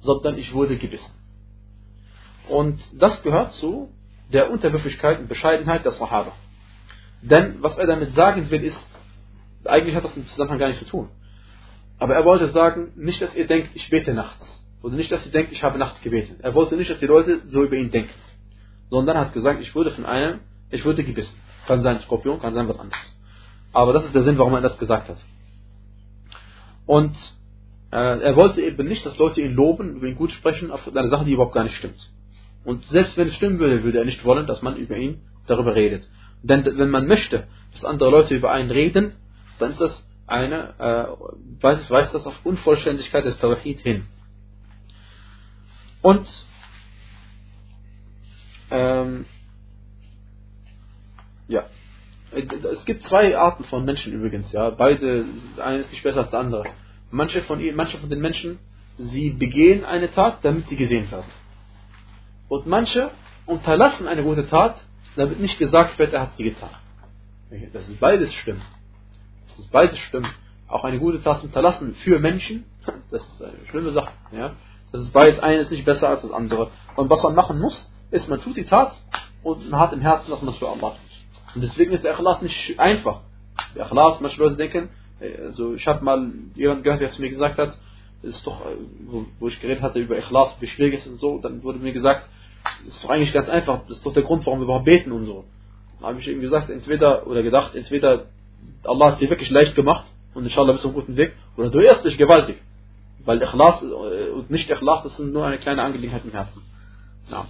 sondern 0.00 0.38
ich 0.38 0.52
wurde 0.52 0.76
gebissen. 0.76 1.12
Und 2.48 2.80
das 2.94 3.22
gehört 3.22 3.52
zu 3.54 3.90
der 4.34 4.50
Unterwürfigkeit 4.50 5.20
und 5.20 5.28
Bescheidenheit 5.28 5.84
der 5.84 5.92
Sahaba. 5.92 6.32
Denn 7.22 7.62
was 7.62 7.76
er 7.78 7.86
damit 7.86 8.14
sagen 8.14 8.50
will, 8.50 8.64
ist, 8.64 8.76
eigentlich 9.64 9.94
hat 9.94 10.04
das 10.04 10.16
im 10.16 10.26
Zusammenhang 10.28 10.58
gar 10.58 10.66
nichts 10.66 10.84
zu 10.84 10.90
tun. 10.90 11.08
Aber 11.98 12.14
er 12.14 12.24
wollte 12.24 12.50
sagen, 12.50 12.92
nicht, 12.96 13.22
dass 13.22 13.34
ihr 13.34 13.46
denkt, 13.46 13.70
ich 13.74 13.88
bete 13.88 14.12
nachts. 14.12 14.44
Oder 14.82 14.96
nicht, 14.96 15.10
dass 15.10 15.24
ihr 15.24 15.32
denkt, 15.32 15.52
ich 15.52 15.62
habe 15.62 15.78
nachts 15.78 16.02
gebeten. 16.02 16.36
Er 16.42 16.54
wollte 16.54 16.76
nicht, 16.76 16.90
dass 16.90 16.98
die 16.98 17.06
Leute 17.06 17.40
so 17.46 17.62
über 17.62 17.76
ihn 17.76 17.90
denken. 17.90 18.12
Sondern 18.90 19.16
hat 19.16 19.32
gesagt, 19.32 19.62
ich 19.62 19.74
wurde 19.74 19.92
von 19.92 20.04
einem, 20.04 20.40
ich 20.70 20.84
wurde 20.84 21.02
gebissen. 21.04 21.34
Kann 21.66 21.82
sein 21.82 22.00
Skorpion, 22.00 22.40
kann 22.40 22.52
sein 22.52 22.68
was 22.68 22.78
anderes. 22.78 23.18
Aber 23.72 23.92
das 23.94 24.04
ist 24.04 24.14
der 24.14 24.24
Sinn, 24.24 24.36
warum 24.36 24.52
er 24.52 24.60
das 24.60 24.76
gesagt 24.78 25.08
hat. 25.08 25.16
Und 26.84 27.16
äh, 27.90 27.96
er 27.96 28.36
wollte 28.36 28.60
eben 28.60 28.86
nicht, 28.86 29.06
dass 29.06 29.16
Leute 29.16 29.40
ihn 29.40 29.54
loben, 29.54 29.96
über 29.96 30.06
ihn 30.06 30.16
gut 30.16 30.32
sprechen, 30.32 30.70
auf 30.70 30.86
eine 30.86 31.08
Sache, 31.08 31.24
die 31.24 31.32
überhaupt 31.32 31.54
gar 31.54 31.64
nicht 31.64 31.76
stimmt. 31.76 32.10
Und 32.64 32.84
selbst 32.86 33.16
wenn 33.16 33.28
es 33.28 33.34
stimmen 33.34 33.58
würde, 33.58 33.82
würde 33.82 33.98
er 33.98 34.04
nicht 34.04 34.24
wollen, 34.24 34.46
dass 34.46 34.62
man 34.62 34.76
über 34.76 34.96
ihn 34.96 35.20
darüber 35.46 35.74
redet. 35.74 36.08
Denn 36.42 36.64
wenn 36.64 36.90
man 36.90 37.06
möchte, 37.06 37.46
dass 37.72 37.84
andere 37.84 38.10
Leute 38.10 38.34
über 38.34 38.50
einen 38.52 38.70
reden, 38.70 39.12
dann 39.58 39.72
ist 39.72 39.80
das 39.80 40.04
eine, 40.26 40.74
äh, 40.78 41.62
weist, 41.62 41.90
weist 41.90 42.14
das 42.14 42.26
auf 42.26 42.34
Unvollständigkeit 42.44 43.24
des 43.24 43.38
Tawhid 43.38 43.80
hin. 43.80 44.06
Und 46.02 46.28
ähm, 48.70 49.26
ja, 51.48 51.64
es 52.32 52.84
gibt 52.84 53.02
zwei 53.04 53.36
Arten 53.36 53.64
von 53.64 53.84
Menschen 53.84 54.12
übrigens, 54.12 54.50
ja. 54.52 54.70
Beide, 54.70 55.24
eine 55.58 55.78
ist 55.78 55.90
nicht 55.90 56.02
besser 56.02 56.20
als 56.20 56.30
der 56.30 56.40
andere. 56.40 56.64
Manche 57.10 57.42
von, 57.42 57.62
manche 57.74 57.98
von 57.98 58.10
den 58.10 58.20
Menschen, 58.20 58.58
sie 58.98 59.30
begehen 59.30 59.84
eine 59.84 60.12
Tat, 60.12 60.44
damit 60.44 60.68
sie 60.68 60.76
gesehen 60.76 61.10
werden. 61.10 61.26
Und 62.54 62.68
manche 62.68 63.10
unterlassen 63.46 64.06
eine 64.06 64.22
gute 64.22 64.48
Tat, 64.48 64.76
damit 65.16 65.40
nicht 65.40 65.58
gesagt 65.58 65.98
wird, 65.98 66.12
er 66.12 66.20
hat 66.20 66.36
sie 66.36 66.44
getan. 66.44 66.70
Das 67.72 67.88
ist 67.88 67.98
beides 67.98 68.32
stimmt. 68.32 68.62
Das 69.48 69.58
ist 69.58 69.72
beides 69.72 69.98
stimmt. 69.98 70.32
Auch 70.68 70.84
eine 70.84 71.00
gute 71.00 71.20
Tat 71.20 71.42
unterlassen 71.42 71.96
für 71.96 72.20
Menschen, 72.20 72.64
das 73.10 73.22
ist 73.22 73.42
eine 73.42 73.66
schlimme 73.70 73.90
Sache. 73.90 74.12
Ja? 74.30 74.52
Das 74.92 75.02
ist 75.02 75.12
beides, 75.12 75.40
eines 75.40 75.68
nicht 75.68 75.84
besser 75.84 76.08
als 76.08 76.22
das 76.22 76.30
andere. 76.30 76.70
Und 76.94 77.10
was 77.10 77.24
man 77.24 77.34
machen 77.34 77.58
muss, 77.60 77.90
ist, 78.12 78.28
man 78.28 78.40
tut 78.40 78.56
die 78.56 78.66
Tat 78.66 78.94
und 79.42 79.68
man 79.68 79.80
hat 79.80 79.92
im 79.92 80.00
Herzen, 80.00 80.30
dass 80.30 80.40
man 80.40 80.54
es 80.54 80.58
für 80.60 80.68
Allah 80.68 80.90
tut. 80.90 81.56
Und 81.56 81.60
deswegen 81.60 81.90
ist 81.90 82.04
der 82.04 82.12
Ikhlas 82.12 82.40
nicht 82.40 82.78
einfach. 82.78 83.22
Der 83.74 83.86
Ikhlas, 83.86 84.20
manche 84.20 84.40
Leute 84.40 84.54
denken, 84.54 84.90
also 85.44 85.74
ich 85.74 85.88
habe 85.88 86.04
mal 86.04 86.30
jemanden 86.54 86.84
gehört, 86.84 87.00
der 87.00 87.10
zu 87.10 87.20
mir 87.20 87.30
gesagt 87.30 87.58
hat, 87.58 87.76
ist 88.22 88.46
doch, 88.46 88.60
äh, 88.60 88.76
wo, 89.38 89.48
ich 89.48 89.60
geredet 89.60 89.82
hatte 89.82 89.98
über 89.98 90.16
Ikhlas, 90.16 90.54
wie 90.60 90.68
schwierig 90.68 90.94
es 90.94 91.06
ist 91.06 91.12
und 91.12 91.20
so, 91.20 91.38
dann 91.38 91.62
wurde 91.64 91.78
mir 91.80 91.92
gesagt, 91.92 92.28
ist 92.86 93.04
doch 93.04 93.10
eigentlich 93.10 93.32
ganz 93.32 93.48
einfach, 93.48 93.80
das 93.88 93.98
ist 93.98 94.06
doch 94.06 94.12
der 94.12 94.22
Grund, 94.22 94.44
warum 94.46 94.60
wir 94.60 94.64
überhaupt 94.64 94.84
beten 94.84 95.12
und 95.12 95.24
so. 95.24 95.44
Dann 96.00 96.10
habe 96.10 96.20
ich 96.20 96.28
ihm 96.28 96.40
gesagt, 96.40 96.70
entweder, 96.70 97.26
oder 97.26 97.42
gedacht, 97.42 97.74
entweder 97.74 98.26
Allah 98.84 99.06
hat 99.06 99.14
es 99.14 99.20
dir 99.20 99.30
wirklich 99.30 99.50
leicht 99.50 99.74
gemacht 99.74 100.06
und 100.34 100.44
inshallah 100.44 100.72
bist 100.72 100.84
du 100.84 100.88
auf 100.88 100.94
einem 100.94 101.02
guten 101.02 101.16
Weg, 101.16 101.32
oder 101.56 101.70
du 101.70 101.80
irrst 101.80 102.04
dich 102.04 102.18
gewaltig. 102.18 102.56
Weil 103.24 103.40
Ikhlas 103.42 103.82
äh, 103.82 104.30
und 104.30 104.50
nicht 104.50 104.70
Ikhlas, 104.70 105.02
das 105.02 105.16
sind 105.16 105.32
nur 105.32 105.46
eine 105.46 105.58
kleine 105.58 105.82
Angelegenheit 105.82 106.24
im 106.24 106.32
Herzen. 106.32 106.62
Ja. 107.30 107.46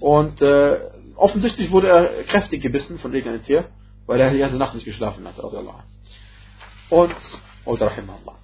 Und 0.00 0.42
äh, 0.42 0.78
offensichtlich 1.16 1.70
wurde 1.70 1.88
er 1.88 2.24
kräftig 2.24 2.62
gebissen 2.62 2.98
von 2.98 3.14
irgendeinem 3.14 3.44
Tier, 3.44 3.66
weil 4.06 4.20
er 4.20 4.30
die 4.30 4.38
ganze 4.38 4.56
Nacht 4.56 4.74
nicht 4.74 4.84
geschlafen 4.84 5.26
hat. 5.26 5.42
Also 5.42 5.58
Allah. 5.58 5.84
Und, 6.90 7.14
oder 7.64 7.90
Allah. 7.90 8.36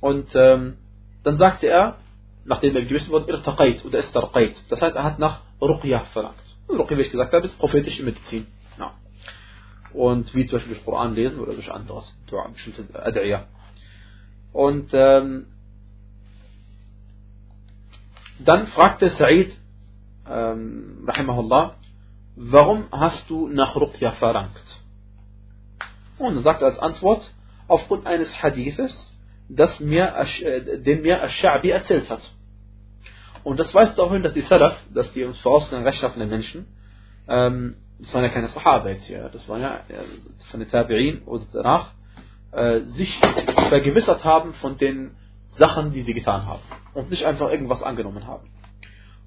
Und 0.00 0.28
ähm, 0.34 0.78
dann 1.22 1.38
sagte 1.38 1.68
er, 1.68 1.98
nachdem 2.46 2.76
er 2.76 2.82
gewissen 2.82 3.10
wurde, 3.10 3.32
irtaqait 3.32 3.84
oder 3.84 3.98
istarqait. 3.98 4.56
Das 4.68 4.80
heißt, 4.80 4.96
er 4.96 5.04
hat 5.04 5.18
nach 5.18 5.40
Ruqyah 5.60 6.04
verlangt. 6.12 6.36
Und 6.68 6.78
Ruqyah, 6.78 6.98
wie 6.98 7.02
ich 7.02 7.10
gesagt 7.10 7.32
habe, 7.32 7.46
ist 7.46 7.58
prophetische 7.58 8.02
Medizin. 8.02 8.46
Ja. 8.78 8.94
Und 9.92 10.34
wie 10.34 10.46
zum 10.46 10.58
Beispiel 10.58 10.74
durch 10.74 10.84
Koran 10.84 11.14
lesen 11.14 11.40
oder 11.40 11.54
durch 11.54 11.70
anderes, 11.70 12.12
bestimmte 12.52 12.82
Ad'iyah. 12.94 13.44
Und 14.52 14.90
ähm, 14.92 15.46
dann 18.38 18.66
fragte 18.68 19.10
Sa'id, 19.10 19.56
ähm, 20.28 21.04
rahimahullah, 21.06 21.76
warum 22.36 22.86
hast 22.92 23.28
du 23.30 23.48
nach 23.48 23.74
Ruqyah 23.76 24.12
verlangt? 24.12 24.64
Und 26.18 26.44
er 26.46 26.62
als 26.62 26.78
Antwort, 26.78 27.30
aufgrund 27.68 28.06
eines 28.06 28.30
Hadithes, 28.42 29.16
das 29.48 29.78
mir, 29.80 30.14
äh, 30.42 30.80
den 30.80 31.02
mir 31.02 31.22
Ash-Sha'bi 31.22 31.70
erzählt 31.70 32.10
hat. 32.10 32.22
Und 33.46 33.60
das 33.60 33.72
weist 33.72 33.96
darauf 33.96 34.10
hin, 34.10 34.24
dass 34.24 34.32
die 34.32 34.40
Salaf, 34.40 34.76
dass 34.92 35.12
die 35.12 35.22
uns 35.22 35.38
vorausgehenden 35.38 35.86
rechtschaffenden 35.86 36.28
Menschen, 36.28 36.66
ähm, 37.28 37.76
das 38.00 38.12
waren 38.12 38.24
ja 38.24 38.30
keine 38.30 38.48
Sahaba 38.48 38.88
jetzt 38.88 39.04
hier, 39.04 39.30
das 39.32 39.48
waren 39.48 39.60
ja 39.60 39.82
von 40.50 40.58
den 40.58 40.68
Tabi'in 40.68 41.24
oder 41.26 41.44
danach, 41.52 41.92
äh, 42.50 42.80
sich 42.96 43.16
vergewissert 43.68 44.24
haben 44.24 44.52
von 44.54 44.76
den 44.78 45.12
Sachen, 45.50 45.92
die 45.92 46.02
sie 46.02 46.12
getan 46.12 46.44
haben. 46.44 46.62
Und 46.92 47.08
nicht 47.08 47.24
einfach 47.24 47.48
irgendwas 47.48 47.84
angenommen 47.84 48.26
haben. 48.26 48.50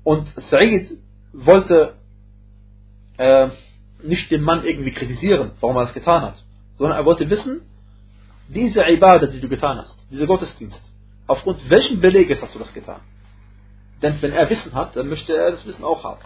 Und 0.04 0.28
Sa'id 0.50 0.98
wollte 1.32 1.94
äh, 3.16 3.48
nicht 4.04 4.30
den 4.32 4.42
Mann 4.42 4.66
irgendwie 4.66 4.92
kritisieren, 4.92 5.52
warum 5.62 5.78
er 5.78 5.84
das 5.84 5.94
getan 5.94 6.24
hat, 6.24 6.44
sondern 6.76 6.98
er 6.98 7.06
wollte 7.06 7.30
wissen, 7.30 7.62
diese 8.50 8.82
Ibadah, 8.82 9.28
die 9.28 9.40
du 9.40 9.48
getan 9.48 9.78
hast, 9.78 9.96
dieser 10.12 10.28
Gottesdienst, 10.28 10.82
aufgrund 11.26 11.70
welchen 11.70 12.02
Beleges 12.02 12.42
hast 12.42 12.54
du 12.54 12.60
das 12.60 12.74
getan? 12.74 13.00
Denn 14.02 14.22
wenn 14.22 14.32
er 14.32 14.50
Wissen 14.50 14.74
hat, 14.74 14.96
dann 14.96 15.10
möchte 15.10 15.36
er 15.36 15.52
das 15.52 15.66
Wissen 15.66 15.84
auch 15.84 16.04
haben. 16.04 16.22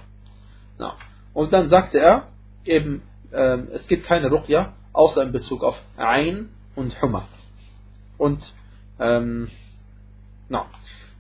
Ja. 0.80 0.96
Und 1.34 1.54
dann 1.54 1.70
sagte 1.70 2.00
er 2.00 2.28
eben, 2.66 3.02
äh, 3.32 3.58
es 3.74 3.88
gibt 3.88 4.06
keine 4.06 4.30
Ruqya, 4.30 4.74
außer 4.94 5.24
in 5.24 5.32
Bezug 5.32 5.64
auf 5.64 5.80
Ein 5.98 6.50
und 6.76 7.02
Humma. 7.02 7.28
Und 8.18 8.42
ähm, 9.00 9.50
na, 10.50 10.68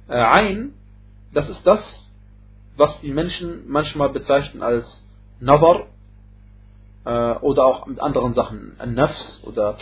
äh, 0.08 0.14
Ein, 0.14 0.74
das 1.34 1.50
ist 1.50 1.66
das, 1.66 1.82
was 2.78 3.00
die 3.02 3.12
Menschen 3.12 3.68
manchmal 3.68 4.10
bezeichnen 4.10 4.62
als 4.62 5.04
Nazar 5.40 5.88
äh, 7.06 7.34
oder 7.40 7.66
auch 7.66 7.86
mit 7.88 8.00
anderen 8.00 8.34
Sachen, 8.34 8.74
An-Nafs 8.80 9.44
oder 9.44 9.78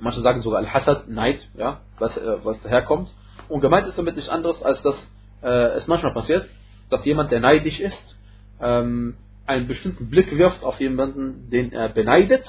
manche 0.00 0.20
sagen 0.20 0.42
sogar 0.42 0.60
Al-Hasad, 0.60 1.08
Neid, 1.08 1.48
ja, 1.54 1.80
was, 1.98 2.16
äh, 2.16 2.44
was 2.44 2.60
daherkommt. 2.62 3.12
Und 3.48 3.60
gemeint 3.60 3.86
ist 3.86 3.98
damit 3.98 4.16
nichts 4.16 4.30
anderes, 4.30 4.62
als 4.62 4.80
dass 4.82 4.96
äh, 5.42 5.76
es 5.76 5.86
manchmal 5.86 6.12
passiert, 6.12 6.48
dass 6.90 7.04
jemand, 7.04 7.30
der 7.30 7.40
neidisch 7.40 7.80
ist, 7.80 8.16
ähm, 8.60 9.16
einen 9.46 9.66
bestimmten 9.66 10.10
Blick 10.10 10.36
wirft 10.36 10.62
auf 10.62 10.80
jemanden, 10.80 11.50
den 11.50 11.72
er 11.72 11.88
beneidet 11.88 12.44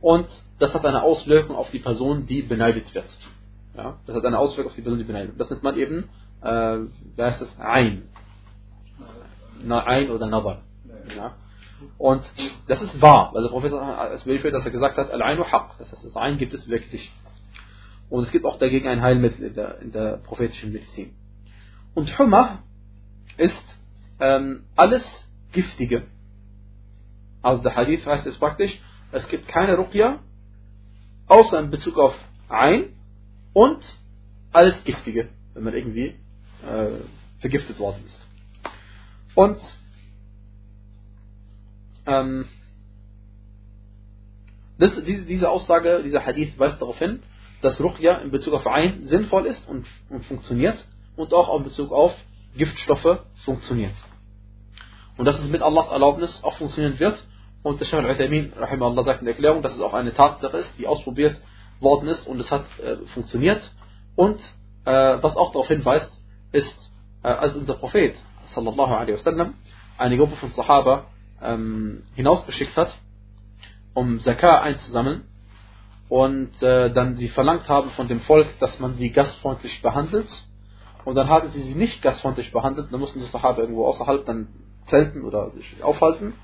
und 0.00 0.26
das 0.58 0.72
hat 0.72 0.84
eine 0.84 1.02
Auswirkung 1.02 1.56
auf 1.56 1.70
die 1.70 1.78
Person, 1.78 2.26
die 2.26 2.42
beneidet 2.42 2.94
wird. 2.94 3.06
Ja, 3.76 3.98
das 4.06 4.16
hat 4.16 4.24
eine 4.24 4.38
Auswirkung 4.38 4.70
auf 4.70 4.76
die 4.76 4.82
Person, 4.82 4.98
die 4.98 5.04
beneidet 5.04 5.30
wird. 5.30 5.40
Das 5.40 5.50
nennt 5.50 5.62
man 5.62 5.76
eben, 5.76 6.08
äh, 6.42 6.78
wie 7.16 7.22
heißt 7.22 7.42
das, 7.42 7.58
Ein. 7.58 8.08
Na, 9.62 9.84
ein 9.84 10.10
oder 10.10 10.26
Nadar. 10.26 10.62
Ja. 11.14 11.34
Und 11.98 12.22
das 12.68 12.80
ist 12.80 13.00
wahr, 13.02 13.30
weil 13.32 13.42
der 13.42 13.50
Prophet 13.50 13.72
es 14.14 14.22
überliefert, 14.22 14.54
dass 14.54 14.64
er 14.64 14.70
gesagt 14.70 14.96
hat, 14.96 15.10
Al-Ain 15.10 15.38
Haq. 15.38 15.78
Das 15.78 15.92
heißt, 15.92 16.04
das 16.04 16.16
Ein 16.16 16.38
gibt 16.38 16.54
es 16.54 16.66
wirklich. 16.68 17.12
Und 18.08 18.24
es 18.24 18.30
gibt 18.30 18.44
auch 18.44 18.58
dagegen 18.58 18.88
ein 18.88 19.02
Heilmittel 19.02 19.48
in 19.48 19.54
der, 19.54 19.80
in 19.80 19.92
der 19.92 20.18
prophetischen 20.18 20.72
Medizin. 20.72 21.14
Und 21.96 22.18
Humma 22.18 22.62
ist 23.38 23.64
ähm, 24.20 24.64
alles 24.76 25.02
Giftige. 25.52 26.02
Also 27.40 27.62
der 27.62 27.74
Hadith 27.74 28.04
heißt 28.04 28.26
es 28.26 28.36
praktisch, 28.36 28.78
es 29.12 29.26
gibt 29.28 29.48
keine 29.48 29.76
Ruqya, 29.76 30.20
außer 31.26 31.58
in 31.58 31.70
Bezug 31.70 31.98
auf 31.98 32.14
Ein 32.50 32.90
und 33.54 33.82
alles 34.52 34.84
Giftige, 34.84 35.30
wenn 35.54 35.64
man 35.64 35.72
irgendwie 35.72 36.16
äh, 36.68 37.00
vergiftet 37.38 37.78
worden 37.78 38.04
ist. 38.04 38.28
Und 39.34 39.58
ähm, 42.04 42.44
das, 44.78 45.02
diese, 45.02 45.22
diese 45.22 45.48
Aussage, 45.48 46.02
dieser 46.04 46.26
Hadith 46.26 46.58
weist 46.58 46.78
darauf 46.78 46.98
hin, 46.98 47.22
dass 47.62 47.80
Ruqya 47.80 48.16
in 48.18 48.30
Bezug 48.30 48.52
auf 48.52 48.66
Ein 48.66 49.04
sinnvoll 49.04 49.46
ist 49.46 49.66
und, 49.66 49.86
und 50.10 50.26
funktioniert 50.26 50.86
und 51.16 51.32
auch 51.34 51.56
in 51.58 51.64
Bezug 51.64 51.92
auf 51.92 52.14
Giftstoffe 52.56 53.20
funktioniert. 53.44 53.94
Und 55.16 55.24
dass 55.24 55.38
es 55.38 55.48
mit 55.48 55.62
Allahs 55.62 55.90
Erlaubnis 55.90 56.42
auch 56.44 56.54
funktionieren 56.54 56.98
wird. 56.98 57.22
Und 57.62 57.80
der 57.80 57.86
Shaykh 57.86 58.04
al-Uthaymin, 58.04 58.52
sagt 58.56 59.20
in 59.20 59.26
der 59.26 59.34
Erklärung, 59.34 59.62
dass 59.62 59.74
es 59.74 59.80
auch 59.80 59.94
eine 59.94 60.14
Tatsache 60.14 60.58
ist, 60.58 60.72
die 60.78 60.86
ausprobiert 60.86 61.40
worden 61.80 62.08
ist 62.08 62.26
und 62.26 62.40
es 62.40 62.50
hat 62.50 62.64
äh, 62.78 62.96
funktioniert. 63.14 63.60
Und 64.14 64.38
äh, 64.84 65.18
was 65.20 65.36
auch 65.36 65.52
darauf 65.52 65.68
hinweist, 65.68 66.10
ist, 66.52 66.92
äh, 67.22 67.28
als 67.28 67.56
unser 67.56 67.74
Prophet 67.74 68.14
sallallahu 68.54 68.94
alaihi 68.94 69.14
wasallam 69.14 69.54
eine 69.98 70.16
Gruppe 70.16 70.36
von 70.36 70.50
Sahaba 70.50 71.06
ähm, 71.42 72.04
hinausgeschickt 72.14 72.76
hat, 72.76 72.92
um 73.94 74.20
Zakah 74.20 74.60
einzusammeln 74.60 75.24
und 76.08 76.62
äh, 76.62 76.92
dann 76.92 77.16
sie 77.16 77.28
verlangt 77.28 77.68
haben 77.68 77.90
von 77.90 78.08
dem 78.08 78.20
Volk, 78.20 78.46
dass 78.60 78.78
man 78.78 78.94
sie 78.94 79.10
gastfreundlich 79.10 79.82
behandelt 79.82 80.28
und 81.06 81.14
dann 81.14 81.30
haben 81.30 81.48
sie 81.50 81.62
sie 81.62 81.74
nicht 81.74 82.02
gastfreundlich 82.02 82.52
behandelt, 82.52 82.88
dann 82.92 83.00
mussten 83.00 83.20
die 83.20 83.26
Sahaba 83.26 83.62
irgendwo 83.62 83.86
außerhalb 83.86 84.26
dann 84.26 84.48
zelten 84.88 85.24
oder 85.24 85.50
sich 85.52 85.82
aufhalten 85.82 86.34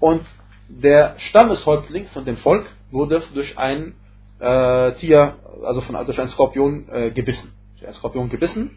und 0.00 0.22
der 0.68 1.14
Stammeshäuptling 1.18 2.06
von 2.08 2.24
dem 2.24 2.36
Volk 2.36 2.66
wurde 2.90 3.22
durch 3.34 3.56
ein 3.56 3.94
äh, 4.40 4.92
Tier, 4.94 5.36
also 5.64 5.80
von, 5.80 5.94
durch 6.06 6.18
einen 6.18 6.28
Skorpion 6.28 6.88
äh, 6.90 7.10
gebissen. 7.10 7.52
Einen 7.82 7.94
Skorpion 7.94 8.28
gebissen 8.28 8.76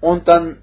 und 0.00 0.28
dann 0.28 0.62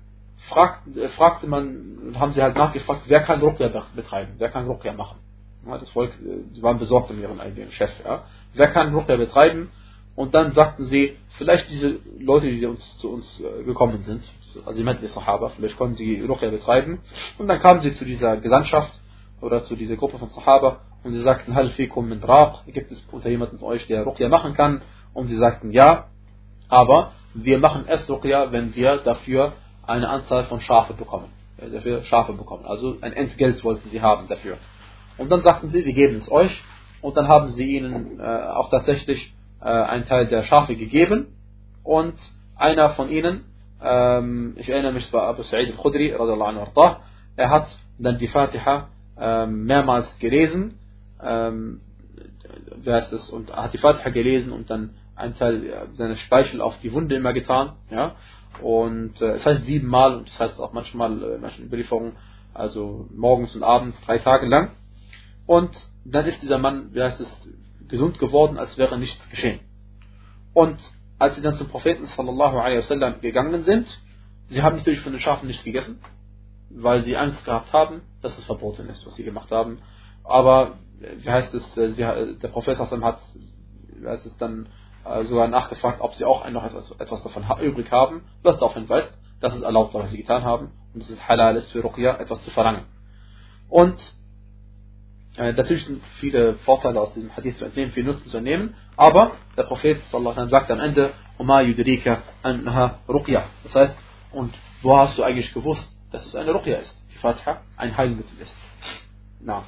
fragt, 0.50 0.96
äh, 0.98 1.10
fragte 1.10 1.48
man, 1.48 2.16
haben 2.20 2.34
sie 2.34 2.42
halt 2.42 2.56
nachgefragt, 2.56 3.04
wer 3.08 3.22
kann 3.22 3.42
Ruqya 3.42 3.70
betreiben, 3.96 4.34
wer 4.38 4.50
kann 4.50 4.68
Ruqya 4.68 4.94
machen. 4.94 5.20
Ja, 5.68 5.78
das 5.78 5.90
Volk, 5.90 6.12
äh, 6.14 6.54
sie 6.54 6.64
waren 6.64 6.80
besorgt 6.80 7.12
um 7.12 7.20
ihren 7.20 7.40
eigenen 7.40 7.72
Chef. 7.72 7.92
Ja. 8.04 8.24
Wer 8.54 8.68
kann 8.68 8.94
Ruqya 8.94 9.18
betreiben? 9.18 9.72
Und 10.16 10.36
dann 10.36 10.52
sagten 10.54 10.86
sie, 10.86 11.18
vielleicht 11.38 11.70
diese 11.70 12.00
Leute, 12.20 12.52
die 12.52 12.66
uns, 12.66 12.98
zu 13.00 13.12
uns 13.12 13.40
äh, 13.40 13.64
gekommen 13.64 14.02
sind, 14.04 14.24
also 14.66 14.78
die 14.78 14.84
meinten 14.84 15.06
die 15.06 15.12
Sahaba, 15.12 15.50
vielleicht 15.50 15.78
konnten 15.78 15.96
sie 15.96 16.22
Ruqya 16.22 16.50
betreiben. 16.50 17.00
Und 17.38 17.48
dann 17.48 17.60
kamen 17.60 17.82
sie 17.82 17.94
zu 17.94 18.06
dieser 18.06 18.38
Gesandtschaft 18.38 18.92
oder 19.40 19.64
zu 19.64 19.76
dieser 19.76 19.96
Gruppe 19.96 20.18
von 20.18 20.30
Sahaba 20.30 20.82
und 21.04 21.14
sie 21.14 21.22
sagten, 21.22 21.56
Hal 21.56 21.70
fikum 21.70 22.10
min 22.10 22.22
Raq, 22.22 22.66
gibt 22.68 22.92
es 22.92 23.02
unter 23.12 23.30
jemanden 23.30 23.58
von 23.58 23.70
euch, 23.70 23.88
der 23.88 24.04
Ruqya 24.04 24.30
machen 24.30 24.54
kann? 24.54 24.82
Und 25.14 25.28
sie 25.28 25.38
sagten, 25.38 25.72
ja, 25.72 26.08
aber 26.68 27.14
wir 27.34 27.60
machen 27.60 27.86
erst 27.88 28.10
Ruqya, 28.10 28.52
wenn 28.52 28.76
wir 28.76 28.98
dafür 28.98 29.54
eine 29.88 30.10
Anzahl 30.10 30.46
von 30.46 30.60
Schafe 30.62 30.94
bekommen. 30.94 31.30
Äh, 31.58 31.70
dafür 31.70 32.04
Schafe 32.04 32.34
bekommen. 32.34 32.66
Also 32.66 32.98
ein 33.02 33.14
Entgelt 33.14 33.64
wollten 33.64 33.90
sie 33.90 34.02
haben 34.02 34.28
dafür. 34.28 34.58
Und 35.18 35.30
dann 35.32 35.44
sagten 35.44 35.70
sie, 35.72 35.86
wir 35.86 35.94
geben 35.94 36.18
es 36.18 36.32
euch. 36.32 36.62
Und 37.02 37.18
dann 37.18 37.28
haben 37.28 37.50
sie 37.50 37.78
ihnen 37.78 38.20
äh, 38.20 38.24
auch 38.24 38.70
tatsächlich 38.70 39.34
äh, 39.62 39.66
einen 39.66 40.06
Teil 40.06 40.28
der 40.28 40.44
Schafe 40.44 40.76
gegeben. 40.76 41.28
Und 41.84 42.16
einer 42.56 42.92
von 42.92 43.10
ihnen, 43.10 43.46
ähm, 43.82 44.56
ich 44.58 44.70
erinnere 44.70 44.94
mich, 44.94 45.06
es 45.06 45.14
war 45.14 45.24
Abu 45.24 45.44
Sa'id 45.44 45.72
al-Khudri, 45.72 46.14
er 47.38 47.50
hat 47.50 47.68
dann 47.98 48.18
die 48.18 48.28
Fatiha 48.28 48.90
ähm, 49.20 49.66
mehrmals 49.66 50.08
gelesen, 50.20 50.78
ähm, 51.24 51.82
es, 52.86 53.30
und 53.30 53.56
hat 53.56 53.74
die 53.74 53.78
Fatiha 53.78 54.10
gelesen 54.10 54.52
und 54.52 54.70
dann 54.70 54.92
einen 55.16 55.36
Teil 55.36 55.88
seines 55.94 56.20
Speichel 56.20 56.62
auf 56.62 56.76
die 56.82 56.92
Wunde 56.94 57.16
immer 57.16 57.34
getan, 57.34 57.74
ja, 57.90 58.16
und 58.62 59.22
äh, 59.22 59.34
das 59.34 59.46
heißt 59.46 59.66
siebenmal 59.66 60.16
und 60.16 60.30
das 60.30 60.40
heißt 60.40 60.60
auch 60.60 60.74
manchmal 60.74 61.24
äh, 61.24 61.38
manchen 61.40 61.66
Überlieferungen, 61.66 62.14
also 62.54 63.08
morgens 63.16 63.56
und 63.56 63.64
abends 63.64 64.00
drei 64.06 64.20
Tage 64.20 64.48
lang. 64.48 64.72
Und 65.46 65.72
dann 66.06 66.26
ist 66.26 66.42
dieser 66.42 66.58
Mann, 66.58 66.90
wie 66.94 67.02
heißt 67.02 67.20
es, 67.20 67.50
gesund 67.92 68.18
geworden, 68.20 68.58
als 68.58 68.78
wäre 68.78 68.98
nichts 68.98 69.30
geschehen. 69.30 69.60
Und 70.54 70.80
als 71.20 71.36
sie 71.36 71.42
dann 71.42 71.56
zum 71.56 71.68
Propheten 71.68 72.08
sallallahu 72.08 72.58
alaihi 72.58 72.80
wasallam 72.80 73.22
gegangen 73.22 73.64
sind, 73.64 73.88
sie 74.50 74.62
haben 74.64 74.78
natürlich 74.78 75.02
von 75.02 75.12
den 75.12 75.22
Schafen 75.22 75.48
nichts 75.48 75.64
gegessen, 75.64 76.02
weil 76.70 77.04
sie 77.04 77.16
Angst 77.16 77.46
gehabt 77.46 77.72
haben, 77.74 78.02
dass 78.22 78.38
es 78.38 78.46
verboten 78.46 78.88
ist, 78.90 79.06
was 79.06 79.16
sie 79.16 79.24
gemacht 79.24 79.52
haben. 79.52 79.80
Aber 80.24 80.80
wie 81.00 81.30
heißt 81.30 81.54
es, 81.54 81.78
äh, 81.78 81.92
sie, 81.92 82.38
der 82.38 82.48
Prophet 82.50 82.78
hat, 82.78 82.92
wie 84.00 84.08
heißt 84.08 84.26
es 84.26 84.38
dann 84.38 84.68
äh, 85.06 85.24
sogar 85.24 85.48
nachgefragt, 85.48 86.02
ob 86.02 86.14
sie 86.16 86.26
auch 86.26 86.50
noch 86.50 86.64
etwas, 86.64 86.92
etwas 87.00 87.24
davon 87.24 87.44
übrig 87.62 87.92
haben, 87.92 88.24
was 88.44 88.58
darauf 88.58 88.74
hinweist, 88.74 89.12
dass 89.40 89.56
es 89.56 89.62
erlaubt 89.62 89.94
war, 89.94 90.04
was 90.04 90.12
sie 90.12 90.18
getan 90.18 90.44
haben 90.44 90.72
und 90.94 91.02
dass 91.02 91.10
es 91.10 91.28
halal 91.28 91.56
ist 91.56 91.72
für 91.72 91.82
Ruqya 91.82 92.18
etwas 92.18 92.42
zu 92.44 92.52
verlangen. 92.52 92.86
Und 93.70 94.00
äh, 94.00 94.21
natürlich 95.38 95.86
sind 95.86 96.04
viele 96.20 96.56
Vorteile 96.56 97.00
aus 97.00 97.14
diesem 97.14 97.36
Hadith 97.36 97.58
zu 97.58 97.66
entnehmen, 97.66 97.92
viel 97.92 98.04
Nutzen 98.04 98.30
zu 98.30 98.38
entnehmen, 98.38 98.76
aber 98.98 99.32
der 99.58 99.64
Prophet 99.64 100.02
sagt 100.12 100.72
am 100.72 100.80
Ende, 100.80 101.12
Oma 101.38 101.62
yudrika 101.62 102.22
anha 102.44 103.00
Ruqya. 103.08 103.46
Das 103.64 103.74
heißt, 103.74 103.96
und 104.32 104.54
wo 104.82 104.98
hast 104.98 105.18
du 105.18 105.24
eigentlich 105.24 105.54
gewusst, 105.54 105.88
dass 106.12 106.26
es 106.26 106.36
eine 106.36 106.52
Ruqya 106.52 106.78
ist? 106.78 106.96
Die 107.14 107.18
Fatiha 107.18 107.62
ein 107.78 107.96
Heilmittel 107.96 108.42
ist. 108.42 108.54
Na. 109.40 109.64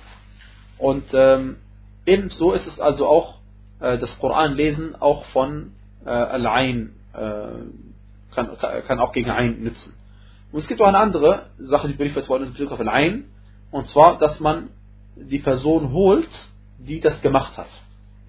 Und 0.78 1.06
ähm, 1.14 1.58
ebenso 2.06 2.54
ist 2.54 2.68
es 2.68 2.80
also 2.80 3.08
auch 3.08 3.40
äh, 3.80 3.98
das 3.98 4.18
Koran 4.20 4.56
lesen 4.56 4.96
auch 5.00 5.26
von 5.26 5.74
äh, 6.06 6.10
Al-Ain 6.10 6.94
äh, 7.14 8.36
kann, 8.36 8.58
kann 8.88 9.00
auch 9.00 9.12
gegen 9.12 9.30
Ein 9.30 9.62
nützen. 9.62 9.94
Und 10.52 10.60
es 10.60 10.68
gibt 10.68 10.82
auch 10.82 10.88
eine 10.88 11.00
andere 11.00 11.48
Sache, 11.58 11.88
die 11.88 11.94
berichtet 11.94 12.30
worden 12.30 12.44
ist 12.44 12.50
in 12.50 12.54
Bezug 12.54 12.72
auf 12.72 12.80
Al-Ain, 12.80 13.26
und 13.72 13.88
zwar, 13.88 14.20
dass 14.20 14.40
man 14.40 14.70
die 15.16 15.40
Person 15.40 15.92
holt, 15.92 16.30
die 16.78 17.00
das 17.00 17.22
gemacht 17.22 17.58
hat, 17.58 17.70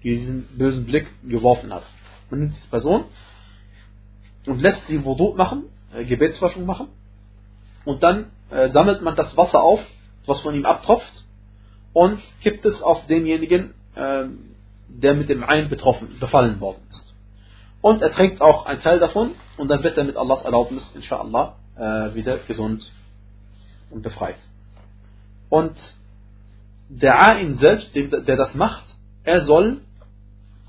die 0.03 0.17
diesen 0.17 0.47
bösen 0.57 0.85
Blick 0.85 1.07
geworfen 1.23 1.73
hat. 1.73 1.83
Man 2.29 2.41
nimmt 2.41 2.55
diese 2.55 2.67
Person 2.67 3.05
und 4.45 4.61
lässt 4.61 4.85
sie 4.87 5.03
Wudu 5.03 5.33
machen, 5.35 5.63
äh, 5.93 6.05
Gebetswaschung 6.05 6.65
machen, 6.65 6.87
und 7.85 8.01
dann 8.01 8.31
äh, 8.49 8.69
sammelt 8.69 9.01
man 9.01 9.15
das 9.15 9.35
Wasser 9.37 9.61
auf, 9.61 9.79
was 10.25 10.41
von 10.41 10.55
ihm 10.55 10.65
abtropft, 10.65 11.23
und 11.93 12.19
kippt 12.41 12.65
es 12.65 12.81
auf 12.81 13.05
denjenigen, 13.07 13.73
äh, 13.95 14.25
der 14.87 15.13
mit 15.13 15.29
dem 15.29 15.43
Ein 15.43 15.69
betroffen, 15.69 16.19
befallen 16.19 16.59
worden 16.59 16.81
ist. 16.89 17.13
Und 17.81 18.01
er 18.01 18.11
trinkt 18.11 18.41
auch 18.41 18.65
einen 18.65 18.81
Teil 18.81 18.99
davon 18.99 19.31
und 19.57 19.67
dann 19.69 19.83
wird 19.83 19.97
er 19.97 20.03
mit 20.03 20.17
Allahs 20.17 20.41
Erlaubnis, 20.41 20.91
inshallah, 20.95 21.55
äh, 21.77 22.15
wieder 22.15 22.37
gesund 22.37 22.91
und 23.91 24.01
befreit. 24.01 24.37
Und 25.49 25.75
der 26.89 27.19
Ain 27.19 27.55
selbst, 27.55 27.95
der 27.95 28.35
das 28.35 28.53
macht, 28.55 28.83
er 29.23 29.41
soll, 29.41 29.81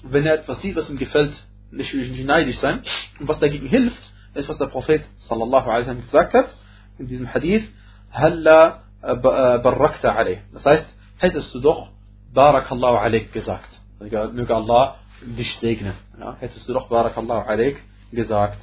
wenn 0.02 0.24
er 0.26 0.34
etwas 0.34 0.60
sieht, 0.62 0.76
was 0.76 0.88
ihm 0.88 0.98
gefällt, 0.98 1.32
nicht, 1.70 1.94
neidisch 2.24 2.58
sein. 2.58 2.82
Und 3.20 3.28
was 3.28 3.38
dagegen 3.38 3.66
hilft, 3.66 4.12
ist, 4.34 4.48
was 4.48 4.58
der 4.58 4.66
Prophet 4.66 5.04
sallallahu 5.18 5.68
alaihi 5.68 5.82
wasallam 5.82 6.02
gesagt 6.02 6.34
hat, 6.34 6.54
in 6.98 7.08
diesem 7.08 7.32
Hadith, 7.32 7.64
Halla 8.10 8.82
äh, 9.02 9.12
äh, 9.12 9.14
barakta 9.16 10.14
alayh. 10.14 10.38
Das 10.52 10.64
heißt, 10.64 10.86
hättest 11.18 11.54
du 11.54 11.60
doch 11.60 11.90
Barakallahu 12.32 12.96
alaik 12.96 13.32
gesagt. 13.32 13.70
Möge 13.98 14.54
Allah 14.54 14.96
dich 15.22 15.56
segnen. 15.58 15.94
Ja, 16.18 16.36
hättest 16.40 16.68
du 16.68 16.72
doch 16.72 16.88
Barakallahu 16.88 17.48
alaik 17.48 17.82
gesagt. 18.12 18.58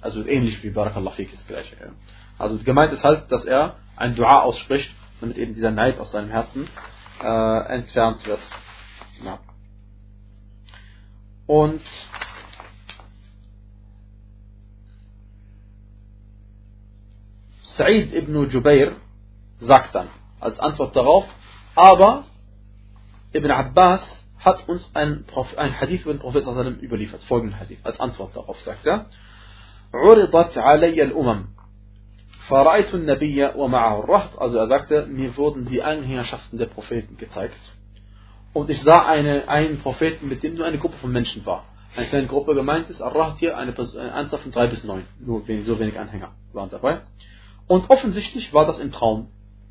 Also 0.00 0.24
ähnlich 0.24 0.62
wie 0.62 0.70
Barakallahu 0.70 1.14
fik 1.14 1.32
ist 1.32 1.46
gleich. 1.48 1.70
Also 2.38 2.58
gemeint 2.58 2.92
ist 2.92 3.02
halt, 3.02 3.30
dass 3.32 3.44
er 3.44 3.76
ein 3.96 4.14
Dua 4.14 4.42
ausspricht, 4.42 4.90
damit 5.21 5.37
eben 5.37 5.55
dieser 5.55 5.71
Neid 5.71 5.99
aus 5.99 6.11
seinem 6.11 6.29
Herzen 6.29 6.67
äh, 7.21 7.73
entfernt 7.73 8.25
wird. 8.25 8.39
Ja. 9.23 9.39
Und 11.47 11.81
Sa'id 17.77 18.13
ibn 18.13 18.49
Jubair 18.49 18.97
sagt 19.59 19.95
dann 19.95 20.09
als 20.39 20.59
Antwort 20.59 20.95
darauf, 20.95 21.25
aber 21.75 22.25
Ibn 23.33 23.49
Abbas 23.49 24.01
hat 24.37 24.67
uns 24.67 24.91
ein, 24.93 25.25
ein 25.57 25.79
Hadith 25.79 26.01
über 26.01 26.13
den 26.13 26.19
Propheten 26.19 26.79
überliefert, 26.81 27.23
folgenden 27.23 27.59
Hadith, 27.59 27.79
als 27.83 27.99
Antwort 27.99 28.35
darauf 28.35 28.59
sagt 28.61 28.85
er, 28.85 29.07
عرضت 29.93 30.57
علي 30.57 31.03
الأمم 31.03 31.45
also 34.38 34.58
er 34.58 34.68
sagte, 34.68 35.06
mir 35.06 35.36
wurden 35.36 35.66
die 35.66 35.82
Anhängerschaften 35.82 36.58
der 36.58 36.66
Propheten 36.66 37.16
gezeigt. 37.16 37.58
Und 38.52 38.70
ich 38.70 38.82
sah 38.82 39.06
eine, 39.06 39.48
einen 39.48 39.80
Propheten, 39.80 40.28
mit 40.28 40.42
dem 40.42 40.54
nur 40.54 40.66
eine 40.66 40.78
Gruppe 40.78 40.96
von 40.96 41.12
Menschen 41.12 41.44
war. 41.44 41.64
Eine 41.96 42.06
kleine 42.06 42.26
Gruppe 42.26 42.54
gemeint 42.54 42.90
ist, 42.90 43.00
Arraht 43.00 43.38
hier, 43.38 43.56
eine, 43.56 43.74
eine 43.76 44.08
äh, 44.08 44.10
Anzahl 44.10 44.40
von 44.40 44.52
drei 44.52 44.66
bis 44.66 44.84
neun. 44.84 45.04
Nur 45.20 45.42
so 45.64 45.78
wenig 45.78 45.98
Anhänger 45.98 46.32
waren 46.52 46.70
dabei. 46.70 47.00
Und 47.66 47.90
offensichtlich 47.90 48.52
war 48.52 48.66
das 48.66 48.78
im 48.78 48.92
Traum. 48.92 49.28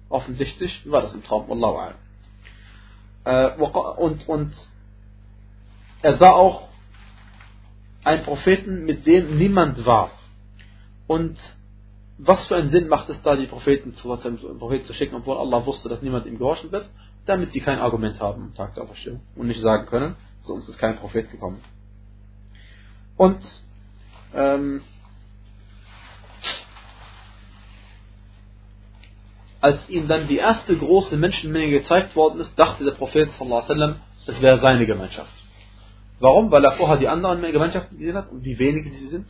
Offensichtlich 0.10 0.90
war 0.90 1.02
das 1.02 1.14
im 1.14 1.24
Traum. 1.24 1.50
Wallahu 1.50 1.78
a'lam. 1.78 1.96
Äh, 3.26 4.02
und, 4.02 4.28
und 4.28 4.54
er 6.02 6.18
sah 6.18 6.32
auch 6.32 6.68
einen 8.04 8.24
Propheten, 8.24 8.86
mit 8.86 9.06
dem 9.06 9.38
niemand 9.38 9.86
war. 9.86 10.12
Und 11.08 11.38
was 12.18 12.48
für 12.48 12.56
einen 12.56 12.70
Sinn 12.72 12.88
macht 12.88 13.10
es 13.10 13.22
da, 13.22 13.36
die 13.36 13.46
Propheten 13.46 13.94
zu 13.94 14.16
seinem 14.16 14.38
Prophet 14.58 14.86
zu 14.86 14.94
schicken, 14.94 15.16
obwohl 15.16 15.38
Allah 15.38 15.66
wusste, 15.66 15.88
dass 15.90 16.02
niemand 16.02 16.26
ihm 16.26 16.38
gehorchen 16.38 16.72
wird, 16.72 16.90
damit 17.26 17.52
sie 17.52 17.60
kein 17.60 17.80
Argument 17.80 18.20
haben 18.20 18.44
am 18.44 18.54
Tag 18.56 18.74
der 18.76 18.84
Auferstehung 18.84 19.22
und 19.36 19.48
nicht 19.48 19.62
sagen 19.62 19.86
können, 19.86 20.16
zu 20.44 20.54
uns 20.54 20.68
ist 20.68 20.80
kein 20.80 20.98
Prophet 20.98 21.30
gekommen. 21.30 21.62
Und 23.18 23.44
ähm, 24.34 24.82
als 29.62 29.90
ihm 29.90 30.08
dann 30.08 30.28
die 30.28 30.38
erste 30.38 30.76
große 30.76 31.18
Menschenmenge 31.18 31.70
gezeigt 31.70 32.16
worden 32.16 32.40
ist, 32.40 32.58
dachte 32.58 32.84
der 32.84 32.92
Prophet 32.92 33.30
sallam, 33.38 33.96
es 34.26 34.42
wäre 34.42 34.60
seine 34.60 34.86
Gemeinschaft. 34.86 35.32
Warum? 36.20 36.50
Weil 36.52 36.66
er 36.66 36.74
vorher 36.74 36.98
die 36.98 37.08
anderen 37.08 37.42
Gemeinschaften 37.42 37.98
gesehen 37.98 38.16
hat 38.16 38.32
und 38.32 38.44
wie 38.44 38.58
wenige 38.58 38.90
sie 38.90 39.08
sind. 39.08 39.28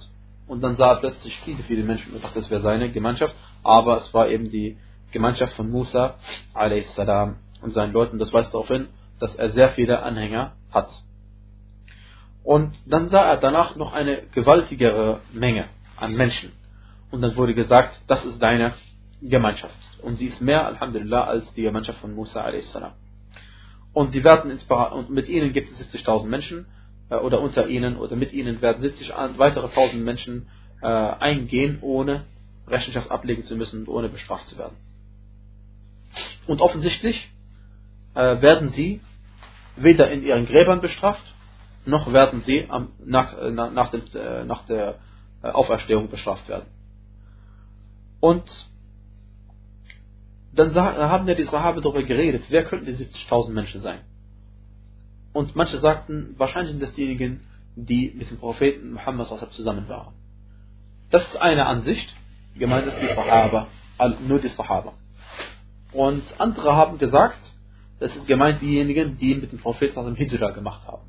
Und 0.48 0.62
dann 0.62 0.78
sah 0.78 0.93
er 0.93 1.00
plötzlich 1.00 1.38
viele, 1.41 1.64
viele 1.64 1.84
Menschen 1.84 2.14
und 2.14 2.24
dachte, 2.24 2.39
es 2.39 2.50
wäre 2.50 2.62
seine 2.62 2.91
Gemeinschaft. 2.91 3.36
Aber 3.64 3.98
es 3.98 4.14
war 4.14 4.30
eben 4.30 4.50
die 4.50 4.78
Gemeinschaft 5.12 5.54
von 5.54 5.70
Musa 5.70 6.16
a.s. 6.54 6.98
und 7.62 7.74
seinen 7.74 7.93
Leuten. 7.93 8.18
Das 8.18 8.34
weist 8.34 8.54
darauf 8.54 8.68
hin, 8.68 8.88
dass 9.20 9.36
er 9.36 9.50
sehr 9.52 9.70
viele 9.70 10.04
Anhänger 10.04 10.54
hat. 10.72 10.89
Und 12.43 12.78
dann 12.86 13.10
sah 13.10 13.24
er 13.24 13.38
danach 13.38 13.76
noch 13.76 13.91
eine 13.91 14.22
gewaltigere 14.34 15.20
Menge 15.34 15.66
an 15.98 16.16
Menschen. 16.16 16.54
Und 17.12 17.22
dann 17.22 17.36
wurde 17.36 17.54
gesagt, 17.54 18.00
das 18.08 18.24
ist 18.26 18.41
deine 18.41 18.74
Gemeinschaft. 19.22 19.76
Und 20.02 20.16
sie 20.18 20.28
ist 20.28 20.41
mehr, 20.41 20.66
Alhamdulillah, 20.66 21.26
als 21.26 21.54
die 21.56 21.64
Gemeinschaft 21.64 22.00
von 22.00 22.14
Musa 22.14 22.41
a.s. 22.41 22.78
Und 23.93 24.12
sie 24.12 24.24
werden 24.24 24.58
und 24.70 25.10
mit 25.10 25.28
ihnen 25.28 25.52
gibt 25.52 25.72
es 25.72 25.93
70.000 25.93 26.28
Menschen, 26.28 26.68
oder 27.16 27.41
unter 27.41 27.68
ihnen, 27.68 27.97
oder 27.97 28.16
mit 28.16 28.34
ihnen 28.34 28.62
werden 28.62 28.82
70 28.82 29.14
weitere 29.38 29.68
1000 29.68 30.03
Menschen 30.03 30.47
äh, 30.82 30.88
eingehen, 30.88 31.80
ohne 31.82 32.26
Rechenschaft 32.68 33.10
ablegen 33.12 33.43
zu 33.43 33.55
müssen 33.55 33.82
und 33.82 33.89
ohne 33.89 34.10
bestraft 34.10 34.47
zu 34.47 34.58
werden. 34.58 34.76
Und 36.47 36.62
offensichtlich 36.62 37.32
äh, 38.14 38.41
werden 38.41 38.70
sie 38.70 39.01
weder 39.76 40.10
in 40.12 40.24
ihren 40.24 40.45
Gräbern 40.45 40.82
bestraft, 40.82 41.24
noch 41.86 42.12
werden 42.12 42.41
sie 42.45 42.66
am, 42.70 42.91
nach, 43.05 43.38
äh, 43.38 43.51
nach, 43.51 43.72
nach, 43.72 43.91
dem, 43.91 44.01
äh, 44.14 44.43
nach 44.43 44.66
der 44.66 44.99
äh, 45.43 45.49
Auferstehung 45.49 46.10
bestraft 46.10 46.47
werden. 46.49 46.66
Und 48.20 48.43
dann 50.53 50.74
haben 50.74 51.28
ja 51.28 51.36
die 51.36 51.43
Sahabe 51.43 51.82
darüber 51.82 52.01
geredet, 52.01 52.45
wer 52.49 52.66
könnten 52.66 52.88
die 52.88 53.05
70.000 53.05 53.51
Menschen 53.51 53.82
sein? 53.82 53.99
Und 55.38 55.56
manche 55.56 55.78
sagten, 55.78 56.34
wahrscheinlich 56.40 56.72
sind 56.72 56.82
das 56.82 56.94
diejenigen, 56.94 57.42
die 57.76 58.12
mit 58.18 58.32
dem 58.32 58.40
Propheten 58.40 58.94
Muhammad 58.94 59.28
zusammen 59.52 59.88
waren. 59.88 60.16
Das 61.12 61.28
ist 61.28 61.38
eine 61.38 61.68
Ansicht. 61.68 62.12
Gemeint 62.56 62.88
ist 62.88 62.98
die 63.00 63.14
Sahaba, 63.14 63.68
nur 64.28 64.40
die 64.40 64.48
Sahaba. 64.48 64.94
Und 65.92 66.24
andere 66.40 66.76
haben 66.76 66.98
gesagt, 66.98 67.38
das 68.00 68.16
ist 68.16 68.26
gemeint 68.26 68.64
diejenigen, 68.64 69.20
die 69.20 69.36
mit 69.36 69.52
dem 69.52 69.60
Propheten 69.60 70.16
Hijra 70.16 70.50
gemacht 70.50 70.88
haben. 70.88 71.04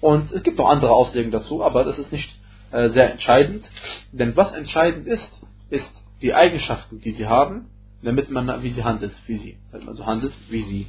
Und 0.00 0.32
es 0.32 0.42
gibt 0.42 0.56
noch 0.56 0.70
andere 0.70 0.92
Auslegungen 0.92 1.30
dazu, 1.30 1.62
aber 1.62 1.84
das 1.84 1.98
ist 1.98 2.10
nicht 2.10 2.34
äh, 2.70 2.88
sehr 2.88 3.12
entscheidend. 3.12 3.70
Denn 4.12 4.34
was 4.34 4.50
entscheidend 4.52 5.06
ist, 5.06 5.30
ist 5.68 5.92
die 6.22 6.32
Eigenschaften, 6.32 7.02
die 7.02 7.10
sie 7.10 7.26
haben, 7.26 7.66
damit 8.02 8.30
man, 8.30 8.62
wie 8.62 8.70
sie 8.70 8.82
handelt, 8.82 9.12
wie 9.26 9.36
sie. 9.36 9.58
Damit 9.72 10.06
handelt, 10.06 10.32
wie 10.48 10.62
sie. 10.62 10.86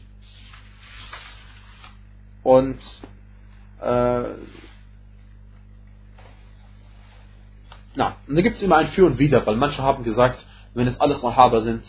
Und 2.43 2.79
äh, 3.81 4.23
na, 7.95 8.15
und 8.27 8.35
da 8.35 8.41
gibt 8.41 8.55
es 8.55 8.61
immer 8.61 8.77
ein 8.77 8.87
Für 8.89 9.05
und 9.05 9.19
Wider, 9.19 9.45
weil 9.45 9.57
manche 9.57 9.83
haben 9.83 10.03
gesagt, 10.03 10.45
wenn 10.73 10.87
es 10.87 10.99
alles 10.99 11.19
Sahaba 11.21 11.61
sind, 11.61 11.83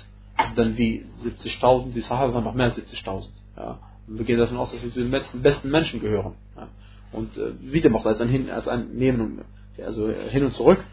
dann 0.56 0.76
wie 0.76 1.06
70.000, 1.22 1.92
die 1.92 2.00
Sahaba 2.00 2.34
waren 2.34 2.44
noch 2.44 2.54
mehr 2.54 2.66
als 2.66 2.76
70.000. 2.76 3.28
Ja. 3.56 3.78
Und 4.08 4.18
wir 4.18 4.24
gehen 4.24 4.38
davon 4.38 4.56
aus, 4.56 4.72
dass 4.72 4.80
sie 4.80 4.90
zu 4.90 5.00
den 5.00 5.10
besten, 5.10 5.42
besten 5.42 5.70
Menschen 5.70 6.00
gehören. 6.00 6.34
Ja. 6.56 6.68
Und 7.12 7.36
äh, 7.36 7.52
wie 7.60 7.80
dem 7.80 7.94
auch 7.94 8.04
als 8.04 8.20
ein, 8.20 8.28
Hin, 8.28 8.50
als 8.50 8.66
ein 8.66 8.94
Nehmen 8.94 9.44
also 9.78 10.08
hin 10.08 10.44
und 10.44 10.54
zurück. 10.54 10.84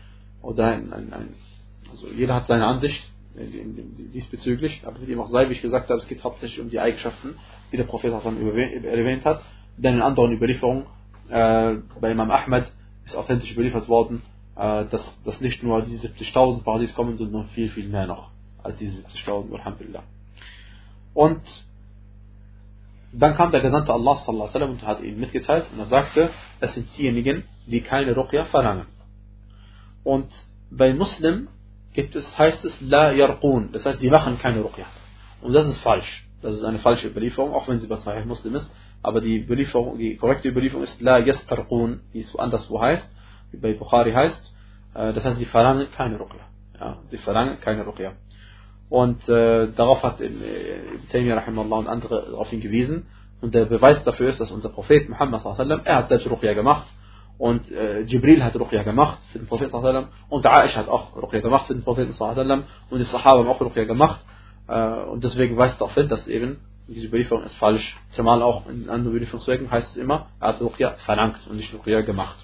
Oder 0.42 0.68
ein, 0.68 0.94
ein, 0.94 1.12
ein, 1.12 1.34
also 1.90 2.08
jeder 2.08 2.36
hat 2.36 2.48
seine 2.48 2.66
Ansicht 2.66 3.12
diesbezüglich, 3.36 4.82
aber 4.86 5.02
wie 5.02 5.06
dem 5.06 5.20
auch 5.20 5.30
sei, 5.30 5.50
wie 5.50 5.54
ich 5.54 5.62
gesagt 5.62 5.90
habe, 5.90 6.00
es 6.00 6.08
geht 6.08 6.24
hauptsächlich 6.24 6.60
um 6.60 6.70
die 6.70 6.80
Eigenschaften, 6.80 7.36
die 7.72 7.78
der 7.78 7.84
Prophet 7.84 8.12
erwähnt 8.12 9.26
hat. 9.26 9.44
Denn 9.78 9.96
in 9.96 10.02
anderen 10.02 10.34
Überlieferungen, 10.34 10.86
äh, 11.30 11.76
bei 12.02 12.12
Imam 12.12 12.32
Ahmed 12.32 12.72
ist 13.06 13.16
authentisch 13.16 13.52
überliefert 13.52 13.88
worden, 13.88 14.22
äh, 14.56 14.86
dass, 14.86 15.24
dass 15.24 15.40
nicht 15.40 15.64
nur 15.64 15.82
die 15.84 15.98
70.000 15.98 16.64
Paradies 16.64 16.94
kommen, 16.94 17.18
sondern 17.18 17.48
viel, 17.50 17.70
viel 17.70 17.88
mehr 17.88 18.08
noch 18.08 18.32
als 18.62 18.78
diese 18.78 19.02
70.000, 19.04 19.54
Alhamdulillah. 19.54 20.04
Und 21.14 21.42
dann 23.14 23.36
kam 23.36 23.52
der 23.52 23.62
Gesandte 23.62 23.94
Allah 23.94 24.18
sallallahu 24.26 24.54
alaihi 24.54 24.72
und 24.72 24.86
hat 24.86 25.02
ihnen 25.02 25.20
mitgeteilt 25.20 25.66
und 25.72 25.80
er 25.80 25.86
sagte, 25.86 26.30
es 26.60 26.74
sind 26.74 26.88
diejenigen, 26.98 27.44
die 27.66 27.82
keine 27.82 28.14
Ruqya 28.14 28.46
verlangen. 28.46 28.86
Und 30.04 30.30
bei 30.70 30.94
Muslim 30.94 31.48
gibt 31.94 32.16
es, 32.16 32.38
heißt 32.38 32.64
es 32.66 32.80
La 32.82 33.12
Yarqun, 33.12 33.72
das 33.72 33.86
heißt, 33.86 34.02
die 34.02 34.10
machen 34.10 34.38
keine 34.40 34.62
Ruqya. 34.62 34.86
Und 35.42 35.54
das 35.54 35.66
ist 35.68 35.78
falsch. 35.80 36.26
Das 36.42 36.56
ist 36.56 36.64
eine 36.64 36.80
falsche 36.80 37.08
Überlieferung, 37.08 37.54
auch 37.54 37.68
wenn 37.68 37.80
sie 37.80 37.88
bei 37.88 37.98
Sahih 37.98 38.26
Muslim 38.26 38.56
ist. 38.56 38.70
Aber 39.02 39.22
die 39.22 39.44
Überlieferung, 39.44 39.98
die 39.98 40.16
korrekte 40.18 40.50
Überlieferung 40.50 40.84
ist 40.84 41.02
La 41.02 41.20
Yastarqun, 41.20 42.02
die 42.14 42.22
so 42.24 42.38
anderswo 42.38 42.82
heißt, 42.82 43.08
wie 43.52 43.58
bei 43.58 43.74
Bukhari 43.74 44.12
heißt. 44.12 44.54
Äh, 44.94 45.14
das 45.14 45.24
heißt, 45.24 45.38
sie 45.38 45.46
verlangen 45.46 45.88
keine 45.92 46.18
Ruqya. 46.18 46.42
Ja, 46.80 46.98
sie 47.10 47.18
verlangen 47.18 47.60
keine 47.60 47.84
Ruqya. 47.84 48.14
Und 48.90 49.28
äh, 49.30 49.72
darauf 49.74 50.02
hat 50.02 50.20
Ibn 50.20 50.42
Taymiyyah 51.12 51.46
und 51.48 51.88
andere 51.88 52.32
darauf 52.32 52.50
hingewiesen. 52.50 53.06
Und 53.42 53.54
der 53.54 53.66
Beweis 53.66 54.04
dafür 54.04 54.30
ist, 54.30 54.40
dass 54.40 54.52
unser 54.52 54.70
Prophet 54.70 55.08
Muhammad 55.08 55.44
er 55.86 55.96
hat 55.96 56.10
selbst 56.10 56.30
Ruqya 56.30 56.54
gemacht. 56.54 56.88
Und 57.40 57.72
äh, 57.72 58.02
Jibril 58.02 58.44
hat 58.44 58.54
Ruqya 58.60 58.84
gemacht 58.84 59.20
für 59.32 59.40
den 59.40 59.48
Prophet 59.48 59.72
sallam. 59.72 60.10
Und 60.28 60.46
Aisha 60.46 60.82
hat 60.82 60.90
auch 60.90 61.16
Ruqya 61.16 61.40
gemacht 61.40 61.68
für 61.68 61.74
den 61.74 61.84
Propheten. 61.84 62.14
Und 62.90 63.00
die 63.00 63.06
Sahaba 63.06 63.40
haben 63.40 63.48
auch 63.48 63.62
Ruqya 63.62 63.86
gemacht. 63.86 64.20
Äh, 64.68 65.04
und 65.06 65.24
deswegen 65.24 65.56
weist 65.56 65.80
darauf 65.80 65.94
hin, 65.94 66.10
dass 66.10 66.28
eben 66.28 66.58
diese 66.90 67.08
Überlieferung 67.08 67.44
ist 67.46 67.56
falsch. 67.56 67.98
Zumal 68.12 68.42
auch 68.42 68.68
in 68.68 68.90
anderen 68.90 69.16
Überlieferungszwecken 69.16 69.72
heißt 69.72 69.92
es 69.92 69.98
immer, 69.98 70.28
er 70.42 70.50
hat 70.50 70.62
Ruqya 70.62 70.96
verlangt 71.06 71.40
und 71.50 71.56
nicht 71.56 71.74
Ruqya 71.74 72.02
gemacht. 72.02 72.38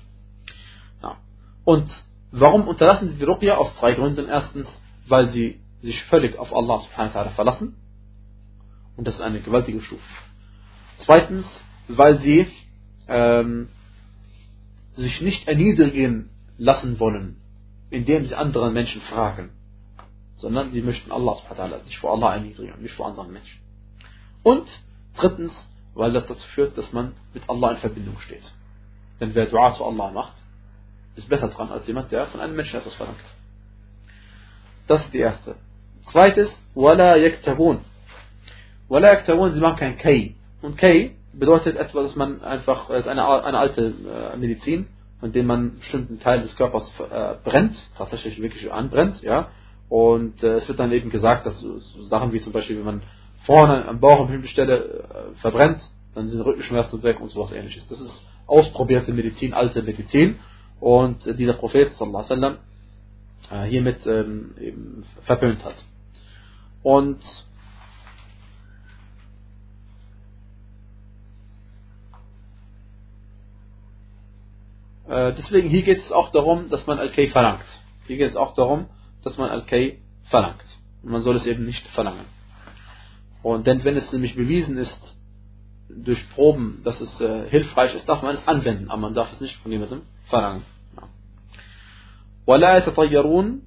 Ja. 1.04 1.18
Und 1.66 1.92
warum 2.32 2.66
unterlassen 2.66 3.10
sie 3.10 3.16
die 3.16 3.26
Ruqya? 3.26 3.58
Aus 3.58 3.76
drei 3.76 3.96
Gründen. 3.96 4.30
Erstens, 4.30 4.70
weil 5.10 5.28
sie 5.28 5.60
sich 5.82 6.02
völlig 6.06 6.40
auf 6.40 6.56
Allah 6.56 6.80
subhanahu 6.80 7.14
wa 7.14 7.22
ta'ala 7.22 7.30
verlassen. 7.32 7.76
Und 8.96 9.06
das 9.06 9.16
ist 9.16 9.22
eine 9.22 9.42
gewaltige 9.42 9.82
Stufe. 9.82 10.02
Zweitens, 11.00 11.46
weil 11.90 12.20
sie 12.20 12.48
ähm, 13.10 13.68
sich 14.96 15.22
nicht 15.22 15.48
erniedrigen 15.48 16.30
lassen 16.58 17.00
wollen, 17.00 17.42
indem 17.90 18.26
sie 18.26 18.36
anderen 18.36 18.74
Menschen 18.74 19.02
fragen, 19.02 19.52
sondern 20.38 20.72
sie 20.72 20.82
möchten 20.82 21.12
Allah 21.12 21.38
sich 21.86 21.98
vor 22.00 22.12
Allah 22.12 22.36
erniedrigen, 22.36 22.82
nicht 22.82 22.96
vor 22.96 23.08
anderen 23.08 23.32
Menschen. 23.32 23.60
Und 24.44 24.68
drittens, 25.18 25.52
weil 25.94 26.12
das 26.12 26.28
dazu 26.28 26.48
führt, 26.50 26.78
dass 26.78 26.92
man 26.94 27.14
mit 27.34 27.50
Allah 27.50 27.72
in 27.72 27.78
Verbindung 27.78 28.20
steht. 28.20 28.44
Denn 29.20 29.34
wer 29.34 29.46
Dua 29.46 29.74
zu 29.74 29.84
Allah 29.84 30.12
macht, 30.12 30.34
ist 31.16 31.30
besser 31.30 31.48
dran 31.48 31.72
als 31.72 31.88
jemand, 31.88 32.12
der 32.12 32.28
von 32.28 32.42
einem 32.42 32.56
Menschen 32.56 32.80
etwas 32.80 32.94
verlangt. 32.96 33.18
Das 34.88 35.02
ist 35.02 35.14
die 35.14 35.20
erste. 35.20 35.56
Zweites, 36.12 36.50
wala 36.76 37.16
yaktabun. 37.16 37.80
Wala 38.90 39.14
yaktabun, 39.14 39.54
sie 39.54 39.60
machen 39.60 39.78
kein 39.78 39.98
Kay. 39.98 40.36
Und 40.62 40.78
Kay 40.78 41.16
bedeutet 41.38 41.78
etwas, 41.78 42.08
dass 42.08 42.16
man 42.16 42.42
einfach, 42.42 42.90
es 42.90 43.02
ist 43.02 43.08
eine, 43.08 43.26
eine 43.44 43.58
alte 43.58 43.94
äh, 44.34 44.38
Medizin, 44.38 44.88
von 45.20 45.32
dem 45.32 45.46
man 45.48 45.80
bestimmten 45.80 46.20
Teil 46.20 46.42
des 46.42 46.56
Körpers 46.56 46.92
äh, 47.00 47.36
brennt, 47.44 47.76
tatsächlich 47.98 48.42
wirklich 48.42 48.72
anbrennt, 48.72 49.22
ja. 49.22 49.50
Und 49.90 50.42
äh, 50.44 50.58
es 50.58 50.68
wird 50.68 50.80
dann 50.80 50.92
eben 50.92 51.10
gesagt, 51.10 51.46
dass 51.46 51.60
so 51.60 51.80
Sachen 52.04 52.34
wie 52.34 52.42
zum 52.42 52.54
Beispiel, 52.54 52.78
wenn 52.78 52.86
man 52.86 53.02
vorne 53.46 53.88
am 53.88 54.00
Bauch 54.00 54.20
an 54.20 54.28
bestimmter 54.28 54.48
Stelle 54.48 54.76
äh, 54.76 55.40
verbrennt, 55.42 55.80
dann 56.16 56.28
sind 56.30 56.42
Rückenschmerzen 56.42 57.04
weg 57.04 57.20
und 57.20 57.30
sowas 57.30 57.52
ähnliches. 57.52 57.88
Das 57.88 58.00
ist 58.00 58.26
ausprobierte 58.48 59.12
Medizin, 59.14 59.54
alte 59.54 59.84
Medizin. 59.84 60.40
Und 60.80 61.26
äh, 61.28 61.36
dieser 61.36 61.54
Prophet 61.54 61.92
sallallahu 61.92 62.26
alaihi 62.26 62.30
wasallam 62.30 62.58
äh, 63.52 63.70
hiermit 63.70 64.06
ähm, 64.06 64.56
eben 64.60 65.06
verpönt 65.24 65.64
hat. 65.64 65.76
Und 66.84 67.20
äh, 75.09 75.33
deswegen 75.35 75.69
hier 75.69 75.83
geht 75.83 75.99
es 75.99 76.13
auch 76.13 76.31
darum, 76.31 76.69
dass 76.69 76.87
man 76.87 76.99
Al-Kay 76.99 77.29
verlangt. 77.29 77.65
Hier 78.07 78.17
geht 78.17 78.31
es 78.31 78.37
auch 78.37 78.55
darum, 78.55 78.87
dass 79.23 79.37
man 79.39 79.51
Al-Kay 79.51 79.99
verlangt. 80.25 80.65
Und 81.03 81.11
man 81.13 81.23
soll 81.23 81.37
es 81.37 81.47
eben 81.47 81.65
nicht 81.65 81.87
verlangen. 81.89 82.27
Und 83.43 83.67
denn 83.67 83.85
wenn 83.85 83.97
es 83.97 84.13
nämlich 84.13 84.35
bewiesen 84.35 84.77
ist, 84.77 85.17
durch 85.89 86.29
Proben, 86.31 86.83
dass 86.85 87.01
es 87.01 87.21
äh, 87.21 87.49
hilfreich 87.49 87.95
ist, 87.95 88.09
darf 88.09 88.23
man 88.23 88.37
es 88.37 88.47
anwenden, 88.47 88.91
aber 88.91 89.01
man 89.01 89.15
darf 89.15 89.33
es 89.33 89.41
nicht 89.41 89.57
von 89.57 89.73
jemandem 89.73 90.03
verlangen. 90.29 90.63
ولا 92.47 92.77
يتطيرون 92.79 93.61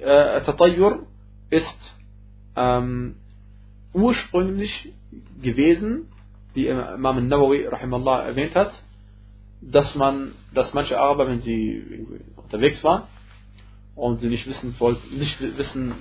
Tatayyur 0.00 1.06
ist 1.50 1.78
ähm, 2.56 3.16
ursprünglich 3.92 4.92
gewesen, 5.42 6.10
wie 6.54 6.68
Imam 6.68 7.28
Nawawi 7.28 7.66
rahimallah 7.66 8.22
erwähnt 8.22 8.54
hat, 8.54 8.72
dass 9.71 9.95
man, 9.95 10.33
dass 10.53 10.73
manche 10.73 10.99
Araber, 10.99 11.27
wenn 11.27 11.41
sie 11.41 12.05
unterwegs 12.35 12.83
waren 12.83 13.03
und 13.95 14.19
sie 14.19 14.27
nicht 14.27 14.47
wissen 14.47 14.75
wollten, 14.79 15.17
nicht 15.17 15.39
wissen 15.57 15.93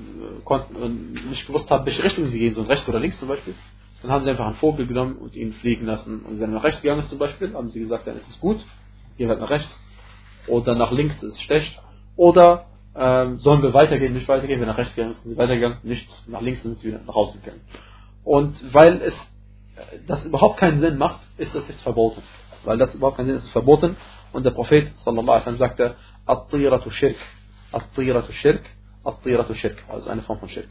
konnten, 0.45 1.13
nicht 1.31 1.47
gewusst 1.47 1.71
haben, 1.71 1.87
welche 1.87 2.03
Richtung 2.03 2.27
sie 2.27 2.39
gehen 2.39 2.53
sollen, 2.53 2.67
rechts 2.67 2.89
oder 2.89 3.01
links 3.01 3.19
zum 3.19 3.29
Beispiel, 3.29 3.55
dann 4.03 4.13
haben 4.13 4.25
sie 4.25 4.31
einfach 4.31 4.47
einen 4.47 4.57
Vogel 4.57 4.87
genommen 4.87 5.17
und 5.17 5.35
ihn 5.35 5.55
fliegen 5.55 5.87
lassen. 5.87 6.21
Und 6.21 6.39
wenn 6.41 6.51
er 6.51 6.57
nach 6.57 6.65
rechts 6.65 6.83
gegangen 6.83 7.01
ist 7.01 7.09
zum 7.09 7.19
Beispiel, 7.19 7.55
haben 7.55 7.71
sie 7.71 7.81
gesagt, 7.81 8.07
dann 8.07 8.19
ist 8.19 8.29
es 8.29 8.39
gut, 8.39 8.59
hier 9.17 9.29
wird 9.29 9.41
nach 9.41 9.51
rechts. 9.51 9.71
Oder 10.47 10.75
nach 10.75 10.93
links 10.93 11.15
ist 11.23 11.35
es 11.35 11.41
schlecht. 11.41 11.81
Oder 12.17 12.67
ähm, 12.95 13.39
sollen 13.39 13.63
wir 13.63 13.73
weitergehen, 13.73 14.13
nicht 14.13 14.29
weitergehen, 14.29 14.61
wenn 14.61 14.69
nach 14.69 14.77
rechts 14.77 14.95
gehen, 14.95 15.15
sind 15.23 15.33
sie 15.33 15.39
weitergegangen, 15.39 15.79
nicht 15.85 16.09
nach 16.29 16.43
links 16.43 16.63
sind 16.63 16.79
sie 16.79 16.89
wieder 16.89 17.01
nach 17.07 17.15
Hause 17.15 17.39
gegangen. 17.39 17.63
Und 18.25 18.75
weil 18.75 19.01
es 19.01 19.15
das 20.07 20.25
überhaupt 20.25 20.59
keinen 20.59 20.81
Sinn 20.81 20.99
macht, 20.99 21.21
ist 21.39 21.55
das 21.55 21.67
jetzt 21.69 21.83
verboten. 21.83 22.23
Weil 22.65 22.79
das 22.79 22.95
überhaupt 22.95 23.17
keinen 23.17 23.27
Sinn 23.27 23.37
ist, 23.37 23.45
ist 23.45 23.53
verboten. 23.53 23.97
Und 24.33 24.45
der 24.45 24.51
Prophet 24.51 24.93
sallallahu 25.05 25.41
alaihi 25.41 25.59
sagte, 25.59 25.95
At-Tiratu 26.27 26.91
Shirk, 26.91 27.17
At-Tiratu 27.73 28.33
Shirk, 28.33 28.63
At-Tiratu 29.05 29.55
Shirk, 29.55 29.85
also 29.89 30.11
eine 30.11 30.23
Form 30.23 30.39
von 30.39 30.49
Shirk. 30.49 30.69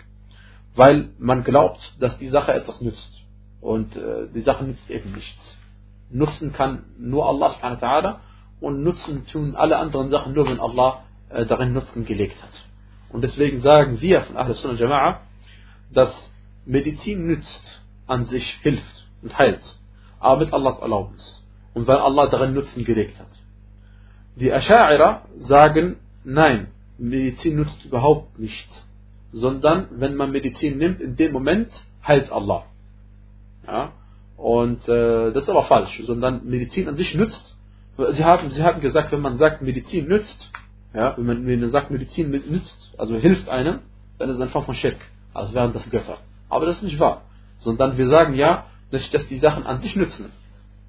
Weil 0.76 1.10
man 1.20 1.44
glaubt, 1.44 1.96
dass 2.00 2.18
die 2.18 2.30
Sache 2.30 2.54
etwas 2.54 2.82
nützt. 2.82 3.24
Und 3.62 3.96
äh, 3.96 4.28
die 4.34 4.41
Sache 4.41 4.64
nützt 4.66 4.89
eben 4.89 5.14
nichts. 5.14 5.58
Nutzen 6.10 6.52
kann 6.54 6.84
nur 6.98 7.28
Allah 7.28 7.52
subhanahu 7.52 7.82
wa 7.82 7.88
ta'ala 7.88 8.16
und 8.60 8.84
nutzen 8.84 9.26
tun 9.28 9.56
alle 9.56 9.78
anderen 9.78 10.10
Sachen 10.10 10.34
nur, 10.34 10.48
wenn 10.48 10.60
Allah 10.60 11.04
äh, 11.30 11.46
darin 11.46 11.74
Nutzen 11.74 12.06
gelegt 12.06 12.41
hat. 12.41 12.66
Und 13.10 13.22
deswegen 13.22 13.62
sagen 13.62 14.02
wir 14.02 14.22
von 14.22 14.38
Ahl 14.38 14.54
Sunnah 14.56 14.80
Jama'a, 14.80 15.18
dass 15.91 16.32
Medizin 16.66 17.28
nützt, 17.28 17.82
an 18.08 18.26
sich 18.26 18.46
hilft 18.62 19.08
und 19.22 19.38
heilt, 19.38 19.62
aber 20.20 20.46
mit 20.46 20.54
Allahs 20.54 20.80
Erlaubnis. 20.80 21.43
Und 21.74 21.88
weil 21.88 21.97
Allah 21.97 22.28
darin 22.28 22.53
Nutzen 22.53 22.84
gelegt 22.86 23.19
hat. 23.19 23.28
Die 24.36 24.53
Asha'ira 24.53 25.21
sagen, 25.39 25.97
nein, 26.24 26.67
Medizin 26.97 27.55
nützt 27.55 27.86
überhaupt 27.86 28.39
nichts, 28.39 28.71
sondern 29.32 29.88
wenn 29.91 30.15
man 30.15 30.32
Medizin 30.32 30.78
nimmt, 30.78 31.01
in 31.01 31.15
dem 31.15 31.32
Moment 31.32 31.69
heilt 32.07 32.32
Allah. 32.32 32.65
Ja? 33.67 33.91
Und 34.38 34.88
äh, 34.88 35.32
das 35.32 35.43
ist 35.43 35.49
aber 35.49 35.63
falsch, 35.63 36.01
sondern 36.05 36.45
Medizin 36.45 36.88
an 36.88 36.95
sich 36.95 37.15
nützt. 37.15 37.55
Sie 38.13 38.26
haben, 38.26 38.49
Sie 38.49 38.63
haben 38.63 38.82
gesagt, 38.82 39.11
wenn 39.11 39.21
man 39.21 39.38
sagt, 39.38 39.61
Medizin 39.61 40.07
nützt, 40.07 40.51
ja, 40.93 41.15
wenn 41.17 41.26
man, 41.26 41.45
wenn 41.45 41.59
man 41.59 41.71
sagt, 41.71 41.91
Medizin 41.91 42.32
nützt, 42.32 42.93
also 42.97 43.15
hilft 43.15 43.49
einem, 43.49 43.80
dann 44.17 44.30
ist 44.30 44.36
es 44.36 44.41
eine 44.41 44.49
Form 44.49 44.65
von 44.65 44.76
Schirk. 44.76 44.97
Also 45.34 45.53
wären 45.53 45.74
das 45.74 45.89
Götter. 45.89 46.17
Aber 46.49 46.65
das 46.65 46.78
ist 46.78 46.84
nicht 46.84 46.99
wahr. 46.99 47.24
Sondern 47.59 47.97
wir 47.97 48.07
sagen 48.07 48.36
ja, 48.36 48.65
nicht, 48.91 49.13
dass 49.13 49.28
die 49.28 49.39
Sachen 49.39 49.65
an 49.65 49.82
sich 49.82 49.95
nützen, 49.95 50.32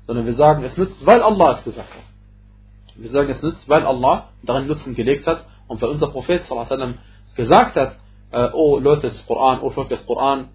sondern 0.07 0.27
wir 0.27 0.35
sagen, 0.35 0.63
es 0.65 0.77
nützt, 0.77 1.05
weil 1.05 1.23
Allah 1.23 1.57
es 1.59 1.65
gesagt 1.65 1.89
hat. 1.91 2.97
Wir 2.97 3.11
sagen, 3.11 3.31
es 3.31 3.43
nützt, 3.43 3.69
weil 3.69 3.85
Allah 3.85 4.29
darin 4.43 4.67
Nutzen 4.67 4.95
gelegt 4.95 5.27
hat 5.27 5.45
und 5.67 5.81
weil 5.83 5.91
unser 5.91 6.09
Prophet 6.09 6.45
sallam, 6.45 6.99
gesagt 7.35 7.77
hat, 7.77 7.99
äh, 8.31 8.51
oh 8.53 8.79
Leute 8.79 9.09
des 9.09 9.27
Koran, 9.27 9.61
oh 9.61 9.71
Volk 9.71 9.89
des 9.89 10.05
Koran, 10.07 10.49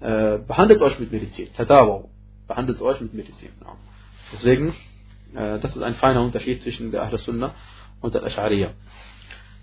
äh, 0.00 0.38
behandelt 0.38 0.80
euch 0.80 0.98
mit 0.98 1.10
Medizin. 1.10 1.48
Tadawaw. 1.56 2.08
Behandelt 2.46 2.80
euch 2.80 3.00
mit 3.00 3.14
Medizin. 3.14 3.50
Ja. 3.60 3.74
Deswegen, 4.32 4.74
äh, 5.34 5.58
das 5.58 5.74
ist 5.74 5.82
ein 5.82 5.94
feiner 5.96 6.22
Unterschied 6.22 6.62
zwischen 6.62 6.92
der 6.92 7.02
Ahl 7.02 7.18
Sunnah 7.18 7.54
und 8.00 8.14
der 8.14 8.24
Ash'ariyah. 8.24 8.70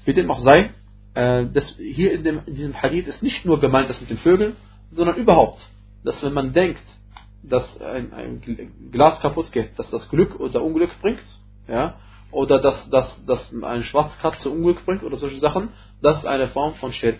Wie 0.03 0.13
dem 0.13 0.29
auch 0.29 0.39
sei, 0.39 0.71
äh, 1.13 1.45
das, 1.45 1.75
hier 1.77 2.13
in, 2.13 2.23
dem, 2.23 2.41
in 2.45 2.55
diesem 2.55 2.81
Hadith 2.81 3.07
ist 3.07 3.23
nicht 3.23 3.45
nur 3.45 3.59
gemeint, 3.59 3.89
das 3.89 4.01
mit 4.01 4.09
den 4.09 4.17
Vögeln, 4.17 4.55
sondern 4.91 5.15
überhaupt, 5.15 5.65
dass 6.03 6.21
wenn 6.23 6.33
man 6.33 6.53
denkt, 6.53 6.83
dass 7.49 7.81
ein, 7.81 8.13
ein 8.13 8.91
Glas 8.91 9.19
kaputt 9.19 9.51
geht, 9.51 9.77
dass 9.77 9.89
das 9.89 10.09
Glück 10.09 10.39
oder 10.39 10.63
Unglück 10.63 10.91
bringt, 11.01 11.19
ja, 11.67 11.95
oder 12.31 12.59
dass, 12.59 12.89
dass, 12.89 13.25
dass 13.25 13.53
eine 13.53 13.83
Schwarzkatze 13.83 14.49
Unglück 14.49 14.85
bringt 14.85 15.03
oder 15.03 15.17
solche 15.17 15.39
Sachen, 15.39 15.69
das 16.01 16.17
ist 16.17 16.25
eine 16.25 16.47
Form 16.49 16.75
von 16.75 16.91
Schirk. 16.93 17.19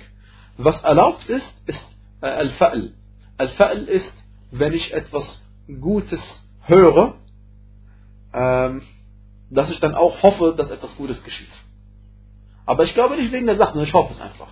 Was 0.57 0.81
erlaubt 0.81 1.27
ist, 1.29 1.61
ist 1.67 1.97
äh, 2.21 2.27
Al-Fa'l. 2.27 2.93
Al-Fa'l 3.37 3.85
ist, 3.85 4.23
wenn 4.51 4.73
ich 4.73 4.93
etwas 4.93 5.41
Gutes 5.81 6.21
höre, 6.61 7.15
ähm, 8.33 8.81
dass 9.49 9.69
ich 9.69 9.79
dann 9.79 9.95
auch 9.95 10.21
hoffe, 10.23 10.53
dass 10.57 10.69
etwas 10.71 10.95
Gutes 10.97 11.23
geschieht. 11.23 11.51
Aber 12.65 12.83
ich 12.83 12.93
glaube 12.93 13.15
nicht 13.15 13.31
wegen 13.31 13.45
der 13.45 13.57
Sache, 13.57 13.73
sondern 13.73 13.87
ich 13.87 13.93
hoffe 13.93 14.13
es 14.13 14.19
einfach. 14.21 14.51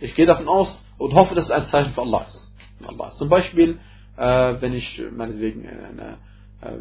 Ich 0.00 0.14
gehe 0.14 0.26
davon 0.26 0.48
aus 0.48 0.84
und 0.98 1.14
hoffe, 1.14 1.34
dass 1.34 1.46
es 1.46 1.50
ein 1.50 1.66
Zeichen 1.66 1.92
für 1.92 2.02
Allah 2.02 2.26
ist. 2.28 2.52
Allah. 2.86 3.10
Zum 3.12 3.28
Beispiel, 3.28 3.78
äh, 4.16 4.54
wenn 4.60 4.72
ich 4.74 5.02
meinetwegen 5.16 5.66
eine 5.66 6.18
äh, 6.62 6.78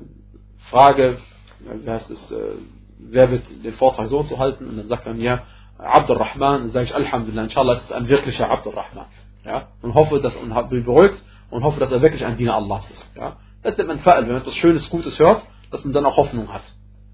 Frage, 0.70 1.18
wie 1.60 1.90
heißt 1.90 2.10
es, 2.10 2.32
äh, 2.32 2.56
wer 3.00 3.32
wird 3.32 3.44
den 3.64 3.74
Vortrag 3.74 4.08
so 4.08 4.24
zu 4.24 4.38
halten 4.38 4.68
und 4.68 4.78
dann 4.78 4.88
sagt 4.88 5.06
er 5.06 5.14
mir, 5.14 5.44
Abdul 5.78 6.18
Rahman, 6.18 6.62
dann 6.62 6.70
sage 6.72 6.86
ich 6.86 6.96
Alhamdulillah, 6.96 7.44
inshallah, 7.44 7.76
das 7.76 7.84
ist 7.84 7.92
ein 7.92 8.08
wirklicher 8.08 8.50
Abdul 8.50 8.74
Rahman. 8.74 9.06
Ja? 9.44 9.68
Und 9.82 9.94
hoffe, 9.94 10.20
dass 10.20 10.36
und 10.36 10.54
bin 10.70 10.84
beruhigt 10.84 11.18
und 11.50 11.64
hoffe, 11.64 11.80
dass 11.80 11.92
er 11.92 12.02
wirklich 12.02 12.26
ein 12.26 12.38
Diener 12.38 12.56
Allahs 12.56 12.90
ist. 12.90 13.16
Ja? 13.16 13.38
Das 13.62 13.78
nennt 13.78 13.90
man 13.90 14.00
Fa'al, 14.00 14.22
wenn 14.22 14.34
man 14.34 14.42
etwas 14.42 14.56
Schönes, 14.56 14.90
Gutes 14.90 15.20
hört, 15.20 15.44
dass 15.72 15.84
man 15.84 15.94
dann 15.94 16.06
auch 16.06 16.18
Hoffnung 16.18 16.52
hat. 16.52 16.64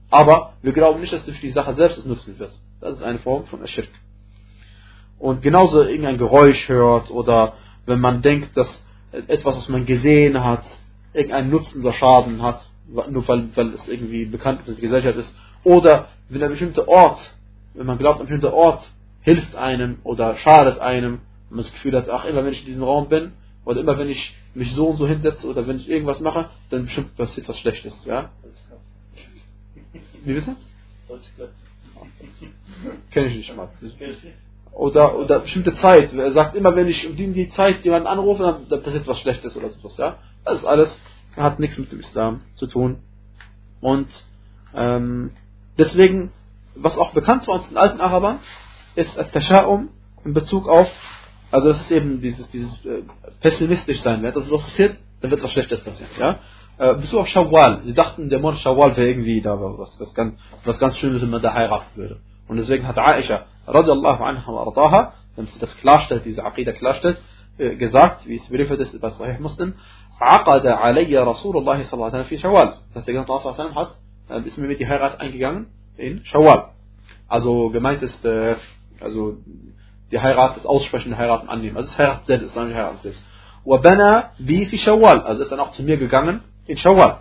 Aber 0.09 0.53
wir 0.61 0.73
glauben 0.73 0.99
nicht, 0.99 1.13
dass 1.13 1.25
durch 1.25 1.39
die 1.39 1.51
Sache 1.51 1.73
selbst 1.73 1.97
es 1.97 2.05
nutzen 2.05 2.37
wird. 2.37 2.51
Das 2.81 2.97
ist 2.97 3.03
eine 3.03 3.19
Form 3.19 3.45
von 3.45 3.63
Ashirk. 3.63 3.89
Und 5.17 5.41
genauso 5.41 5.83
irgendein 5.83 6.17
Geräusch 6.17 6.67
hört 6.67 7.09
oder 7.11 7.53
wenn 7.85 7.99
man 7.99 8.21
denkt, 8.21 8.57
dass 8.57 8.67
etwas, 9.11 9.57
was 9.57 9.69
man 9.69 9.85
gesehen 9.85 10.43
hat, 10.43 10.63
irgendeinen 11.13 11.49
Nutzen 11.49 11.81
oder 11.81 11.93
Schaden 11.93 12.41
hat, 12.41 12.61
nur 12.87 13.27
weil, 13.27 13.49
weil 13.55 13.73
es 13.73 13.87
irgendwie 13.87 14.25
bekannt 14.25 14.61
in 14.65 14.75
der 14.75 14.81
Gesellschaft 14.81 15.17
ist, 15.17 15.35
oder 15.63 16.07
wenn 16.29 16.43
ein 16.43 16.49
bestimmter 16.49 16.87
Ort, 16.87 17.19
wenn 17.73 17.85
man 17.85 17.97
glaubt, 17.97 18.19
ein 18.19 18.27
bestimmter 18.27 18.53
Ort 18.53 18.83
hilft 19.21 19.55
einem 19.55 19.99
oder 20.03 20.35
schadet 20.37 20.79
einem, 20.79 21.19
und 21.49 21.57
man 21.57 21.65
das 21.65 21.71
Gefühl 21.73 21.95
hat, 21.95 22.09
ach, 22.09 22.25
immer 22.25 22.43
wenn 22.45 22.53
ich 22.53 22.61
in 22.61 22.67
diesem 22.67 22.83
Raum 22.83 23.09
bin, 23.09 23.33
oder 23.65 23.81
immer 23.81 23.97
wenn 23.97 24.09
ich 24.09 24.33
mich 24.55 24.73
so 24.73 24.87
und 24.87 24.97
so 24.97 25.07
hinsetze, 25.07 25.47
oder 25.47 25.67
wenn 25.67 25.77
ich 25.77 25.89
irgendwas 25.89 26.19
mache, 26.19 26.49
dann 26.69 26.85
bestimmt 26.85 27.15
passiert 27.15 27.47
was 27.47 27.59
Schlechtes, 27.59 28.05
ja? 28.05 28.31
Wie 30.23 30.33
bitte? 30.33 30.55
Kenn 33.11 33.27
ich 33.27 33.35
nicht 33.37 33.55
mal. 33.55 33.69
Oder, 34.73 35.17
oder 35.17 35.39
bestimmte 35.39 35.73
Zeit. 35.75 36.13
Er 36.13 36.31
sagt 36.31 36.55
immer, 36.55 36.75
wenn 36.75 36.87
ich 36.87 37.07
um 37.07 37.15
die, 37.15 37.31
die 37.33 37.49
Zeit 37.49 37.83
jemanden 37.83 38.07
anrufe, 38.07 38.43
dann, 38.43 38.69
dann 38.69 38.81
passiert 38.81 39.07
was 39.07 39.19
Schlechtes 39.19 39.55
oder 39.57 39.69
sowas, 39.69 39.97
ja? 39.97 40.17
Das 40.45 40.55
ist 40.55 40.65
alles, 40.65 40.89
hat 41.35 41.59
nichts 41.59 41.77
mit 41.77 41.91
dem 41.91 41.99
Islam 41.99 42.41
zu 42.55 42.67
tun. 42.67 42.99
Und, 43.81 44.07
ähm, 44.75 45.31
Deswegen, 45.77 46.31
was 46.75 46.97
auch 46.97 47.11
bekannt 47.13 47.47
war 47.47 47.55
uns 47.55 47.67
den 47.69 47.77
alten 47.77 48.01
Arabern, 48.01 48.39
ist 48.95 49.17
Tasha'um 49.17 49.87
in 50.25 50.33
Bezug 50.33 50.67
auf, 50.67 50.87
also 51.49 51.69
das 51.69 51.81
ist 51.81 51.91
eben 51.91 52.21
dieses, 52.21 52.49
dieses 52.51 52.85
äh, 52.85 53.03
pessimistisch 53.39 54.01
sein. 54.01 54.21
Wenn 54.21 54.33
das 54.33 54.45
so 54.45 54.57
passiert, 54.57 54.97
dann 55.21 55.31
wird 55.31 55.43
was 55.43 55.51
Schlechtes 55.51 55.81
passieren. 55.81 56.11
Ja? 56.19 56.39
Äh, 56.77 56.95
Bezug 56.95 57.21
auf 57.21 57.27
Shawwal. 57.27 57.81
Sie 57.83 57.93
dachten, 57.93 58.29
der 58.29 58.39
Monat 58.39 58.59
Shawwal 58.59 58.95
wäre 58.95 59.09
irgendwie 59.09 59.41
da 59.41 59.59
was, 59.59 59.99
was, 59.99 60.13
ganz, 60.13 60.39
was 60.65 60.77
ganz 60.77 60.97
Schönes, 60.97 61.21
wenn 61.21 61.29
man 61.29 61.41
da 61.41 61.53
heiraten 61.53 61.95
würde. 61.95 62.19
Und 62.50 62.58
deswegen 62.58 62.86
hat 62.86 62.98
Aisha, 62.98 63.46
radiallahu 63.66 64.22
anha 64.22 64.52
wa 64.52 64.64
ardaha, 64.66 65.12
wenn 65.36 65.46
sie 65.46 65.58
das 65.58 65.76
klarstellt, 65.78 66.24
diese 66.24 66.44
Aqidah 66.44 66.72
klarstellt, 66.72 67.18
äh, 67.58 67.74
gesagt, 67.76 68.26
wie 68.26 68.36
es 68.36 68.48
überliefert 68.48 68.80
ist 68.80 69.00
bei 69.00 69.10
Sahih 69.10 69.38
Muslim, 69.40 69.74
عقد 70.20 70.66
علي 70.66 71.18
رسول 71.18 71.56
الله 71.56 71.82
صلى 71.82 71.94
الله 71.94 72.04
عليه 72.06 72.18
وسلم 72.18 72.24
في 72.24 72.38
شوال. 72.38 72.72
Das 72.94 73.04
der 73.04 73.14
ganze 73.14 73.74
hat 73.74 73.96
dann 74.28 74.44
ist 74.44 74.58
mir 74.58 74.66
mit 74.66 74.80
die 74.80 74.88
Heirat 74.88 75.20
eingegangen 75.20 75.66
in 75.96 76.24
Shawwal. 76.24 76.70
Also 77.28 77.70
gemeint 77.70 78.02
ist, 78.02 78.24
äh, 78.24 78.56
also 79.00 79.36
die 80.10 80.20
Heirat, 80.20 80.56
das 80.56 80.66
Aussprechen 80.66 81.10
der 81.10 81.18
Heiraten 81.18 81.48
annehmen. 81.48 81.76
Also 81.76 81.88
das 81.90 81.98
Heirat 81.98 82.26
selbst, 82.26 82.46
ist 82.46 82.56
nicht 82.56 82.74
Heirat 82.74 83.02
selbst. 83.02 83.22
وبنى 83.64 84.22
بي 84.40 84.66
في 84.66 84.78
شوال. 84.78 85.22
Also 85.22 85.42
ist 85.42 85.52
dann 85.52 85.60
auch 85.60 85.72
zu 85.72 85.82
mir 85.82 85.96
gegangen 85.96 86.40
in 86.66 86.76
Shawwal. 86.76 87.18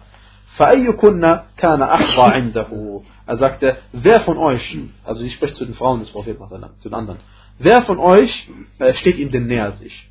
فأيكن 0.57 1.39
كان 1.57 1.81
أحظى 1.81 2.21
عنده. 2.21 3.01
Er 3.27 3.37
sagte, 3.37 3.77
wer 3.91 4.21
von 4.21 4.37
euch, 4.37 4.77
also 5.03 5.21
sie 5.21 5.31
spricht 5.31 5.55
zu 5.55 5.65
den 5.65 5.73
Frauen 5.73 5.99
des 5.99 6.09
Propheten, 6.11 6.39
zu 6.79 6.89
den 6.89 6.93
anderen, 6.93 7.19
wer 7.59 7.81
von 7.83 7.99
euch 7.99 8.49
äh, 8.79 8.93
steht 8.93 9.17
ihm 9.17 9.31
denn 9.31 9.47
näher 9.47 9.65
als 9.65 9.81
ich? 9.81 10.09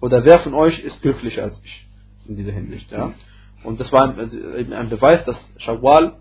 Oder 0.00 0.24
wer 0.24 0.40
von 0.40 0.54
euch 0.54 0.78
ist 0.80 1.00
glücklicher 1.02 1.44
als 1.44 1.60
ich? 1.64 1.86
In 2.26 2.36
dieser 2.36 2.52
Hinsicht, 2.52 2.90
ja. 2.90 3.12
Und 3.64 3.80
das 3.80 3.90
war 3.92 4.14
ein, 4.16 4.72
ein 4.72 4.88
Beweis, 4.88 5.24
dass 5.24 5.36
Shawwal 5.56 6.18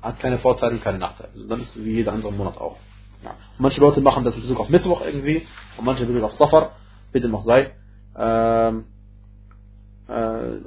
hat 0.00 0.20
keine 0.20 0.38
Vorteile 0.38 0.74
und 0.74 0.82
keine 0.82 0.98
Nachteile. 0.98 1.30
Also 1.34 1.48
dann 1.48 1.60
ist 1.60 1.76
es 1.76 1.84
wie 1.84 1.92
jeder 1.92 2.12
andere 2.12 2.32
Monat 2.32 2.56
auch. 2.58 2.76
Ja. 3.24 3.34
manche 3.58 3.80
Leute 3.80 4.00
machen 4.00 4.22
das 4.22 4.36
in 4.36 4.42
Bezug 4.42 4.60
auf 4.60 4.68
Mittwoch 4.68 5.00
irgendwie 5.04 5.44
und 5.76 5.84
manche 5.84 6.04
in 6.04 6.08
Bezug 6.08 6.22
auf 6.22 6.34
Safar, 6.34 6.76
bitte 7.12 7.28
noch 7.28 7.42
sei. 7.42 7.72
Ähm, 8.16 8.84
äh, 8.84 8.91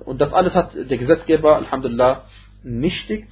und 0.05 0.21
das 0.21 0.33
alles 0.33 0.53
hat 0.53 0.75
der 0.75 0.97
Gesetzgeber, 0.97 1.55
Alhamdulillah, 1.55 2.25
nichtig 2.63 3.27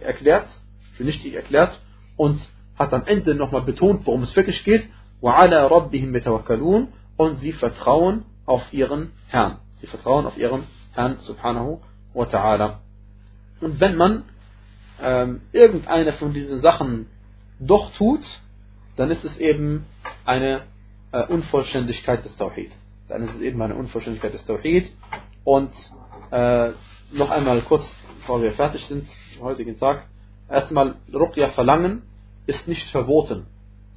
erklärt, 0.00 0.46
für 0.94 1.04
nichtig 1.04 1.34
erklärt 1.34 1.78
und 2.16 2.40
hat 2.78 2.92
am 2.94 3.04
Ende 3.04 3.34
nochmal 3.34 3.62
betont, 3.62 4.06
worum 4.06 4.22
es 4.22 4.34
wirklich 4.34 4.64
geht. 4.64 4.88
وَعَلَى 5.20 5.68
رَبِّهِمْ 5.68 6.16
يَتَوَكَّلُونَ 6.16 6.88
Und 7.16 7.36
sie 7.40 7.52
vertrauen 7.52 8.24
auf 8.46 8.72
ihren 8.72 9.12
Herrn. 9.28 9.58
Sie 9.76 9.86
vertrauen 9.86 10.26
auf 10.26 10.36
ihren 10.36 10.64
Herrn, 10.92 11.18
subhanahu 11.18 11.80
wa 12.14 12.24
ta'ala. 12.24 12.78
Und 13.60 13.80
wenn 13.80 13.96
man 13.96 14.24
ähm, 15.00 15.42
irgendeine 15.52 16.12
von 16.14 16.32
diesen 16.32 16.60
Sachen 16.60 17.06
doch 17.60 17.92
tut, 17.92 18.24
dann 18.96 19.10
ist 19.10 19.24
es 19.24 19.36
eben 19.38 19.86
eine 20.24 20.62
äh, 21.12 21.24
Unvollständigkeit 21.26 22.24
des 22.24 22.36
Tawhid. 22.36 22.72
Dann 23.08 23.22
ist 23.24 23.34
es 23.34 23.40
eben 23.40 23.60
eine 23.62 23.74
Unvollständigkeit 23.74 24.34
des 24.34 24.44
Tawhid. 24.44 24.90
und 25.47 25.71
äh, 26.29 26.71
noch 27.13 27.29
einmal 27.29 27.61
kurz, 27.61 27.81
bevor 28.19 28.41
wir 28.41 28.51
fertig 28.51 28.83
sind, 28.83 29.07
am 29.37 29.45
heutigen 29.45 29.79
Tag, 29.79 30.05
erstmal 30.49 30.95
Ruqya 31.13 31.51
verlangen 31.51 32.01
ist 32.47 32.67
nicht 32.67 32.89
verboten, 32.89 33.45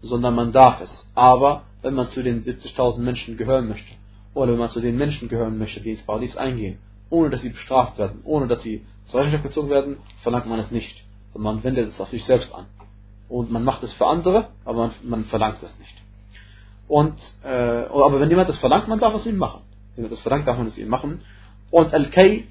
sondern 0.00 0.36
man 0.36 0.52
darf 0.52 0.80
es. 0.80 1.08
Aber 1.16 1.64
wenn 1.82 1.94
man 1.94 2.08
zu 2.10 2.22
den 2.22 2.44
70.000 2.44 3.00
Menschen 3.00 3.36
gehören 3.36 3.68
möchte, 3.68 3.92
oder 4.32 4.52
wenn 4.52 4.60
man 4.60 4.70
zu 4.70 4.80
den 4.80 4.96
Menschen 4.96 5.28
gehören 5.28 5.58
möchte, 5.58 5.80
die 5.80 5.90
ins 5.90 6.06
Paradies 6.06 6.36
eingehen, 6.36 6.78
ohne 7.10 7.30
dass 7.30 7.40
sie 7.40 7.48
bestraft 7.48 7.98
werden, 7.98 8.20
ohne 8.22 8.46
dass 8.46 8.62
sie 8.62 8.86
zur 9.06 9.18
Rechenschaft 9.18 9.42
gezogen 9.42 9.70
werden, 9.70 9.96
verlangt 10.22 10.46
man 10.46 10.60
es 10.60 10.70
nicht. 10.70 11.02
Und 11.34 11.42
man 11.42 11.64
wendet 11.64 11.88
es 11.88 12.00
auf 12.00 12.10
sich 12.10 12.24
selbst 12.26 12.54
an. 12.54 12.66
Und 13.28 13.50
man 13.50 13.64
macht 13.64 13.82
es 13.82 13.92
für 13.94 14.06
andere, 14.06 14.50
aber 14.64 14.78
man, 14.78 14.90
man 15.02 15.24
verlangt 15.24 15.60
es 15.64 15.76
nicht. 15.80 15.96
Und, 16.86 17.18
äh, 17.42 17.86
aber 17.88 18.20
wenn 18.20 18.30
jemand 18.30 18.48
das 18.48 18.58
verlangt, 18.58 18.86
man 18.86 19.00
darf 19.00 19.14
es 19.16 19.26
ihm 19.26 19.36
machen. 19.36 19.62
Wenn 19.96 20.04
jemand 20.04 20.12
das 20.12 20.22
verlangt, 20.22 20.46
darf 20.46 20.56
man 20.56 20.68
es 20.68 20.78
ihm 20.78 20.88
machen 20.88 21.22
Und 21.71 21.93
Al-Kay 21.93 22.45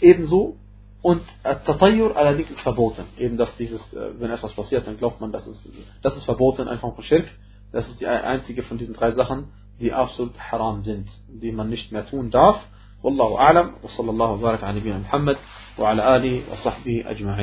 ebenso. 0.00 0.56
Und 1.02 1.22
Al-Tatayyur 1.42 2.16
allerdings 2.16 2.50
ist 2.50 2.60
verboten. 2.60 3.04
Eben, 3.18 3.36
dass 3.36 3.54
dieses, 3.56 3.80
äh, 3.92 4.10
wenn 4.18 4.30
etwas 4.30 4.52
passiert, 4.54 4.86
dann 4.86 4.98
glaubt 4.98 5.20
man, 5.20 5.30
dass 5.30 5.46
es, 5.46 5.62
das 6.02 6.16
ist 6.16 6.24
verboten, 6.24 6.66
einfach 6.66 6.94
von 6.94 7.04
Schirk. 7.04 7.26
Das 7.72 7.86
ist 7.88 8.00
die 8.00 8.06
einzige 8.06 8.62
von 8.62 8.78
diesen 8.78 8.94
drei 8.94 9.12
Sachen, 9.12 9.48
die 9.80 9.92
absolut 9.92 10.38
haram 10.38 10.82
sind, 10.84 11.08
die 11.28 11.52
man 11.52 11.68
nicht 11.68 11.92
mehr 11.92 12.06
tun 12.06 12.30
darf. 12.30 12.60
والله 13.02 13.38
أعلم 13.38 13.72
وصلى 13.82 14.10
الله 14.10 14.30
وبارك 14.30 14.64
على 14.64 14.80
نبينا 14.80 14.98
محمد 14.98 15.36
وعلى 15.78 16.16
آله 16.16 16.42
وصحبه 16.52 17.04
أجمعين 17.06 17.34